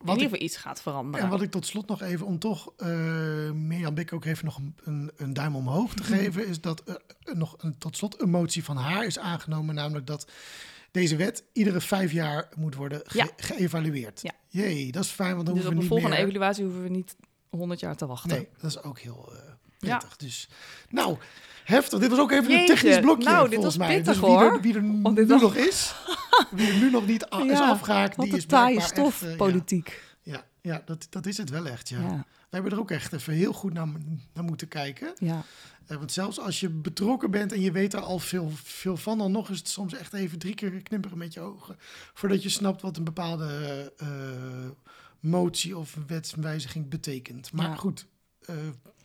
in 0.00 0.06
Wat 0.06 0.14
ieder 0.16 0.30
geval 0.30 0.46
iets 0.46 0.56
gaat 0.56 0.82
veranderen. 0.82 1.24
en 1.26 1.30
wat 1.32 1.42
ik 1.42 1.50
tot 1.50 1.66
slot 1.66 1.88
nog 1.88 2.02
even, 2.02 2.26
om 2.26 2.38
toch 2.38 2.72
eh 2.76 3.50
Mirjam 3.50 3.94
Bik 3.94 4.12
ook 4.12 4.24
even 4.24 4.44
nog 4.44 4.60
een, 4.84 5.10
een, 5.16 5.32
duim 5.32 5.56
omhoog 5.56 5.94
te 5.94 6.02
geven, 6.02 6.46
is 6.46 6.60
dat 6.60 6.82
eh, 6.82 6.94
nog 7.34 7.54
een, 7.58 7.78
tot 7.78 7.96
slot 7.96 8.20
een 8.22 8.30
motie 8.30 8.64
van 8.64 8.76
haar 8.76 9.04
is 9.06 9.18
aangenomen, 9.18 9.74
namelijk 9.74 10.06
dat 10.06 10.30
deze 10.90 11.16
wet 11.16 11.44
iedere 11.52 11.80
vijf 11.80 12.12
jaar 12.12 12.48
moet 12.56 12.74
worden 12.74 13.00
ge- 13.04 13.18
Ja. 13.18 13.28
geëvalueerd. 13.36 14.22
Ja. 14.22 14.32
Jee, 14.48 14.92
dat 14.92 15.04
is 15.04 15.10
fijn, 15.10 15.34
want 15.34 15.46
dan 15.46 15.54
dus 15.54 15.64
hoeven 15.64 15.64
op 15.64 15.68
we 15.68 15.74
de 15.74 15.80
niet 15.80 15.88
volgende 16.02 16.16
meer... 16.16 16.26
evaluatie 16.26 16.64
hoeven 16.64 16.82
we 16.82 16.88
niet 16.88 17.16
100 17.50 17.80
jaar 17.80 17.96
te 17.96 18.06
wachten. 18.06 18.30
Nee, 18.30 18.48
dat 18.60 18.70
is 18.70 18.82
ook 18.82 18.98
heel 18.98 19.32
eh, 19.32 19.38
prettig. 19.78 20.16
Dus, 20.16 20.48
nou, 20.88 21.16
heftig. 21.64 21.98
Dit 21.98 22.10
was 22.10 22.18
ook 22.18 22.30
even 22.32 22.52
een 22.52 22.66
technisch 22.66 22.98
blokje, 23.00 23.24
nou, 23.28 23.44
dit 23.48 23.54
volgens 23.54 23.76
was 23.76 23.86
mij. 23.86 23.96
pittig, 23.96 24.12
dus 24.20 24.22
wie 24.22 24.36
er, 24.38 24.50
hoor. 24.50 24.60
wie 24.60 24.74
er 24.74 24.82
nu 24.82 25.14
dit 25.14 25.28
nog 25.28 25.54
is, 25.54 25.94
wie 26.50 26.68
er 26.68 26.76
nu 26.78 26.90
nog 26.90 27.06
niet 27.06 27.26
is 27.52 27.58
afgehaakt, 27.58 28.20
die 28.20 28.36
is 28.36 28.46
taaie 28.46 28.80
stof, 28.80 29.22
echt, 29.22 29.30
ja. 29.30 29.36
politiek. 29.36 30.02
Ja, 30.22 30.44
ja, 30.62 30.82
dat, 30.84 31.06
dat 31.10 31.26
is 31.26 31.36
het 31.36 31.50
wel 31.50 31.66
echt, 31.66 31.88
ja. 31.88 32.26
Ja. 32.50 32.54
hebben 32.54 32.72
er 32.72 32.78
ook 32.78 32.90
echt 32.90 33.12
even 33.12 33.32
heel 33.32 33.52
goed 33.52 33.72
naar, 33.72 33.88
naar 34.34 34.44
moeten 34.44 34.68
kijken. 34.68 35.12
Ja. 35.18 35.44
Uh, 35.90 35.96
want 35.96 36.12
zelfs 36.12 36.40
als 36.40 36.60
je 36.60 36.68
betrokken 36.68 37.30
bent 37.30 37.52
en 37.52 37.60
je 37.60 37.72
weet 37.72 37.92
er 37.94 38.00
al 38.00 38.18
veel, 38.18 38.50
veel 38.62 38.96
van, 38.96 39.18
dan 39.18 39.32
nog 39.32 39.50
is 39.50 39.58
het 39.58 39.68
soms 39.68 39.94
echt 39.94 40.12
even 40.12 40.38
drie 40.38 40.54
keer 40.54 40.82
knipperen 40.82 41.18
met 41.18 41.34
je 41.34 41.40
ogen. 41.40 41.76
Voordat 42.14 42.42
je 42.42 42.48
snapt 42.48 42.82
wat 42.82 42.96
een 42.96 43.04
bepaalde 43.04 43.92
uh, 44.02 44.08
motie 45.20 45.76
of 45.78 45.96
wetswijziging 46.06 46.88
betekent. 46.88 47.52
Maar 47.52 47.68
Ja. 47.68 47.74
goed. 47.74 48.06
uh, 48.50 48.56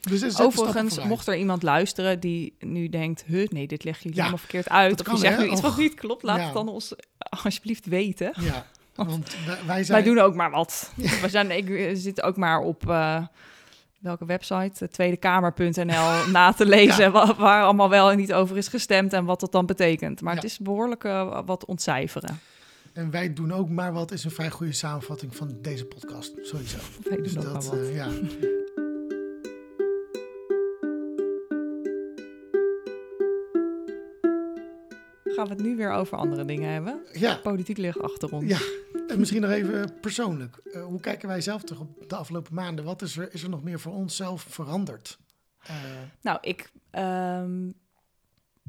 we 0.02 0.10
zetten 0.18 0.32
stappen 0.32 0.60
Overigens, 0.60 1.04
mocht 1.04 1.28
er 1.28 1.38
iemand 1.38 1.64
luisteren 1.64 2.20
die 2.20 2.56
nu 2.60 2.90
denkt... 2.90 3.24
Huh, 3.28 3.48
nee, 3.50 3.68
dit 3.68 3.84
leg 3.84 4.00
je 4.00 4.10
Ja, 4.10 4.16
helemaal 4.16 4.38
verkeerd 4.38 4.70
uit. 4.70 5.00
Of 5.08 5.12
je 5.12 5.18
zegt 5.18 5.38
nu 5.40 5.50
iets 5.52 5.62
wat 5.62 5.78
niet 5.78 5.94
klopt. 5.94 6.24
Laat 6.24 6.38
Ja. 6.38 6.44
het 6.44 6.54
dan 6.54 6.70
ons 6.70 6.94
alsjeblieft 7.44 7.86
weten. 7.86 8.34
Ja, 8.40 8.68
want 8.96 9.36
wij, 9.66 9.84
zijn... 9.84 10.04
Wij 10.04 10.14
doen 10.14 10.24
ook 10.24 10.36
maar 10.36 10.52
wat. 10.52 10.92
We 11.22 11.30
zijn, 11.30 11.52
ik 11.52 11.70
eh, 11.70 11.90
zit 11.94 12.22
ook 12.22 12.38
maar 12.38 12.60
op... 12.60 12.90
eh, 12.90 13.26
welke 14.00 14.26
website? 14.26 14.90
tweedekamer.nl 14.90 16.28
na 16.32 16.52
te 16.54 16.66
lezen... 16.66 17.12
Ja. 17.12 17.36
waar 17.36 17.64
allemaal 17.64 17.90
wel 17.90 18.12
en 18.12 18.18
niet 18.18 18.34
over 18.34 18.58
is 18.58 18.68
gestemd... 18.68 19.14
en 19.14 19.26
wat 19.26 19.40
dat 19.40 19.52
dan 19.52 19.66
betekent. 19.66 20.22
Maar 20.22 20.34
Ja. 20.36 20.40
het 20.42 20.50
is 20.50 20.60
behoorlijk 20.60 21.04
eh, 21.04 21.40
wat 21.46 21.66
ontcijferen. 21.66 22.40
En 22.94 23.12
wij 23.12 23.34
doen 23.34 23.54
ook 23.54 23.70
maar 23.70 23.94
wat, 23.94 24.12
is 24.12 24.24
een 24.24 24.32
vrij 24.32 24.50
goede 24.50 24.72
samenvatting 24.74 25.36
van 25.36 25.58
deze 25.62 25.86
podcast. 25.86 26.34
Sowieso. 26.42 26.78
Wij 27.04 27.16
doen 27.16 27.24
Dus 27.24 27.38
ook 27.38 27.44
dat, 27.44 27.54
maar 27.54 27.80
wat. 27.80 27.90
eh, 27.90 28.06
Gaan 35.36 35.48
we 35.48 35.54
het 35.54 35.62
nu 35.64 35.76
weer 35.76 35.92
over 35.92 36.18
andere 36.18 36.46
dingen 36.46 36.70
hebben? 36.72 37.02
ja, 37.14 37.36
Politiek 37.36 37.78
ligt 37.78 38.02
achter 38.02 38.32
ons. 38.32 38.46
Ja. 38.50 38.60
en 39.08 39.20
misschien 39.20 39.42
nog 39.42 39.52
even 39.52 40.00
persoonlijk. 40.02 40.58
Eh, 40.58 40.84
hoe 40.86 41.00
kijken 41.00 41.28
wij 41.28 41.42
zelf 41.42 41.64
terug 41.64 41.82
op 41.82 42.10
de 42.10 42.16
afgelopen 42.16 42.54
maanden? 42.54 42.86
Wat 42.86 43.02
is 43.02 43.18
er, 43.18 43.34
is 43.34 43.44
er 43.44 43.50
nog 43.50 43.64
meer 43.64 43.80
voor 43.80 43.94
onszelf 43.94 44.42
veranderd? 44.50 45.20
Eh, 45.64 45.76
Nou, 46.22 46.38
ik. 46.42 46.72
ehm, 46.92 47.70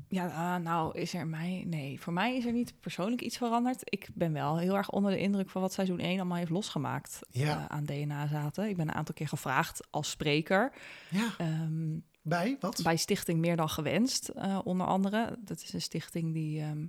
ja, 0.08 0.26
ah, 0.26 0.62
nou 0.62 0.98
is 0.98 1.14
er 1.14 1.26
mij. 1.26 1.64
Nee, 1.66 2.00
voor 2.00 2.12
mij 2.12 2.36
is 2.36 2.44
er 2.44 2.52
niet 2.52 2.74
persoonlijk 2.80 3.22
iets 3.22 3.36
veranderd. 3.36 3.80
Ik 3.84 4.08
ben 4.14 4.32
wel 4.32 4.58
heel 4.58 4.76
erg 4.76 4.90
onder 4.90 5.10
de 5.10 5.18
indruk 5.18 5.50
van 5.50 5.60
wat 5.60 5.72
seizoen 5.72 5.98
1 6.00 6.16
allemaal 6.18 6.38
heeft 6.38 6.50
losgemaakt 6.50 7.18
Ja. 7.30 7.58
eh, 7.58 7.64
aan 7.76 7.84
DNA-zaten. 7.84 8.68
Ik 8.68 8.76
ben 8.76 8.88
een 8.88 8.94
aantal 8.94 9.14
keer 9.14 9.28
gevraagd 9.28 9.86
als 9.90 10.10
spreker 10.10 10.72
ja, 11.10 11.34
ehm, 11.38 11.96
bij 12.24 12.56
wat? 12.60 12.80
bij 12.82 12.96
Stichting 12.96 13.38
Meer 13.40 13.56
dan 13.56 13.68
Gewenst, 13.68 14.28
eh, 14.28 14.58
onder 14.64 14.86
andere. 14.86 15.36
Dat 15.38 15.62
is 15.62 15.72
een 15.72 15.82
stichting 15.82 16.32
die, 16.32 16.60
ehm, 16.60 16.86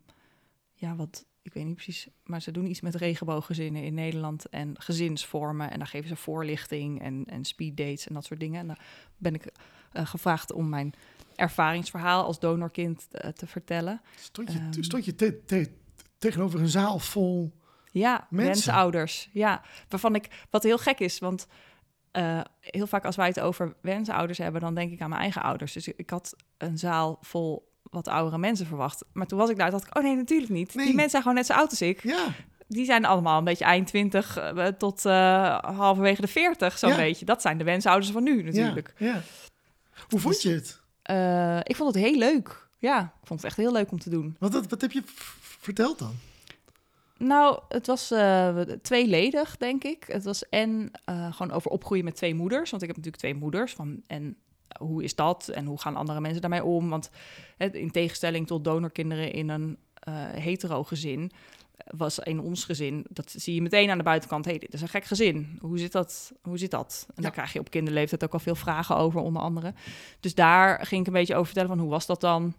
ja, 0.74 0.96
wat. 0.96 1.26
Ik 1.42 1.54
weet 1.54 1.66
niet 1.66 1.74
precies, 1.76 2.08
maar 2.24 2.42
ze 2.42 2.52
doen 2.52 2.70
iets 2.70 2.82
met 2.82 2.96
regenbooggezinnen 2.96 3.84
in 3.84 3.94
Nederland 3.94 4.50
en 4.50 4.76
gezinsvormen. 4.82 5.72
En 5.72 5.78
daar 5.78 5.88
geven 5.88 6.10
ze 6.10 6.16
voorlichting 6.16 7.02
en, 7.02 7.24
en 7.26 7.46
speeddates 7.46 8.08
en 8.08 8.14
dat 8.14 8.26
soort 8.26 8.40
dingen. 8.40 8.60
En 8.60 8.68
daar 8.68 8.86
ben 9.18 9.34
ik 9.34 9.52
eh, 9.92 10.06
gevraagd 10.08 10.52
om 10.52 10.70
mijn 10.70 10.94
ervaringsverhaal 11.36 12.24
als 12.24 12.40
donorkind 12.40 13.08
eh, 13.12 13.30
te 13.30 13.48
vertellen. 13.48 14.02
Stond 14.16 14.52
je, 14.52 14.60
Ehm. 14.60 14.82
stond 14.82 15.06
je 15.06 15.16
te- 15.16 15.42
te- 15.46 15.72
tegenover 16.18 16.60
een 16.60 16.68
zaal 16.70 17.00
vol... 17.00 17.54
Ja, 17.92 18.28
Mensen. 18.30 18.74
Ja, 19.34 19.62
waarvan 19.90 20.16
ik, 20.16 20.46
wat 20.50 20.64
heel 20.64 20.78
gek 20.78 21.00
is, 21.00 21.20
want 21.20 21.48
eh, 22.16 22.40
heel 22.60 22.88
vaak 22.88 23.06
als 23.06 23.16
wij 23.16 23.28
het 23.28 23.40
over 23.40 23.74
wensouders 23.82 24.38
hebben, 24.38 24.62
dan 24.62 24.76
denk 24.76 24.92
ik 24.92 25.02
aan 25.02 25.10
mijn 25.10 25.22
eigen 25.22 25.42
ouders. 25.42 25.74
Dus 25.74 25.88
ik 25.88 26.10
had 26.10 26.36
een 26.58 26.78
zaal 26.78 27.18
vol 27.22 27.72
wat 27.84 28.08
oudere 28.08 28.38
mensen 28.38 28.66
verwacht. 28.66 29.04
Maar 29.14 29.28
toen 29.28 29.38
was 29.40 29.50
ik 29.50 29.58
daar, 29.58 29.72
dacht 29.72 29.88
ik, 29.88 29.98
oh 29.98 30.04
nee, 30.04 30.16
natuurlijk 30.16 30.52
niet. 30.52 30.74
Nee. 30.76 30.86
Die 30.86 30.94
mensen 30.94 31.12
zijn 31.12 31.22
gewoon 31.22 31.38
net 31.38 31.46
zo 31.46 31.54
oud 31.54 31.70
als 31.70 31.82
ik. 31.82 32.04
Ja, 32.04 32.26
Die 32.68 32.86
zijn 32.86 33.06
allemaal 33.06 33.38
een 33.38 33.44
beetje 33.44 33.66
eind 33.66 33.88
20 33.88 34.38
eh, 34.38 34.68
tot 34.68 35.06
eh, 35.06 35.58
halverwege 35.60 36.22
de 36.22 36.28
40, 36.28 36.78
zo'n 36.78 36.90
Ja. 36.90 36.96
beetje. 36.96 37.26
Dat 37.26 37.42
zijn 37.42 37.58
de 37.58 37.64
wensouders 37.64 38.12
van 38.12 38.24
nu 38.24 38.44
natuurlijk. 38.44 38.94
Ja, 38.98 39.08
ja. 39.08 39.22
Hoe 40.10 40.20
vond 40.20 40.42
je 40.42 40.50
het? 40.50 40.82
Ik 41.68 41.76
vond 41.76 41.96
het 41.96 42.04
heel 42.04 42.18
leuk. 42.18 42.68
Ja, 42.78 43.00
ik 43.22 43.28
vond 43.28 43.42
het 43.42 43.50
echt 43.50 43.58
heel 43.58 43.72
leuk 43.72 43.92
om 43.92 44.00
te 44.00 44.10
doen. 44.10 44.36
Wat, 44.40 44.54
wat, 44.54 44.68
wat 44.70 44.82
heb 44.82 44.92
je 44.92 45.02
verteld 45.60 46.00
dan? 46.00 46.16
Nou, 47.18 47.60
het 47.70 47.88
was 47.88 48.12
eh, 48.12 48.60
tweeledig, 48.62 49.58
denk 49.58 49.84
ik. 49.84 50.04
Het 50.08 50.24
was 50.24 50.50
en 50.50 50.92
eh, 51.06 51.34
gewoon 51.34 51.52
over 51.52 51.72
opgroeien 51.72 52.04
met 52.04 52.16
twee 52.16 52.36
moeders. 52.36 52.70
Want 52.70 52.82
ik 52.82 52.88
heb 52.88 52.98
natuurlijk 52.98 53.24
twee 53.24 53.36
moeders. 53.36 53.74
Van, 53.74 54.02
en 54.08 54.38
hoe 54.80 55.04
is 55.04 55.16
dat? 55.16 55.48
En 55.48 55.66
hoe 55.66 55.80
gaan 55.80 55.96
andere 55.96 56.20
mensen 56.20 56.42
daarmee 56.42 56.64
om? 56.64 56.90
Want 56.90 57.10
in 57.58 57.92
tegenstelling 57.92 58.48
tot 58.48 58.64
donorkinderen 58.64 59.32
in 59.32 59.50
een 59.50 59.78
eh, 59.94 60.14
hetero 60.16 60.84
gezin... 60.84 61.32
was 61.86 62.20
in 62.20 62.40
ons 62.40 62.64
gezin, 62.64 63.06
dat 63.10 63.34
zie 63.38 63.56
je 63.56 63.62
meteen 63.62 63.90
aan 63.90 63.98
de 63.98 64.04
buitenkant... 64.04 64.46
hey, 64.46 64.58
dit 64.58 64.74
is 64.74 64.82
een 64.82 64.88
gek 64.88 65.06
gezin. 65.06 65.58
Hoe 65.62 65.80
zit 65.80 65.92
dat? 65.92 66.34
Hoe 66.42 66.58
zit 66.58 66.72
dat? 66.72 67.06
En 67.08 67.14
Ja. 67.16 67.22
daar 67.22 67.32
krijg 67.32 67.54
je 67.54 67.60
op 67.60 67.70
kinderleeftijd 67.70 68.24
ook 68.24 68.34
al 68.34 68.40
veel 68.40 68.56
vragen 68.56 68.98
over, 68.98 69.22
onder 69.22 69.42
andere. 69.42 69.74
Dus 70.20 70.36
daar 70.36 70.86
ging 70.86 71.02
ik 71.02 71.08
een 71.08 71.14
beetje 71.14 71.34
over 71.34 71.46
vertellen 71.46 71.70
van... 71.70 71.80
hoe 71.80 71.90
was 71.90 72.06
dat 72.06 72.22
dan? 72.22 72.54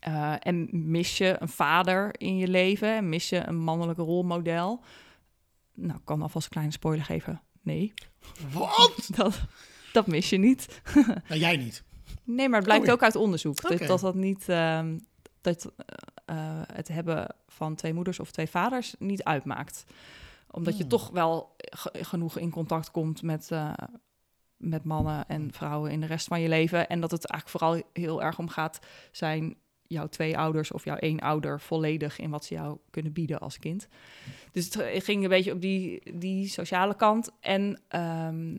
Eh, 0.00 0.34
en 0.38 0.68
mis 0.72 1.18
je 1.18 1.36
een 1.38 1.48
vader 1.48 2.14
in 2.20 2.36
je 2.36 2.48
leven? 2.48 2.94
En 2.96 3.08
mis 3.08 3.28
je 3.28 3.46
een 3.46 3.56
mannelijke 3.58 4.02
rolmodel? 4.02 4.82
Nou, 5.74 5.98
ik 5.98 6.04
kan 6.04 6.22
alvast 6.22 6.44
een 6.44 6.50
kleine 6.52 6.72
spoiler 6.72 7.04
geven. 7.04 7.40
Nee, 7.62 7.92
Wat? 8.52 9.08
dat, 9.16 9.40
dat 9.92 10.06
mis 10.06 10.30
je 10.30 10.36
niet. 10.38 10.80
Nou, 11.28 11.40
jij 11.40 11.56
niet. 11.56 11.84
Nee, 12.24 12.48
maar 12.48 12.58
het 12.58 12.66
blijkt 12.66 12.86
Oh, 12.86 12.92
ook 12.92 13.02
uit 13.02 13.16
onderzoek. 13.16 13.60
Dat, 13.60 13.78
dat 13.78 14.00
dat 14.00 14.14
niet... 14.14 14.48
ehm, 14.48 14.98
dat 15.40 15.72
eh, 16.24 16.60
het 16.72 16.88
hebben 16.88 17.34
van 17.46 17.74
twee 17.74 17.94
moeders 17.94 18.20
of 18.20 18.30
twee 18.30 18.46
vaders 18.46 18.94
niet 18.98 19.22
uitmaakt. 19.24 19.84
Omdat 20.50 20.74
je 20.74 20.80
Hmm. 20.80 20.88
toch 20.88 21.10
wel 21.10 21.54
ge- 21.56 22.04
genoeg 22.04 22.38
in 22.38 22.50
contact 22.50 22.90
komt 22.90 23.22
met, 23.22 23.50
eh, 23.50 23.72
met 24.56 24.84
mannen 24.84 25.28
en 25.28 25.52
vrouwen 25.52 25.90
in 25.90 26.00
de 26.00 26.06
rest 26.06 26.26
van 26.26 26.40
je 26.40 26.48
leven. 26.48 26.88
En 26.88 27.00
dat 27.00 27.10
het 27.10 27.26
eigenlijk 27.26 27.58
vooral 27.62 27.82
heel 28.04 28.22
erg 28.22 28.38
om 28.38 28.48
gaat 28.48 28.78
zijn 29.12 29.56
jouw 29.90 30.06
twee 30.06 30.38
ouders 30.38 30.72
of 30.72 30.84
jouw 30.84 30.96
één 30.96 31.20
ouder 31.20 31.60
volledig 31.60 32.18
in 32.18 32.30
wat 32.30 32.44
ze 32.44 32.54
jou 32.54 32.78
kunnen 32.90 33.12
bieden 33.12 33.40
als 33.40 33.58
kind. 33.58 33.88
Dus 34.52 34.64
het 34.74 35.04
ging 35.04 35.22
een 35.22 35.28
beetje 35.28 35.52
op 35.52 35.60
die, 35.60 36.18
die 36.18 36.48
sociale 36.48 36.96
kant. 36.96 37.30
En 37.40 37.80
ehm, 37.88 38.56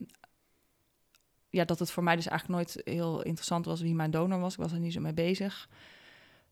ja, 1.49 1.65
dat 1.65 1.79
het 1.79 1.91
voor 1.91 2.03
mij 2.03 2.15
dus 2.15 2.27
eigenlijk 2.27 2.59
nooit 2.59 2.95
heel 2.95 3.21
interessant 3.21 3.65
was 3.65 3.81
wie 3.81 3.93
mijn 3.93 4.11
donor 4.11 4.39
was. 4.39 4.53
Ik 4.53 4.59
was 4.59 4.71
er 4.71 4.79
niet 4.79 4.93
zo 4.93 5.01
mee 5.01 5.13
bezig. 5.13 5.69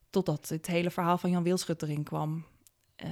Totdat 0.09 0.49
het 0.49 0.67
hele 0.67 0.91
verhaal 0.91 1.17
van 1.17 1.29
Jan 1.29 1.43
Wildschut 1.43 1.81
erin 1.81 2.03
kwam. 2.03 2.45
Eh, 2.95 3.09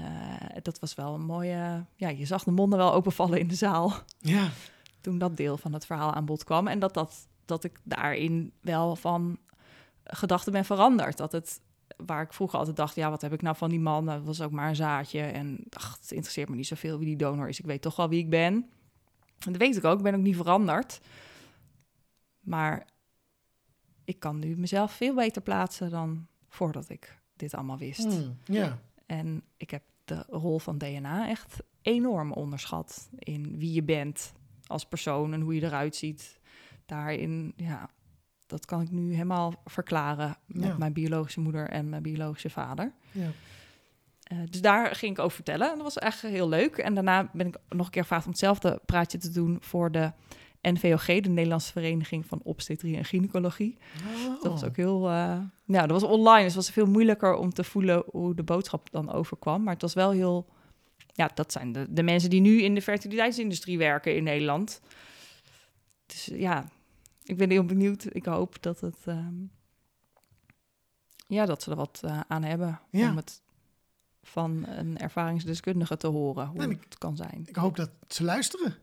dat 0.61 0.79
was 0.79 0.95
wel 0.95 1.13
een 1.13 1.25
mooie... 1.25 1.85
Ja, 1.95 2.09
je 2.09 2.25
zag 2.25 2.43
de 2.43 2.51
monden 2.51 2.79
wel 2.79 2.93
openvallen 2.93 3.39
in 3.39 3.47
de 3.47 3.55
zaal 3.55 3.93
Ja, 4.19 4.49
toen 5.01 5.17
dat 5.17 5.37
deel 5.37 5.57
van 5.57 5.73
het 5.73 5.85
verhaal 5.85 6.13
aan 6.13 6.25
bod 6.25 6.43
kwam. 6.43 6.67
En 6.67 6.79
dat, 6.79 6.93
dat, 6.93 7.27
dat 7.45 7.63
ik 7.63 7.79
daarin 7.83 8.53
wel 8.61 8.95
van 8.95 9.39
gedachten 10.13 10.51
ben 10.51 10.65
veranderd. 10.65 11.17
Dat 11.17 11.31
het, 11.31 11.61
waar 11.97 12.21
ik 12.21 12.33
vroeger 12.33 12.59
altijd 12.59 12.77
dacht, 12.77 12.95
ja, 12.95 13.09
wat 13.09 13.21
heb 13.21 13.33
ik 13.33 13.41
nou 13.41 13.55
van 13.55 13.69
die 13.69 13.79
man? 13.79 14.05
Dat 14.05 14.23
was 14.23 14.41
ook 14.41 14.51
maar 14.51 14.69
een 14.69 14.75
zaadje. 14.75 15.21
En 15.21 15.63
ach, 15.69 15.97
het 16.01 16.11
interesseert 16.11 16.49
me 16.49 16.55
niet 16.55 16.67
zoveel 16.67 16.97
wie 16.97 17.07
die 17.07 17.15
donor 17.15 17.47
is. 17.47 17.59
Ik 17.59 17.65
weet 17.65 17.81
toch 17.81 17.95
wel 17.95 18.09
wie 18.09 18.19
ik 18.19 18.29
ben. 18.29 18.53
En 19.45 19.51
dat 19.51 19.57
weet 19.57 19.77
ik 19.77 19.83
ook. 19.83 19.97
Ik 19.97 20.03
ben 20.03 20.15
ook 20.15 20.21
niet 20.21 20.35
veranderd. 20.35 20.99
Maar 22.39 22.87
ik 24.03 24.19
kan 24.19 24.39
nu 24.39 24.57
mezelf 24.57 24.91
veel 24.91 25.15
beter 25.15 25.41
plaatsen 25.41 25.89
dan 25.89 26.27
voordat 26.49 26.89
ik 26.89 27.19
dit 27.35 27.53
allemaal 27.53 27.77
wist. 27.77 28.31
Ja. 28.45 28.79
En 29.05 29.43
ik 29.57 29.69
heb 29.69 29.83
de 30.05 30.23
rol 30.29 30.59
van 30.59 30.77
DNA 30.77 31.27
echt 31.29 31.57
enorm 31.81 32.31
onderschat 32.31 33.09
in 33.19 33.57
wie 33.57 33.73
je 33.73 33.83
bent 33.83 34.33
als 34.67 34.85
persoon 34.85 35.33
en 35.33 35.41
hoe 35.41 35.55
je 35.55 35.63
eruit 35.63 35.95
ziet. 35.95 36.39
Daarin, 36.85 37.53
ja, 37.55 37.89
dat 38.47 38.65
kan 38.65 38.81
ik 38.81 38.91
nu 38.91 39.11
helemaal 39.11 39.53
verklaren 39.65 40.37
met 40.45 40.63
Ja. 40.67 40.75
mijn 40.77 40.93
biologische 40.93 41.39
moeder 41.39 41.69
en 41.69 41.89
mijn 41.89 42.01
biologische 42.03 42.49
vader. 42.49 42.93
ja. 43.11 43.29
Eh, 44.23 44.37
dus 44.49 44.61
daar 44.61 44.95
ging 44.95 45.11
ik 45.11 45.19
over 45.23 45.35
vertellen 45.35 45.67
en 45.69 45.73
dat 45.73 45.83
was 45.83 45.97
echt 45.97 46.21
heel 46.21 46.49
leuk. 46.49 46.77
En 46.77 46.93
daarna 46.93 47.29
ben 47.33 47.47
ik 47.47 47.55
nog 47.69 47.85
een 47.85 47.91
keer 47.91 48.01
gevraagd 48.01 48.25
om 48.25 48.31
hetzelfde 48.31 48.81
praatje 48.85 49.17
te 49.17 49.29
doen 49.31 49.57
voor 49.61 49.91
de 49.91 50.11
NVOG, 50.61 51.05
de 51.05 51.29
Nederlandse 51.29 51.71
Vereniging 51.71 52.25
van 52.25 52.39
Obstetrie 52.43 52.97
en 52.97 53.05
Gynaecologie. 53.05 53.77
Dat 54.41 54.51
was 54.51 54.61
Oh. 54.61 54.67
ook 54.67 54.75
heel. 54.75 55.09
ja, 55.11 55.49
dat 55.65 55.89
was 56.01 56.03
online, 56.03 56.43
dus 56.43 56.55
het 56.55 56.65
was 56.65 56.69
veel 56.71 56.85
moeilijker 56.85 57.35
om 57.35 57.53
te 57.53 57.63
voelen 57.63 58.03
hoe 58.11 58.35
de 58.35 58.43
boodschap 58.43 58.91
dan 58.91 59.11
overkwam. 59.11 59.63
Maar 59.63 59.73
het 59.73 59.81
was 59.81 59.93
wel 59.93 60.11
heel. 60.11 60.47
Ja, 61.13 61.31
dat 61.33 61.51
zijn 61.51 61.71
de, 61.71 61.85
de 61.89 62.03
mensen 62.03 62.29
die 62.29 62.41
nu 62.41 62.61
in 62.61 62.75
de 62.75 62.81
fertiliteitsindustrie 62.81 63.77
werken 63.77 64.15
in 64.15 64.23
Nederland. 64.23 64.81
Dus 66.05 66.25
ja, 66.33 66.65
ik 67.27 67.37
ben 67.37 67.49
heel 67.49 67.65
benieuwd. 67.65 68.05
Ik 68.15 68.25
hoop 68.25 68.61
dat 68.61 68.79
het. 68.79 68.97
ehm, 69.05 69.35
ja, 71.27 71.45
dat 71.45 71.63
ze 71.63 71.69
er 71.71 71.75
wat 71.77 71.99
eh, 72.03 72.19
aan 72.27 72.43
hebben 72.43 72.79
Ja. 72.91 73.09
om 73.09 73.15
het 73.15 73.41
van 74.23 74.65
een 74.67 74.97
ervaringsdeskundige 74.97 75.97
te 75.97 76.07
horen 76.07 76.47
hoe 76.47 76.69
ik- 76.69 76.83
het 76.83 76.97
kan 76.97 77.15
zijn. 77.15 77.43
Ik 77.45 77.55
hoop 77.55 77.75
dat 77.75 77.89
ze 78.07 78.23
luisteren. 78.23 78.75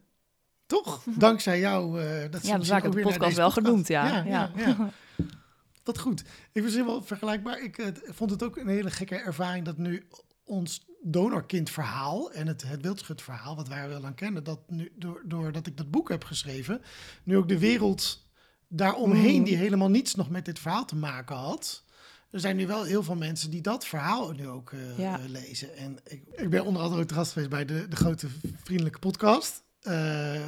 Toch? 0.66 1.04
Dankzij 1.18 1.58
jou. 1.60 2.00
eh 2.02 2.30
dat 2.30 2.46
Ja, 2.46 2.56
ik 2.76 2.84
ook 2.84 2.92
de 2.94 3.00
podcast 3.02 3.36
wel 3.36 3.50
genoemd, 3.50 3.86
ja. 3.88 4.06
Ja, 4.06 4.22
ja, 4.24 4.50
Ja. 4.56 4.66
ja. 4.66 4.90
Wat 5.84 5.98
goed. 5.98 6.24
Ik 6.52 6.62
was 6.62 6.72
helemaal 6.72 7.02
vergelijkbaar. 7.02 7.62
Ik 7.62 7.78
eh, 7.78 7.86
vond 8.12 8.30
het 8.30 8.42
ook 8.42 8.56
een 8.56 8.68
hele 8.68 8.90
gekke 8.90 9.16
ervaring 9.16 9.64
dat 9.64 9.76
nu 9.78 10.06
ons 10.44 10.86
donorkindverhaal 11.02 12.32
en 12.32 12.46
het, 12.46 12.62
het 12.62 12.82
wildschutverhaal, 12.82 13.56
wat 13.56 13.68
wij 13.68 13.94
al 13.94 14.00
lang 14.00 14.14
kennen, 14.14 14.44
dat 14.44 14.70
nu, 14.70 14.92
door, 14.96 15.22
doordat 15.24 15.66
ik 15.66 15.76
dat 15.76 15.90
boek 15.90 16.08
heb 16.08 16.24
geschreven, 16.24 16.82
nu 17.22 17.36
ook 17.36 17.48
de 17.48 17.58
wereld 17.58 18.23
daaromheen, 18.68 19.34
Mhm. 19.36 19.44
die 19.44 19.56
helemaal 19.56 19.88
niets 19.90 20.14
nog 20.14 20.28
met 20.30 20.44
dit 20.44 20.58
verhaal 20.58 20.84
te 20.84 20.96
maken 20.96 21.36
had. 21.36 21.82
Er 22.30 22.40
zijn 22.40 22.56
nu 22.56 22.66
wel 22.66 22.82
heel 22.84 23.02
veel 23.02 23.14
mensen 23.14 23.50
die 23.50 23.60
dat 23.60 23.86
verhaal 23.86 24.30
nu 24.32 24.48
ook 24.48 24.72
eh, 24.72 24.98
Ja. 24.98 25.18
eh, 25.18 25.24
lezen. 25.28 25.76
En 25.76 25.98
ik, 26.04 26.22
ik 26.36 26.50
ben 26.50 26.64
onder 26.64 26.82
andere 26.82 27.00
ook 27.02 27.08
te 27.08 27.14
gast 27.14 27.32
geweest 27.32 27.50
bij 27.50 27.64
de, 27.64 27.88
de 27.88 27.96
grote 27.96 28.26
vriendelijke 28.62 28.98
podcast. 28.98 29.62
eh, 29.80 30.40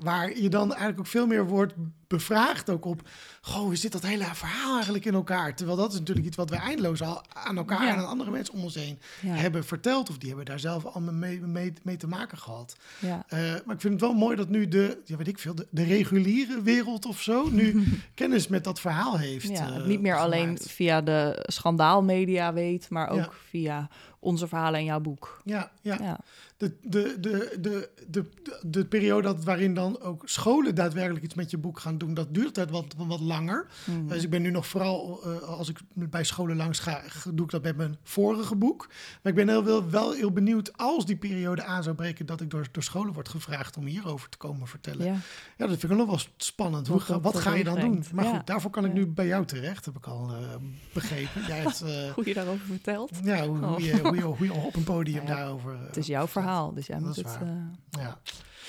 waar 0.00 0.38
je 0.38 0.48
dan 0.48 0.68
eigenlijk 0.68 0.98
ook 0.98 1.06
veel 1.06 1.26
meer 1.26 1.46
wordt 1.46 1.74
bevraagd 2.08 2.70
ook 2.70 2.84
op... 2.84 3.08
Goh, 3.40 3.56
hoe 3.62 3.76
zit 3.76 3.92
dat 3.92 4.02
hele 4.02 4.24
verhaal 4.24 4.74
eigenlijk 4.74 5.04
in 5.04 5.14
elkaar? 5.14 5.56
Terwijl 5.56 5.78
dat 5.78 5.92
is 5.92 5.98
natuurlijk 5.98 6.26
iets 6.26 6.36
wat 6.36 6.50
we 6.50 6.56
eindeloos 6.56 7.02
al 7.02 7.22
aan 7.32 7.56
elkaar 7.56 7.82
Ja. 7.82 7.92
en 7.92 7.98
aan 7.98 8.06
andere 8.08 8.30
mensen 8.30 8.54
om 8.54 8.62
ons 8.62 8.74
heen 8.74 8.98
Ja. 9.22 9.34
hebben 9.34 9.64
verteld. 9.64 10.08
Of 10.10 10.18
die 10.18 10.28
hebben 10.28 10.46
daar 10.46 10.60
zelf 10.60 10.84
allemaal 10.86 11.14
mee, 11.14 11.40
mee, 11.40 11.72
mee 11.82 11.96
te 11.96 12.06
maken 12.08 12.38
gehad. 12.38 12.76
Ja. 12.98 13.24
Eh, 13.28 13.38
maar 13.38 13.74
ik 13.74 13.80
vind 13.80 13.92
het 13.92 14.00
wel 14.00 14.14
mooi 14.14 14.36
dat 14.36 14.48
nu 14.48 14.68
de, 14.68 14.98
ja, 15.04 15.16
weet 15.16 15.28
ik 15.28 15.38
veel, 15.38 15.54
de, 15.54 15.66
de 15.70 15.84
reguliere 15.84 16.62
wereld 16.62 17.06
of 17.06 17.20
zo... 17.22 17.48
nu 17.50 17.84
kennis 18.14 18.48
met 18.48 18.64
dat 18.64 18.80
verhaal 18.80 19.18
heeft 19.18 19.48
Ja, 19.48 19.72
eh, 19.72 19.84
niet 19.86 20.00
meer 20.00 20.18
alleen 20.18 20.58
via 20.58 21.00
de 21.02 21.44
schandaalmedia 21.46 22.52
weet, 22.52 22.90
maar 22.90 23.08
ook 23.08 23.34
via 23.48 23.88
onze 24.18 24.48
verhalen 24.48 24.80
in 24.80 24.86
jouw 24.86 25.00
boek. 25.00 25.40
Ja, 25.44 25.70
ja. 25.80 25.96
Ja, 26.00 26.18
De, 26.56 26.72
de, 26.82 27.16
de, 27.20 27.20
de, 27.20 27.58
de, 27.60 27.90
de, 28.08 28.24
de 28.66 28.84
periode 28.86 29.22
dat, 29.22 29.44
waarin 29.44 29.74
dan 29.74 30.00
ook 30.00 30.22
scholen 30.24 30.74
daadwerkelijk 30.74 31.24
iets 31.24 31.34
met 31.34 31.50
je 31.50 31.58
boek 31.58 31.78
gaan 31.78 31.95
doen, 31.98 32.14
dat 32.14 32.34
duurt 32.34 32.56
het 32.56 32.70
wat, 32.70 32.94
wat 32.96 33.20
langer. 33.20 33.66
Mhm. 33.84 34.06
Dus 34.06 34.22
ik 34.22 34.30
ben 34.30 34.42
nu 34.42 34.50
nog 34.50 34.66
vooral, 34.66 35.20
eh, 35.24 35.38
als 35.42 35.68
ik 35.68 35.78
bij 35.94 36.24
scholen 36.24 36.56
langs 36.56 36.78
ga, 36.78 37.02
doe 37.32 37.44
ik 37.44 37.50
dat 37.50 37.62
met 37.62 37.76
mijn 37.76 37.96
vorige 38.02 38.56
boek. 38.56 38.86
Maar 39.22 39.32
ik 39.32 39.34
ben 39.38 39.48
heel, 39.48 39.64
wel, 39.64 39.90
wel 39.90 40.12
heel 40.12 40.32
benieuwd 40.32 40.76
als 40.78 41.06
die 41.06 41.16
periode 41.16 41.62
aan 41.64 41.82
zou 41.82 41.94
breken, 41.96 42.26
dat 42.26 42.40
ik 42.40 42.50
door, 42.50 42.66
door 42.72 42.82
scholen 42.82 43.12
word 43.12 43.28
gevraagd 43.28 43.76
om 43.76 43.86
hierover 43.86 44.28
te 44.28 44.36
komen 44.36 44.66
vertellen. 44.66 45.04
Ja, 45.06 45.12
ja. 45.56 45.66
dat 45.66 45.78
vind 45.78 45.92
ik 45.92 45.98
nog 45.98 46.06
wel 46.06 46.20
spannend. 46.36 46.86
Hoe, 46.86 47.20
wat 47.20 47.36
ga 47.38 47.54
je 47.54 47.64
dan 47.64 47.80
doen? 47.80 48.04
Maar 48.12 48.24
Ja. 48.24 48.36
goed, 48.36 48.46
daarvoor 48.46 48.70
kan 48.70 48.84
ik 48.84 48.92
nu 48.92 49.06
bij 49.06 49.26
jou 49.26 49.44
terecht, 49.44 49.84
heb 49.84 49.96
ik 49.96 50.06
al 50.06 50.30
eh, 50.30 50.54
begrepen. 50.92 51.42
Jij 51.46 51.58
hebt, 51.58 51.80
eh, 51.86 52.12
Hoe 52.12 52.26
je 52.26 52.34
daarover 52.34 52.66
vertelt. 52.66 53.10
ja, 53.24 53.46
hoe, 53.46 53.58
hoe, 53.58 53.74
Oh. 53.74 53.78
je, 53.80 53.98
hoe, 54.00 54.16
je, 54.16 54.22
hoe 54.22 54.46
je 54.46 54.52
op 54.52 54.76
een 54.76 54.84
podium 54.84 55.26
Ja, 55.26 55.34
daarover... 55.34 55.74
eh, 55.74 55.86
Het 55.86 55.96
is 55.96 56.06
jouw 56.06 56.26
verhaal, 56.26 56.74
dus 56.74 56.86
jij 56.86 56.96
Dat 56.98 57.06
moet 57.06 57.16
het. 57.16 57.26
eh, 57.26 57.48
Ja. 57.90 58.18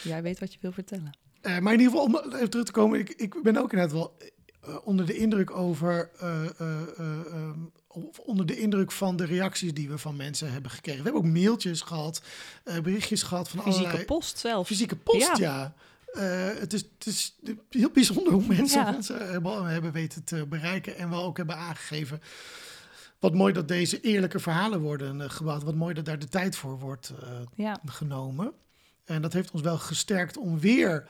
jij 0.03 0.21
weet 0.21 0.39
wat 0.39 0.53
je 0.53 0.59
wil 0.61 0.71
vertellen. 0.71 1.11
Eh, 1.48 1.60
maar 1.60 1.74
in 1.74 1.80
ieder 1.80 1.98
geval, 2.00 2.06
om 2.24 2.34
even 2.34 2.50
terug 2.50 2.66
te 2.66 2.72
komen, 2.72 3.00
ik, 3.00 3.10
ik 3.10 3.43
ben 3.43 3.58
ook 3.58 3.72
inderdaad 3.74 3.95
wel 3.95 4.18
eh, 4.62 4.76
onder 4.84 5.06
de 5.06 5.18
indruk 5.18 5.52
over. 5.52 6.10
eh, 6.20 6.45
eh, 6.45 6.82
eh, 6.98 7.34
ehm, 7.34 7.60
onder 8.26 8.45
de 8.45 8.58
indruk 8.60 8.91
van 8.91 9.16
de 9.16 9.26
reacties 9.26 9.74
die 9.74 9.89
we 9.89 9.98
van 9.98 10.16
mensen 10.16 10.52
hebben 10.52 10.72
gekregen. 10.72 11.04
We 11.04 11.10
hebben 11.10 11.28
ook 11.30 11.34
mailtjes 11.38 11.82
gehad, 11.82 12.22
eh, 12.64 12.80
berichtjes 12.80 13.24
gehad 13.24 13.50
van 13.50 13.60
Fysieke 13.62 13.84
allerlei... 13.86 14.06
post 14.06 14.38
zelf. 14.39 14.68
Fysieke 14.68 14.95
post, 14.95 15.38
ja. 15.38 15.74
Het, 16.60 16.74
is, 16.74 16.82
het 16.98 17.06
is 17.06 17.36
heel 17.70 17.89
bijzonder 17.89 18.34
hoe 18.34 18.43
mensen 18.48 18.82
Ja. 18.86 18.93
ons 18.95 19.08
hebben, 19.08 19.91
weten 19.91 20.24
te 20.24 20.45
bereiken. 20.45 20.98
En 20.98 21.10
wel 21.10 21.24
ook 21.24 21.38
hebben 21.38 21.56
aangegeven. 21.58 22.22
Wat 23.20 23.34
mooi 23.34 23.54
dat 23.54 23.68
deze 23.68 24.02
eerlijke 24.02 24.39
verhalen 24.39 24.80
worden 24.80 25.32
gebouwd. 25.32 25.64
Wat 25.64 25.76
mooi 25.76 25.93
dat 25.93 26.06
daar 26.06 26.20
de 26.20 26.28
tijd 26.30 26.56
voor 26.56 26.80
wordt 26.80 27.14
Ja. 27.56 27.80
genomen. 27.86 28.52
En 29.06 29.22
dat 29.22 29.34
heeft 29.34 29.52
ons 29.52 29.62
wel 29.62 29.78
gesterkt 29.78 30.38
om 30.38 30.60
weer 30.60 31.08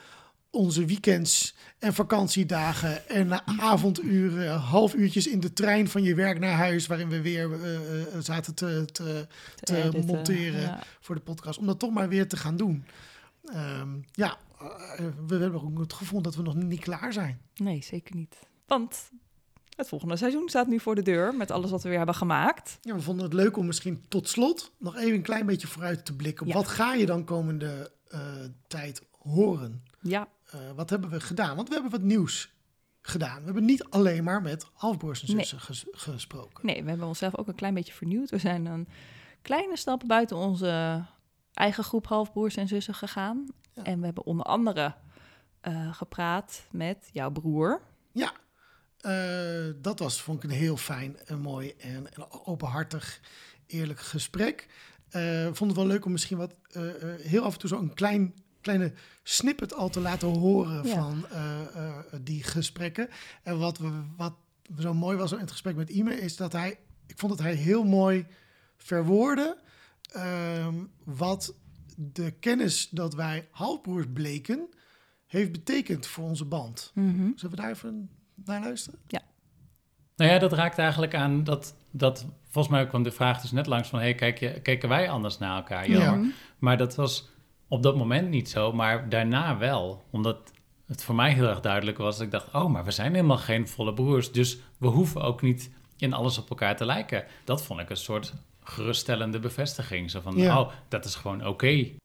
onze 0.51 0.85
weekends 0.85 1.55
en 1.79 1.93
vakantiedagen 1.93 3.09
en 3.09 3.47
avonduren, 3.59 4.57
half 4.57 4.93
uurtjes 4.93 5.27
in 5.27 5.39
de 5.39 5.53
trein 5.53 5.87
van 5.87 6.03
je 6.03 6.15
werk 6.15 6.39
naar 6.39 6.57
huis, 6.57 6.87
waarin 6.87 7.09
we 7.09 7.21
weer 7.21 7.49
uh, 7.49 8.19
zaten 8.19 8.55
te, 8.55 8.85
te, 8.91 9.27
te 9.55 9.77
editen, 9.77 10.05
monteren 10.05 10.61
ja. 10.61 10.83
voor 10.99 11.15
de 11.15 11.21
podcast, 11.21 11.59
om 11.59 11.65
dat 11.65 11.79
toch 11.79 11.91
maar 11.91 12.09
weer 12.09 12.27
te 12.27 12.37
gaan 12.37 12.57
doen. 12.57 12.85
Um, 13.55 14.05
ja, 14.11 14.37
we 15.27 15.35
hebben 15.35 15.61
ook 15.61 15.79
het 15.79 15.93
gevoel 15.93 16.21
dat 16.21 16.35
we 16.35 16.41
nog 16.41 16.55
niet 16.55 16.79
klaar 16.79 17.13
zijn. 17.13 17.41
Nee, 17.55 17.83
zeker 17.83 18.15
niet. 18.15 18.35
Want 18.65 19.11
het 19.75 19.87
volgende 19.87 20.17
seizoen 20.17 20.49
staat 20.49 20.67
nu 20.67 20.79
voor 20.79 20.95
de 20.95 21.01
deur 21.01 21.35
met 21.35 21.51
alles 21.51 21.71
wat 21.71 21.83
we 21.83 21.89
weer 21.89 21.97
hebben 21.97 22.15
gemaakt. 22.15 22.77
Ja, 22.81 22.95
we 22.95 23.01
vonden 23.01 23.25
het 23.25 23.33
leuk 23.33 23.57
om 23.57 23.65
misschien 23.65 24.05
tot 24.07 24.29
slot 24.29 24.71
nog 24.77 24.95
even 24.95 25.13
een 25.13 25.21
klein 25.21 25.45
beetje 25.45 25.67
vooruit 25.67 26.05
te 26.05 26.15
blikken. 26.15 26.47
Ja. 26.47 26.53
Wat 26.53 26.67
ga 26.67 26.93
je 26.93 27.05
dan 27.05 27.23
komende 27.23 27.91
uh, 28.13 28.19
tijd 28.67 29.01
horen? 29.11 29.83
Ja. 30.01 30.27
Uh, 30.55 30.61
wat 30.75 30.89
hebben 30.89 31.09
we 31.09 31.19
gedaan? 31.19 31.55
Want 31.55 31.67
we 31.67 31.73
hebben 31.73 31.91
wat 31.91 32.01
nieuws 32.01 32.55
gedaan. 33.01 33.39
We 33.39 33.45
hebben 33.45 33.65
niet 33.65 33.83
alleen 33.83 34.23
maar 34.23 34.41
met 34.41 34.67
halfbroers 34.73 35.21
en 35.21 35.27
zussen 35.27 35.57
nee. 35.57 35.65
ges 35.65 35.85
gesproken. 35.91 36.65
Nee, 36.65 36.83
we 36.83 36.89
hebben 36.89 37.07
onszelf 37.07 37.37
ook 37.37 37.47
een 37.47 37.55
klein 37.55 37.73
beetje 37.73 37.93
vernieuwd. 37.93 38.29
We 38.29 38.37
zijn 38.37 38.65
een 38.65 38.87
kleine 39.41 39.77
stap 39.77 40.03
buiten 40.07 40.37
onze 40.37 41.05
eigen 41.53 41.83
groep 41.83 42.07
halfbroers 42.07 42.55
en 42.55 42.67
zussen 42.67 42.93
gegaan. 42.93 43.45
Ja. 43.73 43.83
En 43.83 43.99
we 43.99 44.05
hebben 44.05 44.25
onder 44.25 44.45
andere 44.45 44.95
uh, 45.67 45.93
gepraat 45.93 46.67
met 46.71 47.09
jouw 47.11 47.31
broer. 47.31 47.81
Ja, 48.11 48.31
uh, 49.01 49.73
dat 49.81 49.99
was, 49.99 50.21
vond 50.21 50.43
ik 50.43 50.49
een 50.49 50.55
heel 50.55 50.77
fijn 50.77 51.17
en 51.25 51.39
mooi 51.39 51.73
en, 51.77 52.13
en 52.13 52.31
openhartig, 52.45 53.19
eerlijk 53.65 53.99
gesprek. 53.99 54.67
Uh, 55.11 55.45
vond 55.45 55.69
het 55.71 55.75
wel 55.75 55.87
leuk 55.87 56.05
om 56.05 56.11
misschien 56.11 56.37
wat 56.37 56.53
heel 57.21 57.43
af 57.43 57.53
en 57.53 57.59
toe 57.59 57.69
zo'n 57.69 57.93
klein, 57.93 58.33
kleine 58.67 58.93
snippet 59.23 59.73
al 59.73 59.89
te 59.89 59.99
laten 59.99 60.27
horen 60.27 60.87
ja. 60.87 60.93
van 60.93 61.25
die 62.21 62.43
gesprekken. 62.43 63.09
En 63.43 63.59
wat, 63.59 63.77
we, 63.77 63.89
wat 64.17 64.33
zo 64.79 64.93
mooi 64.93 65.17
was 65.17 65.31
in 65.31 65.39
het 65.39 65.51
gesprek 65.51 65.75
met 65.75 65.89
Ime, 65.89 66.15
is 66.15 66.35
dat 66.35 66.51
hij, 66.51 66.79
ik 67.07 67.17
vond 67.17 67.37
dat 67.37 67.45
hij 67.45 67.53
heel 67.53 67.83
mooi 67.83 68.25
verwoordde 68.77 69.57
um, 70.15 70.91
wat 71.03 71.55
de 71.95 72.31
kennis 72.31 72.89
dat 72.89 73.13
wij 73.13 73.47
halfbroers 73.51 74.05
bleken, 74.13 74.69
heeft 75.27 75.51
betekend 75.51 76.07
voor 76.07 76.23
onze 76.23 76.45
band. 76.45 76.91
-hmm. 76.93 77.33
Zullen 77.35 77.55
we 77.55 77.61
daar 77.61 77.71
even 77.71 78.09
naar 78.35 78.61
luisteren? 78.61 78.99
Ja. 79.07 79.21
Nou 80.15 80.31
ja, 80.31 80.39
dat 80.39 80.53
raakt 80.53 80.77
eigenlijk 80.77 81.15
aan 81.15 81.43
dat, 81.43 81.75
dat 81.91 82.25
volgens 82.47 82.75
mij 82.75 82.87
kwam 82.87 83.03
de 83.03 83.11
vraag 83.11 83.41
dus 83.41 83.51
net 83.51 83.67
langs 83.67 83.89
van, 83.89 83.99
hey, 83.99 84.15
kijk 84.15 84.39
je, 84.39 84.61
kijken 84.61 84.89
wij 84.89 85.09
anders 85.09 85.37
naar 85.37 85.55
elkaar? 85.55 85.89
Ja. 85.89 86.15
Mhm. 86.15 86.27
Maar 86.59 86.77
dat 86.77 86.95
was 86.95 87.29
op 87.67 87.83
dat 87.83 87.95
moment 87.95 88.29
niet 88.29 88.49
zo, 88.49 88.73
maar 88.73 89.09
daarna 89.09 89.57
wel. 89.57 90.03
Omdat 90.11 90.51
het 90.85 91.03
voor 91.03 91.15
mij 91.15 91.33
heel 91.33 91.47
erg 91.47 91.59
duidelijk 91.59 91.97
was 91.97 92.17
dat 92.17 92.25
ik 92.25 92.31
dacht, 92.31 92.53
oh, 92.53 92.65
maar 92.65 92.83
we 92.83 92.91
zijn 92.91 93.13
helemaal 93.13 93.37
geen 93.37 93.67
volle 93.67 93.93
broers, 93.93 94.31
dus 94.31 94.59
we 94.77 94.87
hoeven 94.87 95.21
ook 95.21 95.41
niet 95.41 95.71
in 95.97 96.13
alles 96.13 96.37
op 96.37 96.49
elkaar 96.49 96.75
te 96.75 96.85
lijken. 96.85 97.25
Dat 97.43 97.63
vond 97.63 97.79
ik 97.79 97.89
een 97.89 97.97
soort 97.97 98.33
geruststellende 98.63 99.39
bevestiging. 99.39 100.11
Zo 100.11 100.21
van, 100.21 100.37
ja. 100.37 100.59
oh, 100.59 100.71
dat 100.87 101.05
is 101.05 101.15
gewoon 101.15 101.39
oké. 101.39 101.49
Okay. 101.49 101.95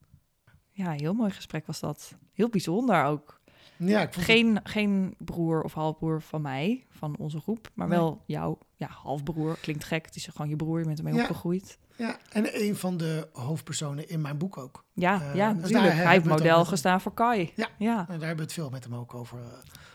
Ja, 0.70 0.90
heel 0.90 1.12
mooi 1.12 1.30
gesprek 1.30 1.66
was 1.66 1.80
dat. 1.80 2.18
Heel 2.32 2.48
bijzonder 2.48 3.04
ook. 3.04 3.40
Ja, 3.76 4.02
ik 4.02 4.12
vond 4.12 4.24
geen, 4.26 4.54
het... 4.54 4.68
geen 4.68 5.14
broer 5.18 5.62
of 5.62 5.72
halfbroer 5.72 6.22
van 6.22 6.42
mij, 6.42 6.86
van 6.90 7.16
onze 7.18 7.40
groep, 7.40 7.70
maar 7.74 7.88
nee. 7.88 7.98
wel 7.98 8.22
jouw 8.26 8.58
ja, 8.76 8.86
halfbroer. 8.86 9.58
Klinkt 9.60 9.84
gek, 9.84 10.06
het 10.06 10.16
is 10.16 10.26
gewoon 10.26 10.48
je 10.48 10.56
broer, 10.56 10.78
je 10.78 10.84
bent 10.84 10.98
ermee 10.98 11.14
ja. 11.14 11.20
opgegroeid. 11.20 11.78
Ja, 11.96 12.18
en 12.32 12.62
een 12.62 12.76
van 12.76 12.96
de 12.96 13.28
hoofdpersonen 13.32 14.08
in 14.08 14.20
mijn 14.20 14.38
boek 14.38 14.56
ook. 14.58 14.84
Ja, 14.92 15.20
uh, 15.22 15.34
ja 15.34 15.52
dus 15.52 15.62
natuurlijk. 15.62 15.94
Hij 15.94 16.12
heeft 16.12 16.24
model 16.24 16.64
gestaan 16.64 17.00
voor 17.00 17.14
Kai. 17.14 17.52
Ja, 17.56 17.68
ja. 17.78 17.98
en 17.98 18.06
daar 18.06 18.08
hebben 18.08 18.36
we 18.36 18.42
het 18.42 18.52
veel 18.52 18.70
met 18.70 18.84
hem 18.84 18.94
ook 18.94 19.14
over 19.14 19.38
uh, 19.38 19.44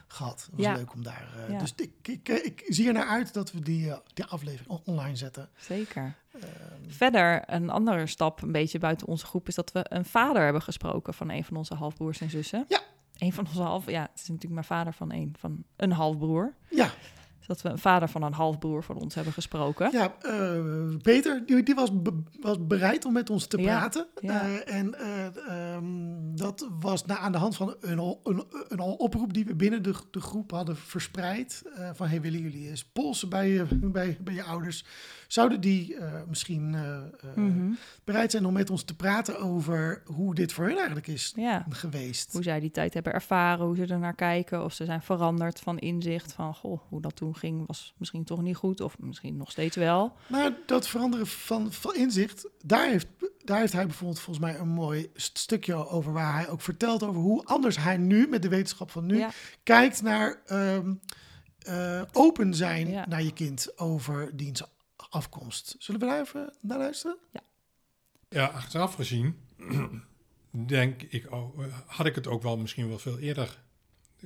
gehad. 0.08 0.42
Het 0.42 0.56
was 0.56 0.66
ja. 0.66 0.74
leuk 0.74 0.94
om 0.94 1.04
daar... 1.04 1.28
Uh, 1.38 1.54
ja. 1.54 1.60
Dus 1.60 1.74
ik, 1.76 2.08
ik, 2.08 2.30
ik, 2.30 2.64
zie 2.68 2.88
er 2.88 2.94
naar 2.94 3.08
uit 3.08 3.34
dat 3.34 3.52
we 3.52 3.60
die, 3.60 3.94
die 4.14 4.26
aflevering 4.26 4.70
on 4.70 4.82
online 4.86 5.16
zetten. 5.16 5.50
Zeker. 5.58 6.16
Verder, 6.88 7.44
een 7.46 7.70
andere 7.70 8.08
stap 8.08 8.42
een 8.42 8.52
beetje 8.52 8.80
buiten 8.80 9.08
onze 9.08 9.26
groep... 9.26 9.48
is 9.48 9.56
dat 9.56 9.72
we 9.72 9.86
een 9.90 10.06
vader 10.06 10.44
hebben 10.44 10.62
gesproken 10.62 11.14
van 11.14 11.30
een 11.30 11.44
van 11.44 11.58
onze 11.58 11.74
halfbroers 11.74 12.22
en 12.22 12.30
zussen. 12.30 12.66
Ja. 12.68 12.82
Een 13.18 13.34
van 13.34 13.46
onze 13.48 13.62
half... 13.62 13.90
Ja, 13.90 14.02
het 14.02 14.20
is 14.22 14.28
natuurlijk 14.28 14.54
mijn 14.54 14.66
vader 14.66 14.94
van 14.94 15.14
een, 15.14 15.36
van 15.40 15.64
een 15.76 15.92
halfbroer. 15.92 16.54
Ja. 16.70 16.90
Dat 17.48 17.62
we 17.62 17.70
een 17.70 17.78
vader 17.78 18.10
van 18.10 18.24
een 18.24 18.34
halfbroer 18.34 18.84
van 18.84 18.96
ons 18.96 19.16
hebben 19.16 19.34
gesproken. 19.34 19.92
Ja, 19.92 20.16
uh, 20.26 20.98
Peter, 21.02 21.46
die, 21.46 21.64
die 21.64 21.76
was, 21.76 22.02
be, 22.02 22.24
was 22.40 22.68
bereid 22.68 23.06
om 23.06 23.14
met 23.14 23.30
ons 23.30 23.48
te 23.48 23.58
praten. 23.58 24.08
Ja, 24.22 24.46
ja. 24.46 24.48
Uh, 24.48 24.74
en 24.74 24.96
uh, 25.02 25.76
um, 25.76 26.36
dat 26.36 26.70
was 26.80 27.06
na, 27.06 27.18
aan 27.18 27.32
de 27.32 27.38
hand 27.38 27.56
van 27.56 27.76
een, 27.80 28.18
een, 28.24 28.44
een, 28.68 28.80
oproep 28.80 29.34
die 29.34 29.46
we 29.46 29.56
binnen 29.56 29.84
de, 29.84 29.94
de 30.12 30.22
groep 30.22 30.52
hadden 30.52 30.78
verspreid. 30.78 31.64
van, 31.94 32.08
hey, 32.08 32.22
willen 32.22 32.40
jullie 32.40 32.70
eens 32.70 32.86
polsen 32.86 33.30
bij 33.30 33.50
je, 33.50 33.66
bij, 33.72 34.18
bij 34.22 34.34
je 34.34 34.44
ouders? 34.44 34.86
Zouden 35.28 35.62
die 35.62 35.96
misschien 36.28 36.64
mm 36.70 37.12
-hmm. 37.36 37.78
bereid 38.04 38.32
zijn 38.32 38.46
om 38.46 38.54
met 38.54 38.70
ons 38.70 38.84
te 38.84 38.96
praten 38.96 39.40
over 39.40 40.02
hoe 40.06 40.36
dit 40.36 40.54
voor 40.54 40.66
hen 40.66 40.76
eigenlijk 40.76 41.08
is 41.08 41.34
ja. 41.36 41.66
geweest? 41.70 42.34
Hoe 42.34 42.44
zij 42.44 42.60
die 42.60 42.72
tijd 42.72 42.94
hebben 42.94 43.14
ervaren, 43.14 43.66
hoe 43.66 43.76
ze 43.76 43.86
er 43.86 44.00
naar 44.00 44.16
kijken. 44.16 44.64
Of 44.64 44.74
ze 44.74 44.86
zijn 44.86 45.02
veranderd 45.02 45.60
van 45.60 45.80
inzicht 45.80 46.34
van, 46.34 46.54
goh, 46.54 46.80
hoe 46.90 47.02
dat 47.02 47.16
toen 47.16 47.36
ging 47.36 47.68
was 47.68 47.94
misschien 47.98 48.24
toch 48.24 48.42
niet 48.42 48.56
goed 48.56 48.82
of 48.82 49.00
misschien 49.00 49.38
nog 49.38 49.52
steeds 49.52 49.76
wel. 49.76 50.14
Maar 50.28 50.52
dat 50.66 50.88
veranderen 50.88 51.28
van, 51.28 51.72
van 51.72 51.96
inzicht, 51.96 52.50
daar 52.64 52.88
heeft, 52.88 53.08
daar 53.44 53.60
heeft 53.60 53.74
hij 53.74 53.86
bijvoorbeeld 53.86 54.20
volgens 54.20 54.46
mij 54.46 54.60
een 54.60 54.68
mooi 54.68 55.10
stukje 55.14 55.88
over 55.88 56.14
waar 56.14 56.34
hij 56.34 56.50
ook 56.50 56.62
vertelt 56.62 57.04
over 57.04 57.22
hoe 57.22 57.46
anders 57.46 57.78
hij 57.78 57.98
nu 57.98 58.28
met 58.28 58.42
de 58.42 58.50
wetenschap 58.50 58.92
van 58.92 59.06
nu 59.06 59.18
ja. 59.18 59.30
kijkt 59.64 60.02
naar 60.02 60.42
um, 60.52 61.00
uh, 61.70 62.02
open 62.12 62.54
zijn 62.54 62.90
ja. 62.90 63.06
naar 63.08 63.24
je 63.24 63.34
kind 63.34 63.80
over 63.80 64.38
diens 64.38 64.64
afkomst. 65.10 65.76
Zullen 65.80 66.02
we 66.02 66.08
daar 66.08 66.22
even 66.22 66.54
naar 66.62 66.78
luisteren? 66.78 67.18
Ja. 67.32 67.42
Ja, 68.30 68.46
achteraf 68.46 68.94
gezien 68.94 69.40
denk 70.52 71.02
ik, 71.02 71.32
ook, 71.34 71.56
had 71.86 72.06
ik 72.06 72.16
het 72.16 72.28
ook 72.28 72.42
wel 72.42 72.58
misschien 72.58 72.88
wel 72.88 73.00
veel 73.00 73.20
eerder. 73.20 73.64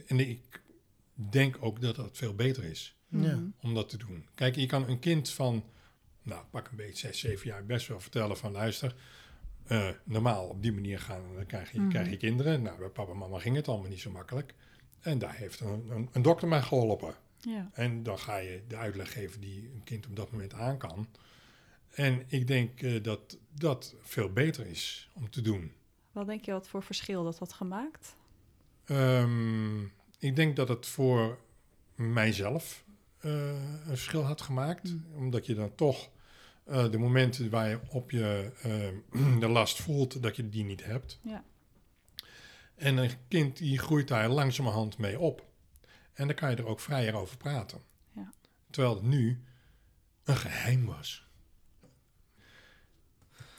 En 0.06 0.20
ik 0.20 0.62
denk 1.14 1.58
ook 1.60 1.82
dat 1.82 1.96
dat 1.96 2.18
veel 2.18 2.36
beter 2.36 2.64
is 2.64 2.96
Ja. 3.08 3.18
Mhm. 3.36 3.46
om 3.62 3.74
dat 3.74 3.90
te 3.90 3.98
doen. 3.98 4.28
Kijk, 4.36 4.56
je 4.56 4.66
kan 4.66 4.88
een 4.90 5.00
kind 5.00 5.30
van, 5.30 5.64
nou 6.22 6.44
pak 6.52 6.68
een 6.70 6.76
beetje, 6.76 7.08
zes, 7.08 7.20
zeven 7.20 7.48
jaar 7.48 7.66
best 7.66 7.88
wel 7.88 8.00
vertellen 8.00 8.38
van 8.38 8.52
luister, 8.52 8.96
eh, 9.66 9.90
normaal 10.04 10.48
op 10.48 10.62
die 10.62 10.72
manier 10.74 11.00
gaan, 11.00 11.22
dan 11.36 11.46
krijg 11.46 11.72
je, 11.72 11.80
Mhm. 11.80 11.90
krijg 11.90 12.10
je 12.10 12.18
kinderen. 12.18 12.62
Nou, 12.62 12.78
bij 12.78 12.88
papa 12.90 13.12
en 13.12 13.18
mama 13.18 13.40
ging 13.40 13.56
het 13.56 13.68
allemaal 13.68 13.90
niet 13.90 14.00
zo 14.02 14.12
makkelijk. 14.12 14.54
En 15.00 15.20
daar 15.20 15.36
heeft 15.36 15.60
een, 15.60 15.86
een, 15.90 16.10
een 16.12 16.22
dokter 16.22 16.48
mij 16.48 16.62
geholpen. 16.62 17.16
Ja. 17.42 17.70
En 17.74 18.04
dan 18.04 18.20
ga 18.20 18.38
je 18.38 18.62
de 18.68 18.76
uitleg 18.76 19.12
geven 19.12 19.42
die 19.42 19.70
een 19.74 19.84
kind 19.84 20.08
op 20.08 20.16
dat 20.16 20.32
moment 20.32 20.54
aan 20.54 20.78
kan. 20.78 21.08
En 21.90 22.24
ik 22.28 22.48
denk 22.48 22.82
eh, 22.82 23.04
dat 23.04 23.38
dat 23.54 23.96
veel 24.02 24.34
beter 24.34 24.68
is 24.68 25.10
om 25.14 25.30
te 25.30 25.42
doen. 25.42 25.74
Wat 26.12 26.28
denk 26.28 26.46
je 26.46 26.52
wat 26.52 26.68
voor 26.68 26.84
verschil 26.84 27.24
dat 27.24 27.40
had 27.40 27.54
gemaakt? 27.54 28.16
Ehm, 28.86 29.84
ik 30.20 30.36
denk 30.36 30.56
dat 30.56 30.68
het 30.68 30.88
voor 30.88 31.40
mijzelf 31.96 32.84
eh, 33.18 33.32
een 33.52 33.98
verschil 33.98 34.24
had 34.24 34.42
gemaakt. 34.42 34.96
Omdat 35.16 35.46
je 35.46 35.54
dan 35.54 35.76
toch 35.76 36.10
eh, 36.64 36.92
de 36.92 36.98
momenten 36.98 37.50
waar 37.50 37.70
je 37.70 37.80
op 37.90 38.12
je 38.12 38.52
eh, 38.62 39.40
de 39.40 39.48
last 39.48 39.82
voelt, 39.82 40.24
dat 40.24 40.36
je 40.36 40.50
die 40.50 40.64
niet 40.64 40.86
hebt. 40.86 41.20
Ja. 41.22 41.44
En 42.76 42.98
een 42.98 43.12
kind 43.28 43.58
die 43.58 43.80
groeit 43.80 44.08
daar 44.08 44.30
langzamerhand 44.30 44.98
mee 44.98 45.20
op. 45.20 45.46
En 46.22 46.28
dan 46.28 46.36
kan 46.36 46.50
je 46.50 46.56
er 46.56 46.68
ook 46.68 46.80
vrijer 46.80 47.16
over 47.16 47.38
praten. 47.38 47.82
Ja. 48.12 48.32
Terwijl 48.70 48.94
het 48.94 49.04
nu 49.04 49.44
een 50.24 50.36
geheim 50.36 50.86
was. 50.86 51.28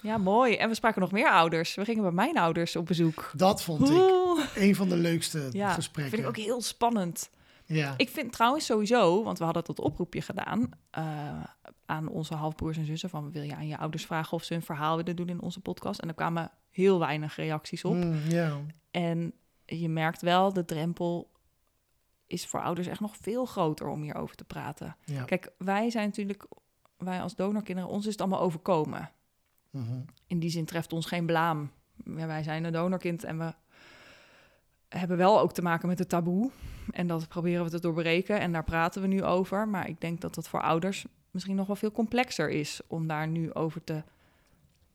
Ja, 0.03 0.19
mooi. 0.19 0.55
En 0.57 0.69
we 0.69 0.75
spraken 0.75 1.01
nog 1.01 1.13
meer 1.13 1.31
ouders. 1.31 1.75
We 1.75 1.85
gingen 1.85 2.03
bij 2.03 2.13
mijn 2.13 2.39
ouders 2.39 2.77
op 2.77 2.87
bezoek. 2.87 3.33
Dat 3.37 3.63
vond 3.63 3.89
ik 3.89 3.97
Oeh. 3.97 4.57
een 4.57 4.75
van 4.75 4.89
de 4.89 4.97
leukste 4.97 5.49
Ja, 5.53 5.73
gesprekken. 5.73 6.15
vind 6.15 6.23
ik 6.23 6.29
ook 6.39 6.45
heel 6.45 6.61
spannend. 6.63 7.31
Ja. 7.65 7.95
Ik 7.97 8.09
vind 8.09 8.33
trouwens 8.33 8.67
sowieso, 8.67 9.23
want 9.23 9.39
we 9.39 9.45
hadden 9.45 9.65
dat 9.65 9.81
oproepje 9.81 10.23
gedaan 10.23 10.71
eh, 10.91 11.45
aan 11.87 12.09
onze 12.09 12.35
halfbroers 12.35 12.77
en 12.77 12.87
zussen 12.87 13.11
van 13.11 13.33
wil 13.33 13.43
je 13.43 13.55
aan 13.55 13.67
je 13.67 13.79
ouders 13.79 14.07
vragen 14.07 14.33
of 14.33 14.45
ze 14.45 14.55
een 14.55 14.63
verhaal 14.63 14.97
willen 14.97 15.17
doen 15.17 15.29
in 15.29 15.41
onze 15.41 15.61
podcast? 15.61 16.01
En 16.01 16.09
er 16.09 16.15
kwamen 16.15 16.51
heel 16.71 16.99
weinig 16.99 17.37
reacties 17.37 17.85
op. 17.85 17.95
Mm, 17.95 18.21
ja. 18.29 18.61
En 18.91 19.33
je 19.67 19.89
merkt 19.89 20.23
wel, 20.23 20.53
de 20.53 20.65
drempel 20.65 21.31
is 22.33 22.47
voor 22.47 22.63
ouders 22.63 22.87
echt 22.87 23.01
nog 23.01 23.17
veel 23.17 23.45
groter 23.45 23.87
om 23.89 24.03
hierover 24.03 24.37
te 24.37 24.45
praten. 24.45 24.97
ja. 25.05 25.25
Kijk, 25.25 25.53
wij 25.59 25.91
zijn 25.91 26.07
natuurlijk, 26.07 26.47
wij 26.97 27.21
als 27.21 27.35
donorkinderen, 27.35 27.91
ons 27.91 28.07
is 28.07 28.13
het 28.13 28.21
allemaal 28.21 28.41
overkomen. 28.41 29.11
Mhm. 29.71 30.01
In 30.27 30.39
die 30.39 30.51
zin 30.51 30.65
treft 30.65 30.93
ons 30.93 31.07
geen 31.07 31.27
blaam. 31.27 31.71
Ja, 32.05 32.27
wij 32.27 32.43
zijn 32.43 32.65
een 32.65 32.73
donorkind 32.73 33.25
en 33.25 33.39
we 33.39 33.55
hebben 34.89 35.17
wel 35.17 35.41
ook 35.41 35.53
te 35.53 35.63
maken 35.63 35.89
met 35.89 35.99
het 35.99 36.09
taboe. 36.09 36.51
En 36.91 37.07
dat 37.07 37.29
proberen 37.29 37.65
we 37.65 37.71
te 37.71 37.81
doorbreken 37.81 38.41
en 38.41 38.53
daar 38.53 38.65
praten 38.65 39.03
we 39.03 39.09
nu 39.09 39.23
over. 39.23 39.69
Maar 39.69 39.89
ik 39.89 40.01
denk 40.01 40.21
dat 40.21 40.35
dat 40.35 40.49
voor 40.49 40.63
ouders 40.63 41.07
misschien 41.31 41.57
nog 41.57 41.67
wel 41.67 41.77
veel 41.77 41.93
complexer 41.93 42.51
is 42.51 42.81
om 42.87 43.07
daar 43.07 43.29
nu 43.29 43.55
over 43.55 43.85
te 43.85 44.03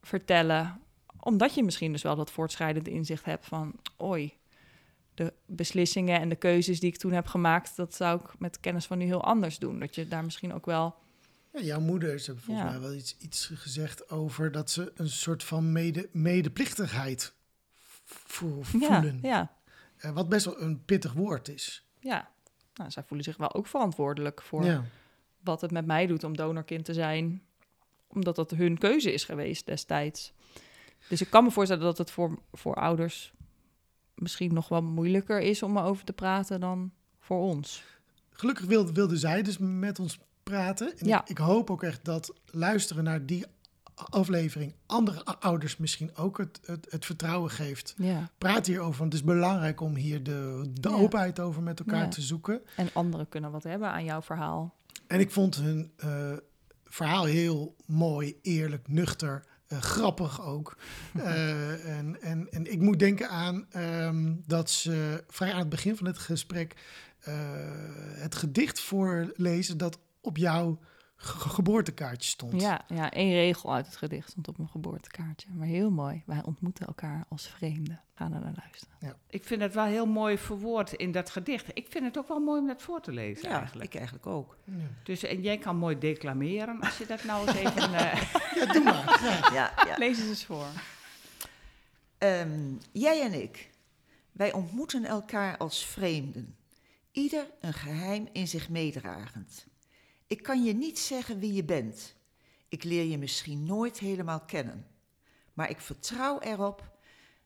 vertellen. 0.01 0.81
Omdat 1.19 1.55
je 1.55 1.63
misschien 1.63 1.91
dus 1.91 2.01
wel 2.01 2.15
dat 2.15 2.31
voortschrijdend 2.31 2.87
inzicht 2.87 3.25
hebt 3.25 3.45
van... 3.45 3.73
oei, 4.01 4.37
de 5.17 5.33
beslissingen 5.45 6.19
en 6.19 6.29
de 6.29 6.35
keuzes 6.35 6.79
die 6.79 6.89
ik 6.91 6.97
toen 6.97 7.11
heb 7.11 7.27
gemaakt... 7.27 7.75
dat 7.75 7.95
zou 7.95 8.19
ik 8.19 8.39
met 8.39 8.59
kennis 8.59 8.85
van 8.85 8.97
nu 8.97 9.05
heel 9.05 9.23
anders 9.23 9.59
doen. 9.59 9.79
Dat 9.79 9.95
je 9.95 10.07
daar 10.07 10.23
misschien 10.23 10.53
ook 10.53 10.65
wel... 10.65 10.95
Ja, 11.53 11.61
jouw 11.61 11.79
moeder, 11.79 12.19
ze 12.19 12.25
hebben 12.25 12.43
volgens 12.43 12.65
Ja. 12.65 12.71
mij 12.71 12.81
wel 12.81 12.93
iets, 12.93 13.15
iets 13.19 13.51
gezegd 13.53 14.09
over 14.09 14.51
dat 14.51 14.71
ze 14.71 14.91
een 14.95 15.09
soort 15.09 15.43
van 15.43 15.71
mede, 15.71 16.09
medeplichtigheid 16.11 17.33
vo- 18.05 18.57
Ja, 18.57 18.63
voelen. 18.63 19.19
ja, 19.21 19.55
Eh, 19.97 20.11
wat 20.11 20.29
best 20.29 20.45
wel 20.45 20.61
een 20.61 20.85
pittig 20.85 21.13
woord 21.13 21.47
is. 21.47 21.85
ja. 21.99 22.29
Nou, 22.73 22.91
zij 22.91 23.03
voelen 23.03 23.25
zich 23.25 23.37
wel 23.37 23.53
ook 23.53 23.67
verantwoordelijk 23.67 24.41
voor... 24.41 24.65
Ja. 24.65 24.83
wat 25.43 25.61
het 25.61 25.71
met 25.71 25.85
mij 25.85 26.05
doet 26.07 26.23
om 26.23 26.35
donorkind 26.37 26.85
te 26.85 26.93
zijn, 26.93 27.41
omdat 28.07 28.35
dat 28.35 28.51
hun 28.51 28.77
keuze 28.77 29.13
is 29.13 29.23
geweest 29.23 29.65
destijds. 29.65 30.33
Dus 31.09 31.21
ik 31.21 31.29
kan 31.29 31.43
me 31.43 31.51
voorstellen 31.51 31.83
dat 31.83 31.97
het 31.97 32.11
voor, 32.11 32.39
voor 32.53 32.75
ouders 32.75 33.33
misschien 34.17 34.53
nog 34.53 34.67
wel 34.69 34.81
moeilijker 34.83 35.39
is 35.41 35.63
om 35.63 35.77
erover 35.77 36.05
te 36.05 36.13
praten 36.13 36.59
dan 36.59 36.91
voor 37.19 37.39
ons. 37.41 37.83
Gelukkig 38.29 38.65
wilde, 38.65 38.91
wilde 38.91 39.17
zij 39.17 39.41
dus 39.41 39.57
met 39.57 39.99
ons 39.99 40.19
praten. 40.43 40.97
En 40.97 41.07
Ja. 41.07 41.21
ik, 41.21 41.29
ik 41.29 41.37
hoop 41.37 41.69
ook 41.71 41.83
echt 41.83 42.05
dat 42.05 42.33
luisteren 42.45 43.03
naar 43.03 43.25
die 43.25 43.45
aflevering 44.09 44.73
andere 44.85 45.23
ouders 45.25 45.77
misschien 45.77 46.15
ook 46.15 46.37
het, 46.37 46.59
het, 46.65 46.87
het 46.89 47.05
vertrouwen 47.05 47.49
geeft. 47.51 47.93
Ja. 47.97 48.29
Praat 48.37 48.65
hierover, 48.65 48.99
want 48.99 49.13
het 49.13 49.21
is 49.21 49.27
belangrijk 49.27 49.81
om 49.81 49.95
hier 49.95 50.23
de, 50.23 50.69
de 50.73 50.89
Ja. 50.89 50.95
openheid 50.95 51.39
over 51.39 51.61
met 51.61 51.79
elkaar 51.79 52.09
te 52.09 52.21
zoeken. 52.21 52.61
En 52.75 52.89
anderen 52.93 53.29
kunnen 53.29 53.51
wat 53.51 53.63
hebben 53.63 53.89
aan 53.89 54.03
jouw 54.03 54.21
verhaal. 54.21 54.75
En 55.07 55.19
ik 55.19 55.31
vond 55.31 55.55
hun 55.55 55.91
eh, 55.97 56.33
verhaal 56.85 57.23
heel 57.25 57.75
mooi, 57.85 58.39
eerlijk, 58.41 58.87
nuchter, 58.87 59.45
eh, 59.67 59.81
grappig 59.81 60.45
ook. 60.45 60.77
Eh, 61.17 61.97
en, 61.97 62.21
en, 62.21 62.47
en 62.49 62.71
ik 62.71 62.79
moet 62.79 62.99
denken 62.99 63.29
aan 63.29 63.65
ehm, 63.69 64.33
dat 64.45 64.69
ze 64.69 65.23
vrij 65.27 65.51
aan 65.51 65.59
het 65.59 65.69
begin 65.69 65.97
van 65.97 66.05
het 66.05 66.17
gesprek 66.17 66.75
eh, 67.19 67.33
het 68.13 68.35
gedicht 68.35 68.79
voorlezen 68.79 69.77
dat 69.77 69.99
op 70.21 70.37
jouw 70.37 70.79
ge- 71.17 71.49
geboortekaartje 71.49 72.29
stond. 72.29 72.61
Ja, 72.61 72.81
ja, 72.87 73.11
één 73.11 73.31
regel 73.33 73.73
uit 73.73 73.85
het 73.85 73.95
gedicht 73.95 74.29
stond 74.29 74.47
op 74.47 74.57
mijn 74.57 74.69
geboortekaartje. 74.69 75.47
Maar 75.53 75.67
heel 75.67 75.89
mooi. 75.91 76.23
Wij 76.25 76.43
ontmoeten 76.43 76.87
elkaar 76.87 77.25
als 77.29 77.47
vreemden. 77.47 78.01
Gaan 78.15 78.33
er 78.33 78.39
naar 78.39 78.53
luisteren. 78.63 78.95
Ik 79.29 79.43
vind 79.43 79.61
het 79.61 79.73
wel 79.73 79.85
heel 79.85 80.05
mooi 80.05 80.37
verwoord 80.37 80.93
in 80.93 81.11
dat 81.11 81.29
gedicht. 81.29 81.65
Ik 81.73 81.87
vind 81.89 82.03
het 82.05 82.17
ook 82.17 82.27
wel 82.27 82.39
mooi 82.39 82.61
om 82.61 82.67
dat 82.67 82.81
voor 82.81 83.01
te 83.01 83.11
lezen 83.11 83.49
Ja, 83.49 83.59
eigenlijk. 83.59 83.85
ik 83.89 83.95
eigenlijk 83.95 84.27
ook. 84.27 84.57
Ja. 84.63 84.73
Dus, 85.03 85.23
en 85.23 85.41
jij 85.41 85.57
kan 85.57 85.77
mooi 85.77 85.97
declameren 85.97 86.79
als 86.81 86.97
je 86.97 87.05
dat 87.05 87.23
nou 87.23 87.47
eens 87.47 87.57
even... 87.57 87.93
eh, 88.11 88.21
Ja, 88.55 88.73
doe 88.73 88.83
maar. 88.83 89.19
Ja. 89.23 89.51
Ja, 89.53 89.73
ja. 89.87 89.97
Lees 90.05 90.17
het 90.17 90.27
eens 90.27 90.45
voor. 90.45 90.65
Ehm, 92.17 92.73
jij 92.91 93.21
en 93.21 93.41
ik, 93.41 93.69
wij 94.31 94.53
ontmoeten 94.53 95.05
elkaar 95.05 95.57
als 95.57 95.85
vreemden. 95.85 96.55
Ieder 97.11 97.47
een 97.61 97.73
geheim 97.73 98.27
in 98.31 98.47
zich 98.47 98.69
meedragend. 98.69 99.66
Ik 100.27 100.43
kan 100.43 100.63
je 100.63 100.73
niet 100.73 100.99
zeggen 100.99 101.39
wie 101.39 101.53
je 101.53 101.63
bent. 101.63 102.15
Ik 102.69 102.83
leer 102.83 103.03
je 103.03 103.17
misschien 103.17 103.63
nooit 103.63 103.99
helemaal 103.99 104.39
kennen. 104.39 104.87
Maar 105.53 105.69
ik 105.69 105.81
vertrouw 105.81 106.39
erop 106.39 106.97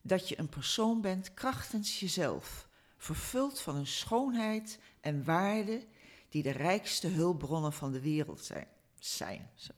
dat 0.01 0.29
je 0.29 0.39
een 0.39 0.49
persoon 0.49 1.01
bent 1.01 1.33
krachtens 1.33 1.99
jezelf, 1.99 2.67
vervuld 2.97 3.59
van 3.59 3.75
een 3.75 3.87
schoonheid 3.87 4.79
en 5.01 5.23
waarde 5.23 5.85
die 6.29 6.43
de 6.43 6.51
rijkste 6.51 7.07
hulpbronnen 7.07 7.73
van 7.73 7.91
de 7.91 8.01
wereld 8.01 8.43
zijn. 8.45 8.67
zijn. 8.99 9.49
Zo. 9.55 9.71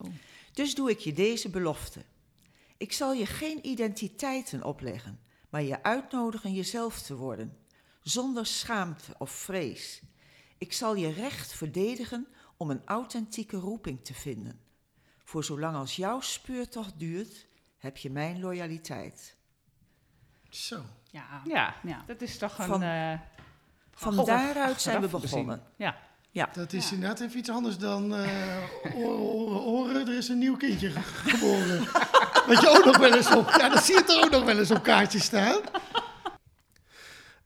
Dus 0.54 0.76
doe 0.76 0.90
ik 0.90 1.00
je 1.00 1.14
deze 1.14 1.50
belofte. 1.50 2.06
Ik 2.78 2.94
zal 2.94 3.14
je 3.14 3.26
geen 3.26 3.68
identiteiten 3.68 4.64
opleggen, 4.64 5.20
maar 5.50 5.64
je 5.64 5.84
uitnodigen 5.84 6.54
jezelf 6.54 7.02
te 7.02 7.16
worden, 7.16 7.58
zonder 8.02 8.46
schaamte 8.46 9.16
of 9.18 9.32
vrees. 9.32 10.02
Ik 10.58 10.74
zal 10.74 10.96
je 10.96 11.12
recht 11.12 11.54
verdedigen 11.54 12.28
om 12.64 12.70
een 12.70 12.82
authentieke 12.86 13.58
roeping 13.58 14.06
te 14.06 14.14
vinden. 14.14 14.60
Voor 15.24 15.44
zolang 15.44 15.76
als 15.76 15.96
jouw 15.96 16.20
speurtocht 16.22 16.94
duurt, 17.00 17.48
heb 17.78 17.98
je 17.98 18.10
mijn 18.10 18.40
loyaliteit. 18.40 19.36
Zo. 20.50 20.82
ja, 21.12 21.42
ja, 21.46 21.76
ja, 21.84 22.04
dat 22.06 22.22
is 22.22 22.38
toch 22.38 22.58
een... 22.60 22.66
Van- 22.66 22.82
eh, 22.82 23.14
Van 23.92 24.14
God, 24.14 24.26
daaruit 24.26 24.82
zijn 24.82 25.02
we 25.02 25.08
begonnen. 25.08 25.62
Ja, 25.76 26.50
Dat 26.54 26.74
is 26.74 26.92
inderdaad 26.92 27.20
even 27.20 27.38
iets 27.38 27.50
anders 27.50 27.78
dan 27.78 28.16
eh 28.16 28.58
oren, 28.96 29.20
oren, 29.20 29.62
oren. 29.62 30.08
Er 30.08 30.18
is 30.18 30.28
een 30.28 30.38
nieuw 30.38 30.58
kindje 30.58 30.90
ge- 30.92 31.02
geboren. 31.30 31.80
Wat 32.48 32.62
je 32.62 32.70
ook 32.78 32.86
nog 32.86 32.98
wel 32.98 33.14
eens 33.16 33.36
op... 33.36 33.50
Ja, 33.50 33.70
dat 33.70 33.84
zie 33.84 33.94
je 33.96 34.04
er 34.06 34.24
ook 34.24 34.32
nog 34.32 34.44
wel 34.44 34.60
eens 34.60 34.72
op 34.72 34.84
kaartjes 34.84 35.24
staan. 35.24 35.62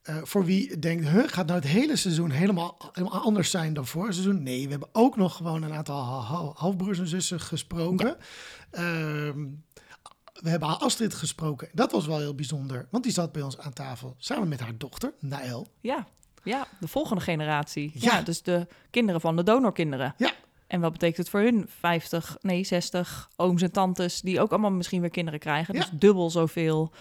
Eh, 0.07 0.15
voor 0.23 0.45
wie 0.45 0.79
denkt, 0.79 1.07
huh, 1.07 1.23
gaat 1.27 1.47
nou 1.47 1.59
het 1.59 1.67
hele 1.69 1.95
seizoen 1.95 2.29
helemaal, 2.31 2.77
helemaal 2.91 3.21
anders 3.21 3.49
zijn 3.49 3.73
dan 3.73 3.85
vorig 3.87 4.13
seizoen? 4.13 4.43
Nee, 4.43 4.63
we 4.63 4.69
hebben 4.71 4.89
ook 4.91 5.15
nog 5.17 5.35
gewoon 5.35 5.63
een 5.63 5.73
aantal 5.73 6.03
ha- 6.03 6.35
ha- 6.35 6.51
halfbroers 6.55 6.99
en 6.99 7.07
zussen 7.07 7.39
gesproken. 7.39 8.17
Ehm, 8.71 9.45
we 10.33 10.49
hebben 10.49 10.79
Astrid 10.79 11.13
gesproken. 11.13 11.69
Dat 11.73 11.91
was 11.91 12.05
wel 12.07 12.19
heel 12.19 12.35
bijzonder, 12.35 12.87
want 12.91 13.03
die 13.03 13.13
zat 13.13 13.31
bij 13.31 13.41
ons 13.41 13.57
aan 13.57 13.73
tafel 13.73 14.15
samen 14.17 14.47
met 14.47 14.59
haar 14.59 14.77
dochter, 14.77 15.13
Naël. 15.19 15.67
Ja, 15.81 16.07
ja, 16.43 16.67
de 16.79 16.87
volgende 16.87 17.21
generatie. 17.23 17.91
Ja. 17.93 18.15
Ja. 18.17 18.21
dus 18.21 18.41
de 18.41 18.67
kinderen 18.89 19.21
van 19.21 19.35
de 19.35 19.43
donorkinderen. 19.43 20.13
Ja. 20.17 20.31
En 20.67 20.79
wat 20.81 20.91
betekent 20.91 21.17
het 21.17 21.29
voor 21.29 21.39
hun? 21.39 21.65
50, 21.79 22.37
nee, 22.41 22.63
60 22.63 23.29
ooms 23.35 23.61
en 23.61 23.71
tantes 23.71 24.21
die 24.21 24.41
ook 24.41 24.51
allemaal 24.51 24.71
misschien 24.71 25.01
weer 25.01 25.09
kinderen 25.09 25.39
krijgen. 25.39 25.73
Ja. 25.73 25.79
Dus 25.79 25.89
dubbel 25.93 26.29
zoveel. 26.29 26.91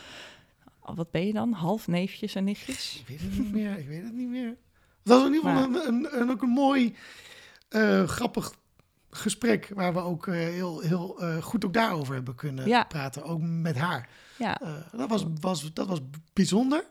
Oh, 0.88 0.96
Wat 0.96 1.10
ben 1.10 1.26
je 1.26 1.32
dan? 1.32 1.52
Half 1.52 1.86
neefjes 1.86 2.34
en 2.34 2.44
nichtjes? 2.44 2.98
Ik 3.00 3.06
weet 3.08 3.20
het 3.20 3.38
niet 3.38 3.52
meer, 3.52 3.78
ik 3.78 3.86
weet 3.88 4.02
het 4.02 4.12
niet 4.12 4.28
meer. 4.28 4.56
Dat 5.02 5.18
was 5.18 5.28
in 5.28 5.34
ieder 5.34 5.50
geval 5.50 5.68
Maar- 5.68 5.86
een, 5.86 5.94
een, 5.94 6.20
een- 6.20 6.30
ook 6.30 6.42
een 6.42 6.48
mooi, 6.48 6.96
eh, 7.68 8.02
grappig 8.08 8.54
gesprek 9.10 9.70
waar 9.74 9.92
we 9.92 10.00
ook 10.00 10.26
eh, 10.26 10.34
heel, 10.34 10.80
heel 10.80 11.20
eh, 11.20 11.42
goed 11.42 11.64
ook 11.64 11.72
daarover 11.72 12.14
hebben 12.14 12.34
kunnen 12.34 12.66
Ja. 12.68 12.84
praten. 12.84 13.22
Ook 13.24 13.40
met 13.42 13.76
haar. 13.76 14.08
Ja, 14.38 14.58
dat, 14.92 15.08
was, 15.08 15.24
was, 15.40 15.72
dat 15.72 15.86
was 15.86 15.98
bijzonder. 16.32 16.84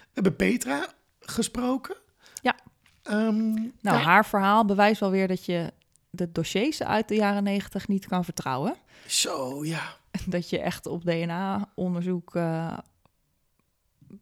We 0.00 0.14
hebben 0.14 0.36
Petra 0.36 0.86
gesproken. 1.20 1.96
Ja. 2.42 2.56
Ehm, 3.02 3.52
nou, 3.80 3.96
haar 4.02 4.26
verhaal 4.26 4.64
bewijst 4.64 5.00
wel 5.00 5.10
weer 5.10 5.28
dat 5.28 5.44
je 5.44 5.72
de 6.10 6.32
dossiers 6.32 6.82
uit 6.82 7.08
de 7.08 7.14
jaren 7.14 7.42
negentig 7.42 7.88
niet 7.88 8.06
kan 8.06 8.24
vertrouwen. 8.24 8.74
Zo, 9.06 9.64
ja. 9.64 9.96
Dat 10.26 10.50
je 10.50 10.58
echt 10.60 10.86
op 10.86 11.04
DNA-onderzoek... 11.04 12.34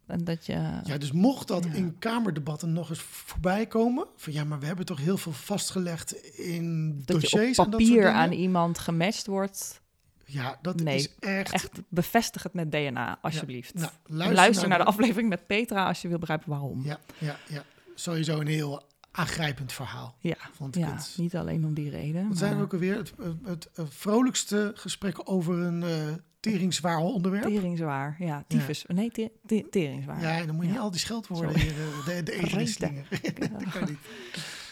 en 0.06 0.24
dat 0.24 0.46
je... 0.46 0.80
Ja, 0.84 0.98
dus 0.98 1.12
mocht 1.12 1.48
dat 1.48 1.64
Ja. 1.64 1.72
in 1.72 1.98
kamerdebatten 1.98 2.72
nog 2.72 2.88
eens 2.90 3.00
voorbij 3.00 3.66
komen... 3.66 4.06
van 4.16 4.32
ja, 4.32 4.44
maar 4.44 4.60
we 4.60 4.66
hebben 4.66 4.86
toch 4.86 4.98
heel 5.00 5.16
veel 5.18 5.32
vastgelegd 5.32 6.12
in 6.36 6.96
dat 7.04 7.20
dossiers 7.20 7.56
je 7.56 7.62
op 7.62 7.64
en 7.64 7.70
dat 7.70 7.80
soort 7.80 7.92
papier 7.92 8.10
aan 8.10 8.32
iemand 8.32 8.78
gematcht 8.78 9.26
wordt. 9.26 9.80
Ja, 10.24 10.58
dat 10.62 10.80
Nee, 10.80 10.96
is 10.96 11.14
echt... 11.18 11.52
Echt 11.52 11.70
bevestig 11.88 12.42
het 12.42 12.52
met 12.52 12.72
DNA, 12.72 13.18
alsjeblieft. 13.22 13.74
Nou, 13.74 13.90
luister, 14.06 14.36
luister, 14.36 14.68
naar 14.68 14.78
de 14.78 14.84
aflevering 14.84 15.28
met 15.28 15.46
Petra 15.46 15.86
als 15.86 16.02
je 16.02 16.08
wil 16.08 16.18
begrijpen 16.18 16.50
waarom. 16.50 16.84
Ja, 16.84 16.98
Ja, 17.18 17.36
ja. 17.48 17.64
Sowieso 17.94 18.40
een 18.40 18.46
heel 18.46 18.82
aangrijpend 19.10 19.72
verhaal, 19.72 20.16
ja, 20.20 20.36
vond 20.52 20.76
ik 20.76 20.84
het. 20.84 21.14
niet 21.16 21.36
alleen 21.36 21.64
om 21.64 21.74
die 21.74 21.90
reden. 21.90 22.28
Wat 22.28 22.38
zijn 22.38 22.56
we 22.56 22.62
ook 22.62 22.72
alweer? 22.72 22.96
Het, 22.96 23.12
het, 23.44 23.68
het, 23.74 23.88
vrolijkste 23.88 24.72
gesprek 24.74 25.30
over 25.30 25.58
een 25.58 25.82
eh 25.82 26.14
teringzwaar 26.52 26.98
onderwerp. 26.98 27.44
Teringzwaar, 27.44 28.16
ja. 28.18 28.44
Tyfus. 28.48 28.84
Nee, 28.86 29.10
te, 29.10 29.30
te- 29.46 29.66
teringzwaar. 29.70 30.20
Ja, 30.20 30.38
en 30.38 30.46
dan 30.46 30.54
moet 30.56 30.64
je 30.64 30.70
Ja. 30.70 30.74
niet 30.76 30.84
al 30.84 30.90
die 30.90 31.00
scheldwoorden 31.00 31.58
hier, 31.60 31.70
eh, 31.72 32.06
de, 32.06 32.22
de 32.22 32.32
eten 32.42 32.66
slingen. 32.68 33.04
dat 33.40 33.70
kan 33.72 33.84
niet. 33.88 33.98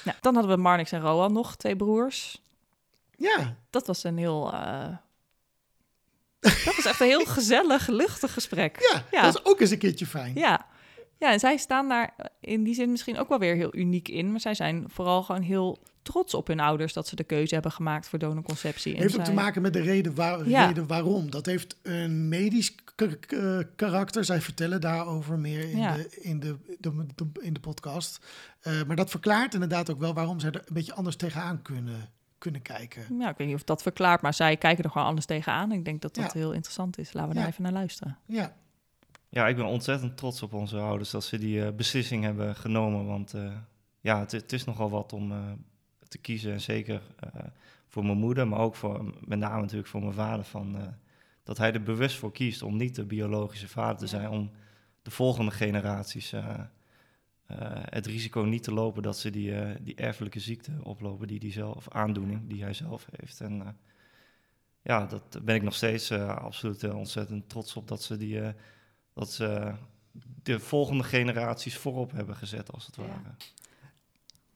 Nou, 0.05 0.16
dan 0.20 0.35
hadden 0.35 0.57
we 0.57 0.62
Marnix 0.62 0.93
en 0.93 1.01
Roan 1.01 1.33
nog, 1.33 1.57
twee 1.57 1.77
broers. 1.77 2.43
Ja, 3.16 3.57
Dat 3.70 3.87
was 3.87 4.05
een 4.05 4.18
heel... 4.18 4.53
eh, 4.53 4.97
dat 6.41 6.77
was 6.77 6.85
echt 6.85 7.01
een 7.01 7.07
heel 7.07 7.25
gezellig, 7.27 7.87
luchtig 7.89 8.33
gesprek. 8.33 8.89
ja, 8.93 9.05
Ja. 9.11 9.22
dat 9.22 9.35
is 9.35 9.45
ook 9.45 9.61
eens 9.61 9.70
een 9.70 9.79
keertje 9.79 10.07
fijn. 10.07 10.35
Ja. 10.35 10.66
ja, 11.18 11.33
en 11.33 11.39
zij 11.41 11.57
staan 11.57 11.89
daar 11.89 12.14
in 12.41 12.62
die 12.64 12.75
zin 12.75 12.91
misschien 12.91 13.18
ook 13.18 13.29
wel 13.29 13.39
weer 13.39 13.55
heel 13.55 13.75
uniek 13.77 14.09
in. 14.09 14.31
Maar 14.31 14.41
zij 14.41 14.55
zijn 14.55 14.85
vooral 14.89 15.22
gewoon 15.22 15.43
heel 15.43 15.79
trots 16.05 16.35
op 16.35 16.47
hun 16.47 16.61
ouders 16.61 16.93
dat 16.93 17.09
ze 17.09 17.17
de 17.17 17.25
keuze 17.25 17.55
hebben 17.55 17.73
gemaakt 17.73 18.09
voor 18.09 18.19
donorconceptie. 18.19 18.95
En 18.95 19.01
heeft 19.01 19.15
ook 19.19 19.25
zij- 19.25 19.35
te 19.35 19.41
maken 19.41 19.63
met 19.63 19.73
de 19.73 19.81
reden, 19.81 20.15
waar, 20.15 20.49
Ja. 20.49 20.67
reden 20.67 20.87
waarom. 20.87 21.31
Dat 21.31 21.47
heeft 21.47 21.77
een 21.83 22.29
medisch 22.29 22.75
karakter. 23.77 24.25
Zij 24.25 24.41
vertellen 24.41 24.81
daarover 24.81 25.39
meer 25.39 25.71
in, 25.71 25.79
Ja. 25.79 25.95
de, 25.95 26.19
in, 26.21 26.41
de, 26.41 26.57
de, 26.81 27.07
de- 27.15 27.41
in 27.41 27.53
de 27.53 27.61
podcast. 27.61 28.27
Eh, 28.61 28.83
maar 28.87 28.97
dat 28.97 29.11
verklaart 29.11 29.55
inderdaad 29.55 29.91
ook 29.91 29.99
wel 30.01 30.15
waarom 30.15 30.41
zij 30.41 30.51
er 30.51 30.63
een 30.67 30.75
beetje 30.75 30.95
anders 30.95 31.17
tegenaan 31.17 31.63
kunnen, 31.63 32.09
kunnen 32.39 32.63
kijken. 32.63 33.19
Ja, 33.19 33.31
ik 33.31 33.37
weet 33.37 33.47
niet 33.47 33.57
of 33.57 33.65
dat 33.65 33.83
verklaart, 33.83 34.23
maar 34.23 34.35
zij 34.35 34.57
kijken 34.57 34.85
er 34.85 34.91
gewoon 34.91 35.07
anders 35.07 35.27
tegenaan. 35.27 35.73
Ik 35.73 35.85
denk 35.85 36.03
dat 36.03 36.15
dat 36.15 36.33
Ja. 36.33 36.39
heel 36.39 36.53
interessant 36.53 36.99
is. 36.99 37.13
Laten 37.13 37.29
we 37.31 37.35
Ja. 37.37 37.41
daar 37.41 37.51
even 37.51 37.63
naar 37.63 37.73
luisteren. 37.73 38.19
Ja, 38.27 38.55
Ja, 39.29 39.49
ik 39.49 39.57
ben 39.57 39.65
ontzettend 39.65 40.17
trots 40.17 40.43
op 40.43 40.53
onze 40.53 40.79
ouders 40.79 41.11
dat 41.11 41.25
ze 41.25 41.39
die 41.39 41.65
eh, 41.65 41.73
beslissing 41.73 42.25
hebben 42.25 42.57
genomen. 42.57 43.07
Want 43.07 43.35
eh, 43.35 43.53
ja, 44.01 44.19
het, 44.21 44.33
het 44.33 44.53
is 44.53 44.65
nogal 44.65 44.91
wat 44.91 45.13
om 45.13 45.33
eh, 45.33 45.39
te 46.15 46.21
kiezen. 46.21 46.53
En 46.53 46.61
zeker 46.61 47.03
eh, 47.21 47.41
voor 47.89 48.05
mijn 48.05 48.19
moeder, 48.19 48.49
maar 48.49 48.59
ook 48.59 48.75
voor, 48.75 49.15
met 49.25 49.39
name 49.39 49.61
natuurlijk 49.61 49.89
voor 49.89 50.01
mijn 50.01 50.12
vader. 50.15 50.45
Van, 50.45 50.77
eh, 50.79 50.87
dat 51.43 51.59
hij 51.59 51.73
er 51.73 51.83
bewust 51.83 52.17
voor 52.17 52.33
kiest 52.33 52.62
om 52.62 52.77
niet 52.77 52.95
de 52.95 53.05
biologische 53.05 53.69
vader 53.69 53.97
te 53.99 54.07
zijn. 54.07 54.29
Om 54.29 54.51
de 55.03 55.11
volgende 55.11 55.51
generaties 55.51 56.33
eh, 56.33 56.61
eh, 57.47 57.83
het 57.85 58.07
risico 58.07 58.41
niet 58.41 58.62
te 58.62 58.73
lopen 58.73 59.03
dat 59.03 59.19
ze 59.19 59.31
die, 59.31 59.55
eh, 59.61 59.77
die 59.81 59.95
erfelijke 59.95 60.41
ziekte 60.41 60.73
oplopen. 60.83 61.27
Die 61.27 61.39
die 61.41 61.53
zelf, 61.53 61.77
of 61.77 61.89
aandoening 61.89 62.49
die 62.49 62.62
hij 62.62 62.73
zelf 62.73 63.07
heeft. 63.17 63.41
En 63.41 63.61
eh, 63.62 63.69
ja, 64.83 65.07
dat 65.07 65.39
ben 65.45 65.55
ik 65.55 65.62
nog 65.62 65.75
steeds 65.75 66.11
eh, 66.11 66.37
absoluut 66.37 66.85
ontzettend 66.93 67.49
trots 67.49 67.77
op 67.77 67.89
dat 67.89 68.03
ze 68.03 68.17
die... 68.17 68.41
eh, 68.41 68.49
dat 69.15 69.33
ze 69.33 69.73
de 70.43 70.61
volgende 70.61 71.05
generaties 71.05 71.77
voorop 71.77 72.12
hebben 72.12 72.37
gezet, 72.37 72.73
als 72.73 72.87
het 72.87 72.97
Ja. 72.97 73.03
ware. 73.03 73.35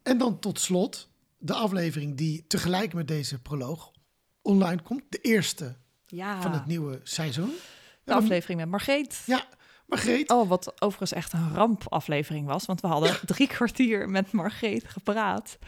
En 0.03 0.19
dan 0.19 0.39
tot 0.39 0.61
slot 0.61 1.09
de 1.39 1.55
aflevering 1.55 2.17
die 2.17 2.47
tegelijk 2.47 2.95
met 2.95 3.09
deze 3.09 3.39
proloog 3.43 3.91
online 4.43 4.83
komt. 4.83 5.03
De 5.09 5.19
eerste 5.19 5.77
Ja, 6.07 6.43
van 6.43 6.53
het 6.53 6.67
nieuwe 6.67 7.01
seizoen. 7.03 7.53
de 8.05 8.15
aflevering 8.15 8.61
met 8.61 8.69
Margreet. 8.69 9.23
Ja, 9.27 9.45
Margreet. 9.87 10.31
Oh, 10.31 10.49
wat 10.49 10.83
overigens 10.83 11.13
echt 11.13 11.33
een 11.33 11.55
rampaflevering 11.55 12.47
was. 12.47 12.67
Want 12.67 12.81
we 12.81 12.87
hadden 12.87 13.17
drie 13.27 13.47
kwartier 13.49 14.09
met 14.09 14.33
Margreet 14.33 14.89
gepraat. 14.89 15.59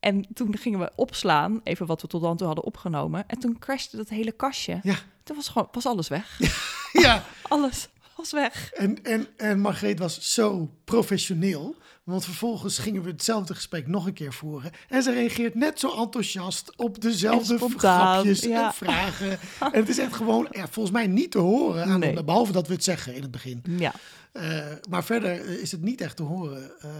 En 0.00 0.26
toen 0.34 0.56
gingen 0.56 0.78
we 0.78 0.92
opslaan, 0.96 1.60
even 1.64 1.86
wat 1.86 2.00
we 2.02 2.06
tot 2.08 2.22
dan 2.22 2.36
toe 2.36 2.46
hadden 2.46 2.64
opgenomen. 2.64 3.24
En 3.26 3.38
toen 3.38 3.58
crashte 3.58 3.96
dat 3.96 4.08
hele 4.08 4.32
kastje. 4.32 4.80
Ja. 4.82 4.96
Toen 5.24 5.36
was, 5.36 5.48
gewoon, 5.48 5.68
was 5.72 5.86
alles 5.86 6.08
weg. 6.08 6.38
Ja, 6.92 7.24
Alles 7.48 7.88
was 8.18 8.32
weg. 8.32 8.70
en, 8.72 9.04
en, 9.04 9.26
en 9.36 9.60
Margreet 9.60 9.98
was 9.98 10.34
zo 10.34 10.70
professioneel. 10.84 11.76
Want 12.04 12.24
vervolgens 12.24 12.78
gingen 12.78 13.02
we 13.02 13.10
hetzelfde 13.10 13.54
gesprek 13.54 13.86
nog 13.86 14.06
een 14.06 14.12
keer 14.12 14.32
voeren. 14.32 14.70
En 14.88 15.02
ze 15.02 15.12
reageert 15.12 15.54
net 15.54 15.80
zo 15.80 15.94
enthousiast 16.02 16.72
op 16.76 17.00
dezelfde 17.00 17.52
En 17.52 17.58
spontaan, 17.58 18.12
grapjes 18.12 18.40
ja. 18.40 18.66
en 18.66 18.72
vragen. 18.74 19.30
En 19.60 19.80
het 19.80 19.88
is 19.88 19.98
echt 19.98 20.14
gewoon, 20.14 20.46
ja, 20.50 20.68
volgens 20.68 20.94
mij 20.94 21.06
niet 21.06 21.30
te 21.30 21.38
horen. 21.38 21.84
Aan 21.84 21.98
Nee. 22.00 22.24
behalve 22.24 22.52
dat 22.52 22.66
we 22.66 22.72
het 22.74 22.84
zeggen 22.84 23.14
in 23.14 23.22
het 23.22 23.30
begin. 23.30 23.62
Ja, 23.78 23.92
Eh, 24.32 24.66
maar 24.88 25.04
verder 25.04 25.40
eh, 25.44 25.50
is 25.62 25.72
het 25.72 25.82
niet 25.82 26.00
echt 26.00 26.16
te 26.16 26.22
horen. 26.22 26.70
Eh, 26.80 26.90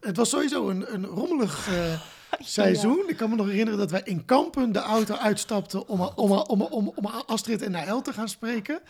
het 0.00 0.16
was 0.16 0.28
sowieso 0.28 0.68
een, 0.68 0.94
een 0.94 1.04
rommelig 1.06 1.68
eh, 1.68 2.00
seizoen. 2.38 3.04
Ik 3.06 3.16
kan 3.16 3.30
me 3.30 3.36
nog 3.36 3.46
herinneren 3.46 3.78
dat 3.78 3.90
wij 3.90 4.00
in 4.04 4.24
Kampen 4.24 4.72
de 4.72 4.78
auto 4.78 5.14
uitstapten 5.14 5.88
om, 5.88 6.00
om, 6.00 6.32
om, 6.32 6.62
om, 6.62 6.92
om 6.94 7.06
Astrid 7.26 7.62
en 7.62 7.70
Naël 7.70 8.02
te 8.02 8.12
gaan 8.12 8.28
spreken. 8.28 8.80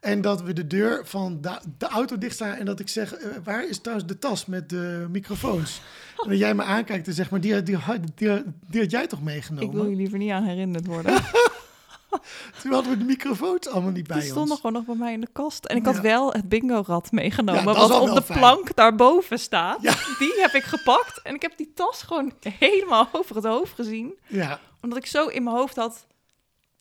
En 0.00 0.20
dat 0.20 0.42
we 0.42 0.52
de 0.52 0.66
deur 0.66 1.06
van 1.06 1.40
de, 1.40 1.58
de 1.78 1.86
auto 1.86 2.18
dichtstaan 2.18 2.54
en 2.54 2.64
dat 2.64 2.80
ik 2.80 2.88
zeg, 2.88 3.14
eh, 3.14 3.28
waar 3.44 3.68
is 3.68 3.78
trouwens 3.78 4.08
de 4.08 4.18
tas 4.18 4.46
met 4.46 4.68
de 4.68 5.06
microfoons? 5.10 5.80
En 6.18 6.30
dat 6.30 6.38
jij 6.38 6.54
me 6.54 6.62
aankijkt 6.62 7.06
en 7.06 7.12
zegt, 7.12 7.30
maar 7.30 7.40
die, 7.40 7.62
die, 7.62 7.78
die, 8.14 8.42
die, 8.68 8.80
had 8.80 8.90
jij 8.90 9.06
toch 9.06 9.18
ik 9.18 9.24
wil 9.24 9.34
meegenomen? 9.34 9.90
je 9.90 9.96
liever 9.96 10.18
niet 10.18 10.30
aan 10.30 10.44
herinnerd 10.44 10.86
worden. 10.86 11.14
Toen 12.62 12.72
hadden 12.72 12.92
we 12.92 12.98
de 12.98 13.04
microfoons 13.04 13.68
allemaal 13.68 13.90
niet 13.92 14.06
bij 14.06 14.16
Die 14.18 14.26
stonden 14.30 14.50
ons. 14.50 14.60
gewoon 14.60 14.72
nog 14.72 14.84
bij 14.84 14.94
mij 14.94 15.12
in 15.12 15.20
de 15.20 15.28
kast. 15.32 15.64
En 15.64 15.76
ik 15.76 15.84
Ja. 15.84 15.92
had 15.92 16.00
wel 16.02 16.32
het 16.32 16.48
bingo-rad 16.48 17.12
meegenomen, 17.12 17.64
Ja, 17.64 17.70
is 17.70 17.88
wat 17.88 18.00
op 18.08 18.14
de 18.14 18.22
fijn. 18.22 18.38
plank 18.38 18.74
daarboven 18.76 19.38
staat. 19.38 19.82
Ja. 19.82 19.94
Die 20.18 20.32
heb 20.36 20.52
ik 20.52 20.62
gepakt 20.62 21.22
en 21.22 21.34
ik 21.34 21.42
heb 21.42 21.56
die 21.56 21.72
tas 21.74 22.02
gewoon 22.02 22.32
helemaal 22.58 23.08
over 23.18 23.36
het 23.36 23.44
hoofd 23.44 23.74
gezien. 23.74 24.14
Ja, 24.26 24.60
Omdat 24.80 24.98
ik 24.98 25.06
zo 25.06 25.26
in 25.26 25.42
mijn 25.42 25.56
hoofd 25.56 25.76
had, 25.76 26.06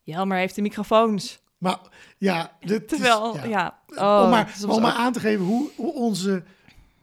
Jelmer 0.03 0.38
heeft 0.38 0.55
de 0.55 0.61
microfoons. 0.61 1.39
maar 1.57 1.78
ja, 2.17 2.51
dit 2.59 2.82
is- 2.82 2.88
Terwijl, 2.88 3.36
ja. 3.36 3.43
ja. 3.45 3.80
Oh, 3.88 4.21
om 4.23 4.30
maar, 4.30 4.55
om 4.67 4.82
maar 4.82 4.93
aan 4.93 5.13
te 5.13 5.19
geven 5.19 5.45
hoe, 5.45 5.69
hoe 5.75 5.93
onze 5.93 6.43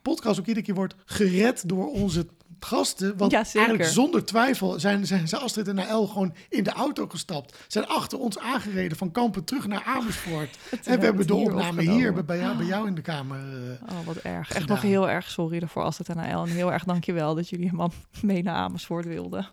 podcast 0.03 0.39
ook 0.41 0.47
iedere 0.47 0.67
keer 0.67 0.75
wordt 0.75 0.95
gered 1.05 1.69
door 1.69 1.91
onze 1.91 2.27
gasten. 2.65 3.17
Want 3.17 3.31
Ja, 3.31 3.45
eigenlijk 3.53 3.85
zonder 3.85 4.25
twijfel 4.25 4.81
zijn, 4.81 5.07
zijn, 5.07 5.29
zijn 5.29 5.43
Astrid 5.43 5.69
en 5.69 5.75
Naël 5.75 6.07
gewoon 6.07 6.35
in 6.49 6.63
de 6.65 6.71
auto 6.73 7.09
gestapt. 7.09 7.65
Zijn 7.69 7.87
achter 7.87 8.19
ons 8.19 8.39
aangereden 8.39 8.97
van 8.97 9.11
Kampen 9.13 9.45
terug 9.45 9.67
naar 9.67 9.83
Amersfoort. 9.85 10.59
en 10.85 10.99
we 10.99 11.05
hebben 11.05 11.27
de 11.27 11.35
hier 11.35 11.43
opname 11.45 11.69
opgenomen. 11.69 11.95
hier 12.01 12.25
bij 12.25 12.39
jou, 12.39 12.57
bij 12.57 12.67
jou 12.67 12.87
in 12.87 12.95
de 12.95 13.01
kamer. 13.03 13.39
eh. 13.39 13.97
Oh, 13.99 14.07
wat 14.07 14.17
erg. 14.17 14.51
Echt 14.53 14.69
nog 14.69 14.83
heel 14.83 15.09
erg 15.11 15.31
sorry 15.31 15.59
ervoor 15.59 15.83
als 15.83 15.99
het 15.99 16.09
NL. 16.15 16.43
En 16.43 16.47
heel 16.49 16.73
erg 16.73 16.85
dankjewel 16.85 17.35
dat 17.35 17.49
jullie 17.49 17.65
helemaal 17.65 17.93
mee 18.23 18.43
naar 18.43 18.55
Amersfoort 18.55 19.05
wilden. 19.05 19.49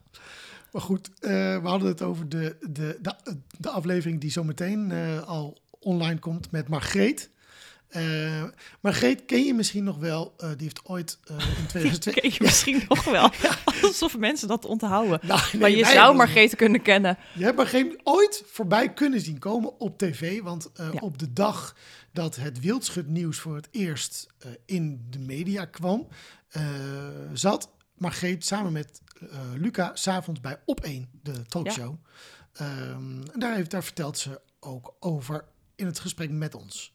Maar 0.71 0.81
goed, 0.81 1.09
eh, 1.19 1.29
we 1.31 1.67
hadden 1.67 1.87
het 1.87 2.01
over 2.01 2.29
de, 2.29 2.55
de, 2.69 2.97
de, 3.01 3.15
de 3.57 3.69
aflevering 3.69 4.21
die 4.21 4.31
zo 4.31 4.43
meteen 4.43 4.91
eh, 4.91 5.21
al 5.21 5.57
online 5.79 6.19
komt 6.19 6.51
met 6.51 6.67
Margreet. 6.67 7.29
Eh 7.91 8.43
Margreet 8.81 9.25
ken 9.25 9.43
je 9.43 9.53
misschien 9.53 9.83
nog 9.83 9.97
wel. 9.97 10.33
eh, 10.37 10.49
die 10.49 10.57
heeft 10.63 10.85
ooit 10.85 11.19
eh, 11.23 11.35
in 11.59 11.65
2002... 11.73 12.13
Ken 12.13 12.29
je 12.33 12.37
misschien 12.39 12.83
nog 12.89 13.03
wel. 13.03 13.31
Alsof 13.81 14.17
mensen 14.17 14.47
dat 14.47 14.65
onthouden. 14.65 15.19
Nou, 15.23 15.39
nee, 15.51 15.61
maar 15.61 15.69
je 15.69 15.85
zou 15.85 15.95
wel. 15.97 16.13
Margrethe 16.13 16.55
kunnen 16.55 16.81
kennen. 16.81 17.17
Je 17.33 17.43
hebt 17.43 17.57
Margreet 17.57 17.99
ooit 18.03 18.43
voorbij 18.45 18.93
kunnen 18.93 19.21
zien 19.21 19.39
komen 19.39 19.79
op 19.79 19.97
tv. 19.97 20.41
Want 20.41 20.69
Ja. 20.75 20.89
op 20.99 21.17
de 21.17 21.33
dag 21.33 21.75
dat 22.13 22.35
het 22.35 22.59
wildschutnieuws 22.59 23.37
voor 23.39 23.55
het 23.55 23.67
eerst 23.71 24.27
in 24.65 25.05
de 25.09 25.19
media 25.19 25.65
kwam... 25.65 26.07
zat 27.33 27.69
Margreet 27.97 28.45
samen 28.45 28.71
met 28.71 29.01
Luca 29.57 29.91
s'avonds 29.93 30.39
bij 30.41 30.57
Op1, 30.59 31.09
de 31.21 31.45
talkshow. 31.47 31.95
Ehm, 32.53 33.21
en 33.33 33.39
daar, 33.39 33.55
heeft, 33.55 33.71
daar 33.71 33.83
vertelt 33.83 34.17
ze 34.17 34.41
ook 34.59 34.93
over 34.99 35.45
in 35.75 35.85
het 35.85 35.99
gesprek 35.99 36.29
met 36.29 36.55
ons. 36.55 36.93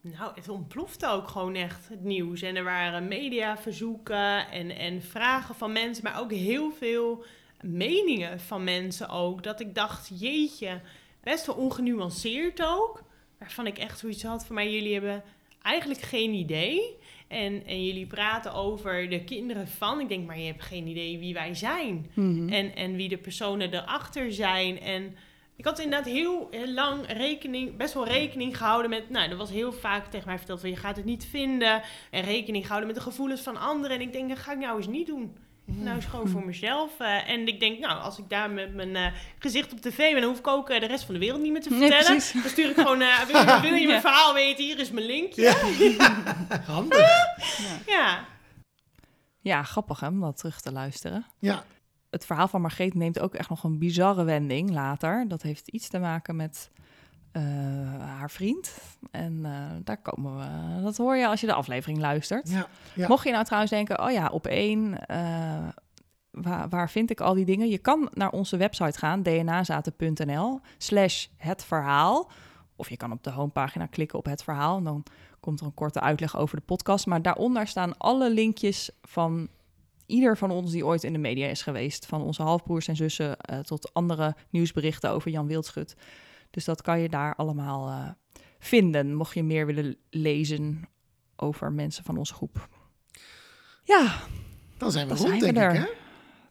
Nou, 0.00 0.32
het 0.34 0.48
ontplofte 0.48 1.08
ook 1.08 1.28
gewoon 1.28 1.54
echt, 1.54 1.88
het 1.88 2.04
nieuws. 2.04 2.42
En 2.42 2.56
er 2.56 2.64
waren 2.64 3.08
mediaverzoeken 3.08 4.50
en, 4.50 4.70
en 4.70 5.02
vragen 5.02 5.54
van 5.54 5.72
mensen, 5.72 6.04
maar 6.04 6.20
ook 6.20 6.32
heel 6.32 6.70
veel 6.70 7.24
meningen 7.60 8.40
van 8.40 8.64
mensen 8.64 9.08
ook. 9.08 9.42
Dat 9.42 9.60
ik 9.60 9.74
dacht, 9.74 10.10
jeetje, 10.20 10.80
best 11.22 11.46
wel 11.46 11.54
ongenuanceerd 11.54 12.62
ook. 12.62 13.02
Waarvan 13.38 13.66
ik 13.66 13.78
echt 13.78 13.98
zoiets 13.98 14.22
had 14.22 14.46
van, 14.46 14.54
maar 14.54 14.68
jullie 14.68 14.92
hebben 14.92 15.22
eigenlijk 15.62 16.00
geen 16.00 16.32
idee. 16.32 16.96
En, 17.28 17.66
en 17.66 17.84
jullie 17.84 18.06
praten 18.06 18.52
over 18.54 19.08
de 19.08 19.24
kinderen 19.24 19.68
van. 19.68 20.00
Ik 20.00 20.08
denk, 20.08 20.26
maar 20.26 20.38
je 20.38 20.46
hebt 20.46 20.62
geen 20.62 20.86
idee 20.86 21.18
wie 21.18 21.34
wij 21.34 21.54
zijn. 21.54 22.10
Mhm. 22.14 22.48
En, 22.48 22.74
en 22.74 22.96
wie 22.96 23.08
de 23.08 23.18
personen 23.18 23.74
erachter 23.74 24.32
zijn. 24.32 24.80
En 24.80 25.16
ik 25.58 25.64
had 25.64 25.78
inderdaad 25.78 26.08
heel, 26.12 26.48
heel 26.50 26.68
lang 26.72 27.12
rekening, 27.12 27.76
best 27.76 27.94
wel 27.94 28.06
rekening 28.06 28.56
gehouden 28.56 28.90
met. 28.90 29.10
Nou, 29.10 29.30
er 29.30 29.36
was 29.36 29.50
heel 29.50 29.72
vaak 29.72 30.06
tegen 30.10 30.26
mij 30.26 30.36
verteld 30.38 30.60
van 30.60 30.70
je 30.70 30.76
gaat 30.76 30.96
het 30.96 31.04
niet 31.04 31.26
vinden. 31.30 31.82
En 32.10 32.22
rekening 32.22 32.62
gehouden 32.64 32.86
met 32.92 32.96
de 32.98 33.10
gevoelens 33.10 33.40
van 33.40 33.56
anderen. 33.56 33.96
En 33.96 34.02
ik 34.02 34.12
denk, 34.12 34.28
dat 34.28 34.38
ga 34.38 34.52
ik 34.52 34.58
nou 34.58 34.76
eens 34.76 34.86
niet 34.86 35.06
doen. 35.06 35.36
Nou, 35.64 35.96
is 35.98 36.04
gewoon 36.04 36.28
voor 36.28 36.44
mezelf. 36.44 37.00
eh, 37.00 37.28
en 37.30 37.46
ik 37.46 37.60
denk, 37.60 37.78
nou, 37.78 38.00
als 38.02 38.18
ik 38.18 38.28
daar 38.28 38.50
met 38.50 38.74
mijn 38.74 38.96
eh, 38.96 39.06
gezicht 39.38 39.72
op 39.72 39.80
tv 39.80 39.96
ben, 40.12 40.20
dan 40.20 40.30
hoef 40.30 40.38
ik 40.38 40.46
ook 40.46 40.70
eh, 40.70 40.80
de 40.80 40.86
rest 40.86 41.04
van 41.04 41.14
de 41.14 41.20
wereld 41.20 41.40
niet 41.42 41.52
meer 41.52 41.62
te 41.62 41.70
Nee, 41.70 41.78
vertellen. 41.80 42.06
precies. 42.06 42.42
dan 42.42 42.50
stuur 42.50 42.68
ik 42.70 42.74
gewoon, 42.76 43.00
eh, 43.00 43.20
wil, 43.26 43.36
je, 43.40 43.60
wil 43.68 43.74
je 43.74 43.86
mijn 43.86 43.88
Ja. 43.88 44.00
verhaal 44.00 44.34
weten? 44.34 44.64
Hier 44.64 44.78
is 44.78 44.90
mijn 44.90 45.06
linkje. 45.06 45.50
Handig. 46.66 47.08
Ja. 47.86 48.24
Ja, 49.40 49.62
grappig 49.62 50.00
hè, 50.00 50.06
om 50.06 50.20
dat 50.20 50.36
terug 50.36 50.60
te 50.60 50.72
luisteren. 50.72 51.26
Ja, 51.38 51.64
Het 52.10 52.26
verhaal 52.26 52.48
van 52.48 52.60
Margreet 52.60 52.94
neemt 52.94 53.20
ook 53.20 53.34
echt 53.34 53.48
nog 53.48 53.64
een 53.64 53.78
bizarre 53.78 54.24
wending 54.24 54.70
later. 54.70 55.28
Dat 55.28 55.42
heeft 55.42 55.68
iets 55.68 55.88
te 55.88 55.98
maken 55.98 56.36
met 56.36 56.70
eh, 57.32 57.42
haar 58.00 58.30
vriend. 58.30 58.78
En 59.10 59.44
eh, 59.44 59.52
daar 59.84 60.02
komen 60.02 60.36
we. 60.36 60.82
Dat 60.82 60.96
hoor 60.96 61.16
je 61.16 61.26
als 61.26 61.40
je 61.40 61.46
de 61.46 61.52
aflevering 61.52 61.98
luistert. 61.98 62.50
ja, 62.50 62.66
ja. 62.94 63.08
Mocht 63.08 63.24
je 63.24 63.32
nou 63.32 63.44
trouwens 63.44 63.72
denken, 63.72 64.02
oh 64.04 64.10
ja, 64.10 64.28
op 64.28 64.46
één, 64.46 65.06
eh, 65.06 65.68
waar, 66.30 66.68
waar 66.68 66.90
vind 66.90 67.10
ik 67.10 67.20
al 67.20 67.34
die 67.34 67.44
dingen? 67.44 67.68
Je 67.68 67.78
kan 67.78 68.08
naar 68.12 68.30
onze 68.30 68.56
website 68.56 68.98
gaan, 68.98 69.22
dnazaten.nl 69.22 70.60
slash 70.78 71.26
het 71.36 71.64
verhaal. 71.64 72.30
Of 72.76 72.88
je 72.88 72.96
kan 72.96 73.12
op 73.12 73.22
de 73.22 73.30
homepagina 73.30 73.86
klikken 73.86 74.18
op 74.18 74.24
het 74.24 74.42
verhaal 74.42 74.76
en 74.76 74.84
dan 74.84 75.02
komt 75.40 75.60
er 75.60 75.66
een 75.66 75.74
korte 75.74 76.00
uitleg 76.00 76.36
over 76.36 76.56
de 76.56 76.62
podcast. 76.62 77.06
Maar 77.06 77.22
daaronder 77.22 77.66
staan 77.66 77.98
alle 77.98 78.30
linkjes 78.30 78.90
van 79.02 79.48
ieder 80.08 80.36
van 80.36 80.50
ons 80.50 80.70
die 80.70 80.86
ooit 80.86 81.04
in 81.04 81.12
de 81.12 81.18
media 81.18 81.46
is 81.48 81.62
geweest. 81.62 82.06
Van 82.06 82.22
onze 82.22 82.42
halfbroers 82.42 82.88
en 82.88 82.96
zussen 82.96 83.36
eh, 83.36 83.58
tot 83.58 83.94
andere 83.94 84.36
nieuwsberichten 84.50 85.10
over 85.10 85.30
Jan 85.30 85.46
Wildschut. 85.46 85.94
Dus 86.50 86.64
dat 86.64 86.82
kan 86.82 87.00
je 87.00 87.08
daar 87.08 87.34
allemaal 87.34 87.88
eh, 87.88 88.08
vinden, 88.58 89.14
mocht 89.14 89.34
je 89.34 89.42
meer 89.42 89.66
willen 89.66 89.96
lezen 90.10 90.88
over 91.36 91.72
mensen 91.72 92.04
van 92.04 92.16
onze 92.18 92.34
groep. 92.34 92.68
Ja, 93.84 94.14
Dan 94.78 94.92
zijn 94.92 95.08
we 95.08 95.14
Dan 95.14 95.22
rond, 95.26 95.40
zijn 95.40 95.54
we 95.54 95.60
denk 95.60 95.70
ik, 95.72 95.76
er. 95.76 95.80
hè? 95.80 95.86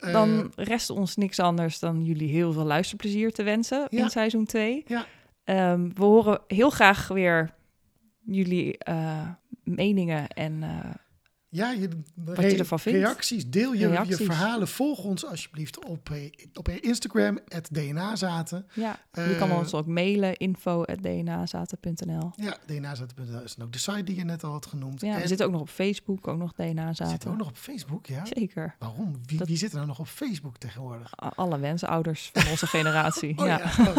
Eh, 0.08 0.14
dan 0.14 0.52
rest 0.56 0.90
ons 0.90 1.16
niks 1.16 1.40
anders 1.40 1.80
dan 1.80 2.04
jullie 2.04 2.30
heel 2.30 2.54
veel 2.54 2.64
luisterplezier 2.66 3.32
te 3.32 3.44
wensen 3.44 3.88
Ja. 3.90 4.04
in 4.04 4.10
seizoen 4.10 4.46
2. 4.46 4.84
Ja. 4.88 5.06
we 5.94 6.04
horen 6.04 6.42
heel 6.48 6.70
graag 6.70 7.08
weer 7.08 7.54
jullie 8.26 8.78
meningen 9.64 10.28
en 10.28 10.64
ja, 11.50 11.72
je, 11.72 11.90
Wat 12.16 12.52
je 12.52 12.58
ervan 12.58 12.80
vindt. 12.80 13.00
Reacties, 13.00 13.50
deel 13.50 13.74
je, 13.74 13.88
Reacties. 13.88 14.18
je 14.18 14.24
verhalen. 14.26 14.68
Volg 14.68 15.04
ons 15.04 15.26
alsjeblieft 15.26 15.86
op, 15.86 16.10
eh, 16.10 16.32
op 16.54 16.70
Instagram, 16.70 17.40
het 17.48 17.70
DNA-zaten. 17.72 18.66
ja, 18.74 19.00
je 19.12 19.36
kan 19.40 19.50
Eh, 19.50 19.58
ons 19.58 19.74
ook 19.74 19.86
mailen 19.88 20.38
info@dnazaten.nl. 20.38 22.32
Ja, 22.36 22.58
DNA-zaten.nl 22.66 23.42
is 23.44 23.56
dan 23.56 23.66
ook 23.66 23.72
de 23.74 23.80
site 23.80 24.04
die 24.04 24.16
je 24.16 24.24
net 24.24 24.44
al 24.44 24.52
had 24.52 24.66
genoemd. 24.66 25.02
Ja, 25.02 25.16
En 25.16 25.22
we 25.22 25.28
zitten 25.28 25.46
ook 25.46 25.52
nog 25.52 25.62
op 25.62 25.70
Facebook, 25.70 26.28
ook 26.28 26.38
nog 26.38 26.54
DNA 26.54 26.82
we 26.88 26.88
zitten 26.88 27.06
Zaten. 27.08 27.32
ook 27.32 27.38
nog 27.38 27.48
op 27.48 27.58
Facebook, 27.58 28.06
ja? 28.06 28.26
Zeker. 28.26 28.76
Waarom? 28.80 29.16
Wie, 29.26 29.38
Dat- 29.38 29.48
wie 29.48 29.58
zit 29.58 29.70
er 29.70 29.76
nou 29.76 29.88
nog 29.88 30.00
op 30.00 30.08
Facebook 30.08 30.58
tegenwoordig? 30.58 31.12
Alle 31.18 31.60
wensouders 31.60 32.30
van 32.34 32.52
onze 32.52 32.68
generatie. 32.78 33.38
Oh 33.38 33.46
ja. 33.46 33.58
ja. 33.78 33.94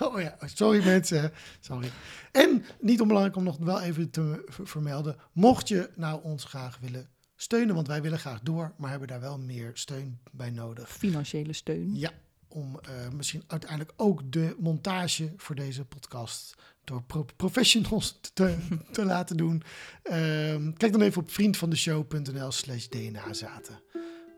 Oh, 0.00 0.02
oh 0.14 0.20
ja, 0.20 0.36
sorry 0.44 0.84
mensen. 0.84 1.32
Sorry. 1.60 1.88
En 2.32 2.64
niet 2.80 3.00
onbelangrijk 3.00 3.36
om 3.36 3.44
nog 3.44 3.56
wel 3.58 3.80
even 3.80 4.10
te 4.10 4.44
vermelden. 4.48 5.16
Mocht 5.32 5.68
je 5.68 5.90
nou 5.96 6.20
ons 6.22 6.44
graag 6.56 6.78
willen 6.78 7.08
steunen, 7.36 7.74
want 7.74 7.86
wij 7.86 8.02
willen 8.02 8.18
graag 8.18 8.40
door, 8.40 8.72
maar 8.76 8.90
hebben 8.90 9.08
daar 9.08 9.20
wel 9.20 9.38
meer 9.38 9.70
steun 9.74 10.18
bij 10.32 10.50
nodig. 10.50 10.88
Financiële 10.88 11.52
steun. 11.52 11.94
Ja, 11.94 12.10
om 12.48 12.78
eh, 12.80 13.08
misschien 13.14 13.42
uiteindelijk 13.46 13.92
ook 13.96 14.32
de 14.32 14.54
montage 14.58 15.32
voor 15.36 15.54
deze 15.54 15.84
podcast 15.84 16.54
door 16.84 17.02
pro- 17.02 17.26
professionals 17.36 18.18
te, 18.34 18.56
te 18.92 19.04
laten 19.14 19.36
doen. 19.36 19.62
Ehm, 20.02 20.72
kijk 20.72 20.92
dan 20.92 21.00
even 21.02 21.22
op 21.22 21.30
vriendvandeshow.nl 21.30 22.52
slash 22.52 22.86
dnazaten. 22.86 23.80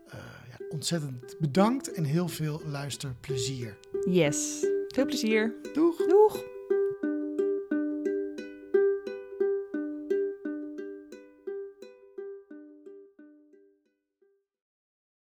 Eh 0.07 0.17
ja, 0.49 0.65
ontzettend 0.69 1.35
bedankt 1.39 1.91
en 1.93 2.03
heel 2.03 2.27
veel 2.27 2.61
luisterplezier. 2.65 3.77
Yes. 4.09 4.65
Veel 4.87 5.05
plezier. 5.05 5.53
Doeg! 5.73 5.97
Doeg. 5.97 6.43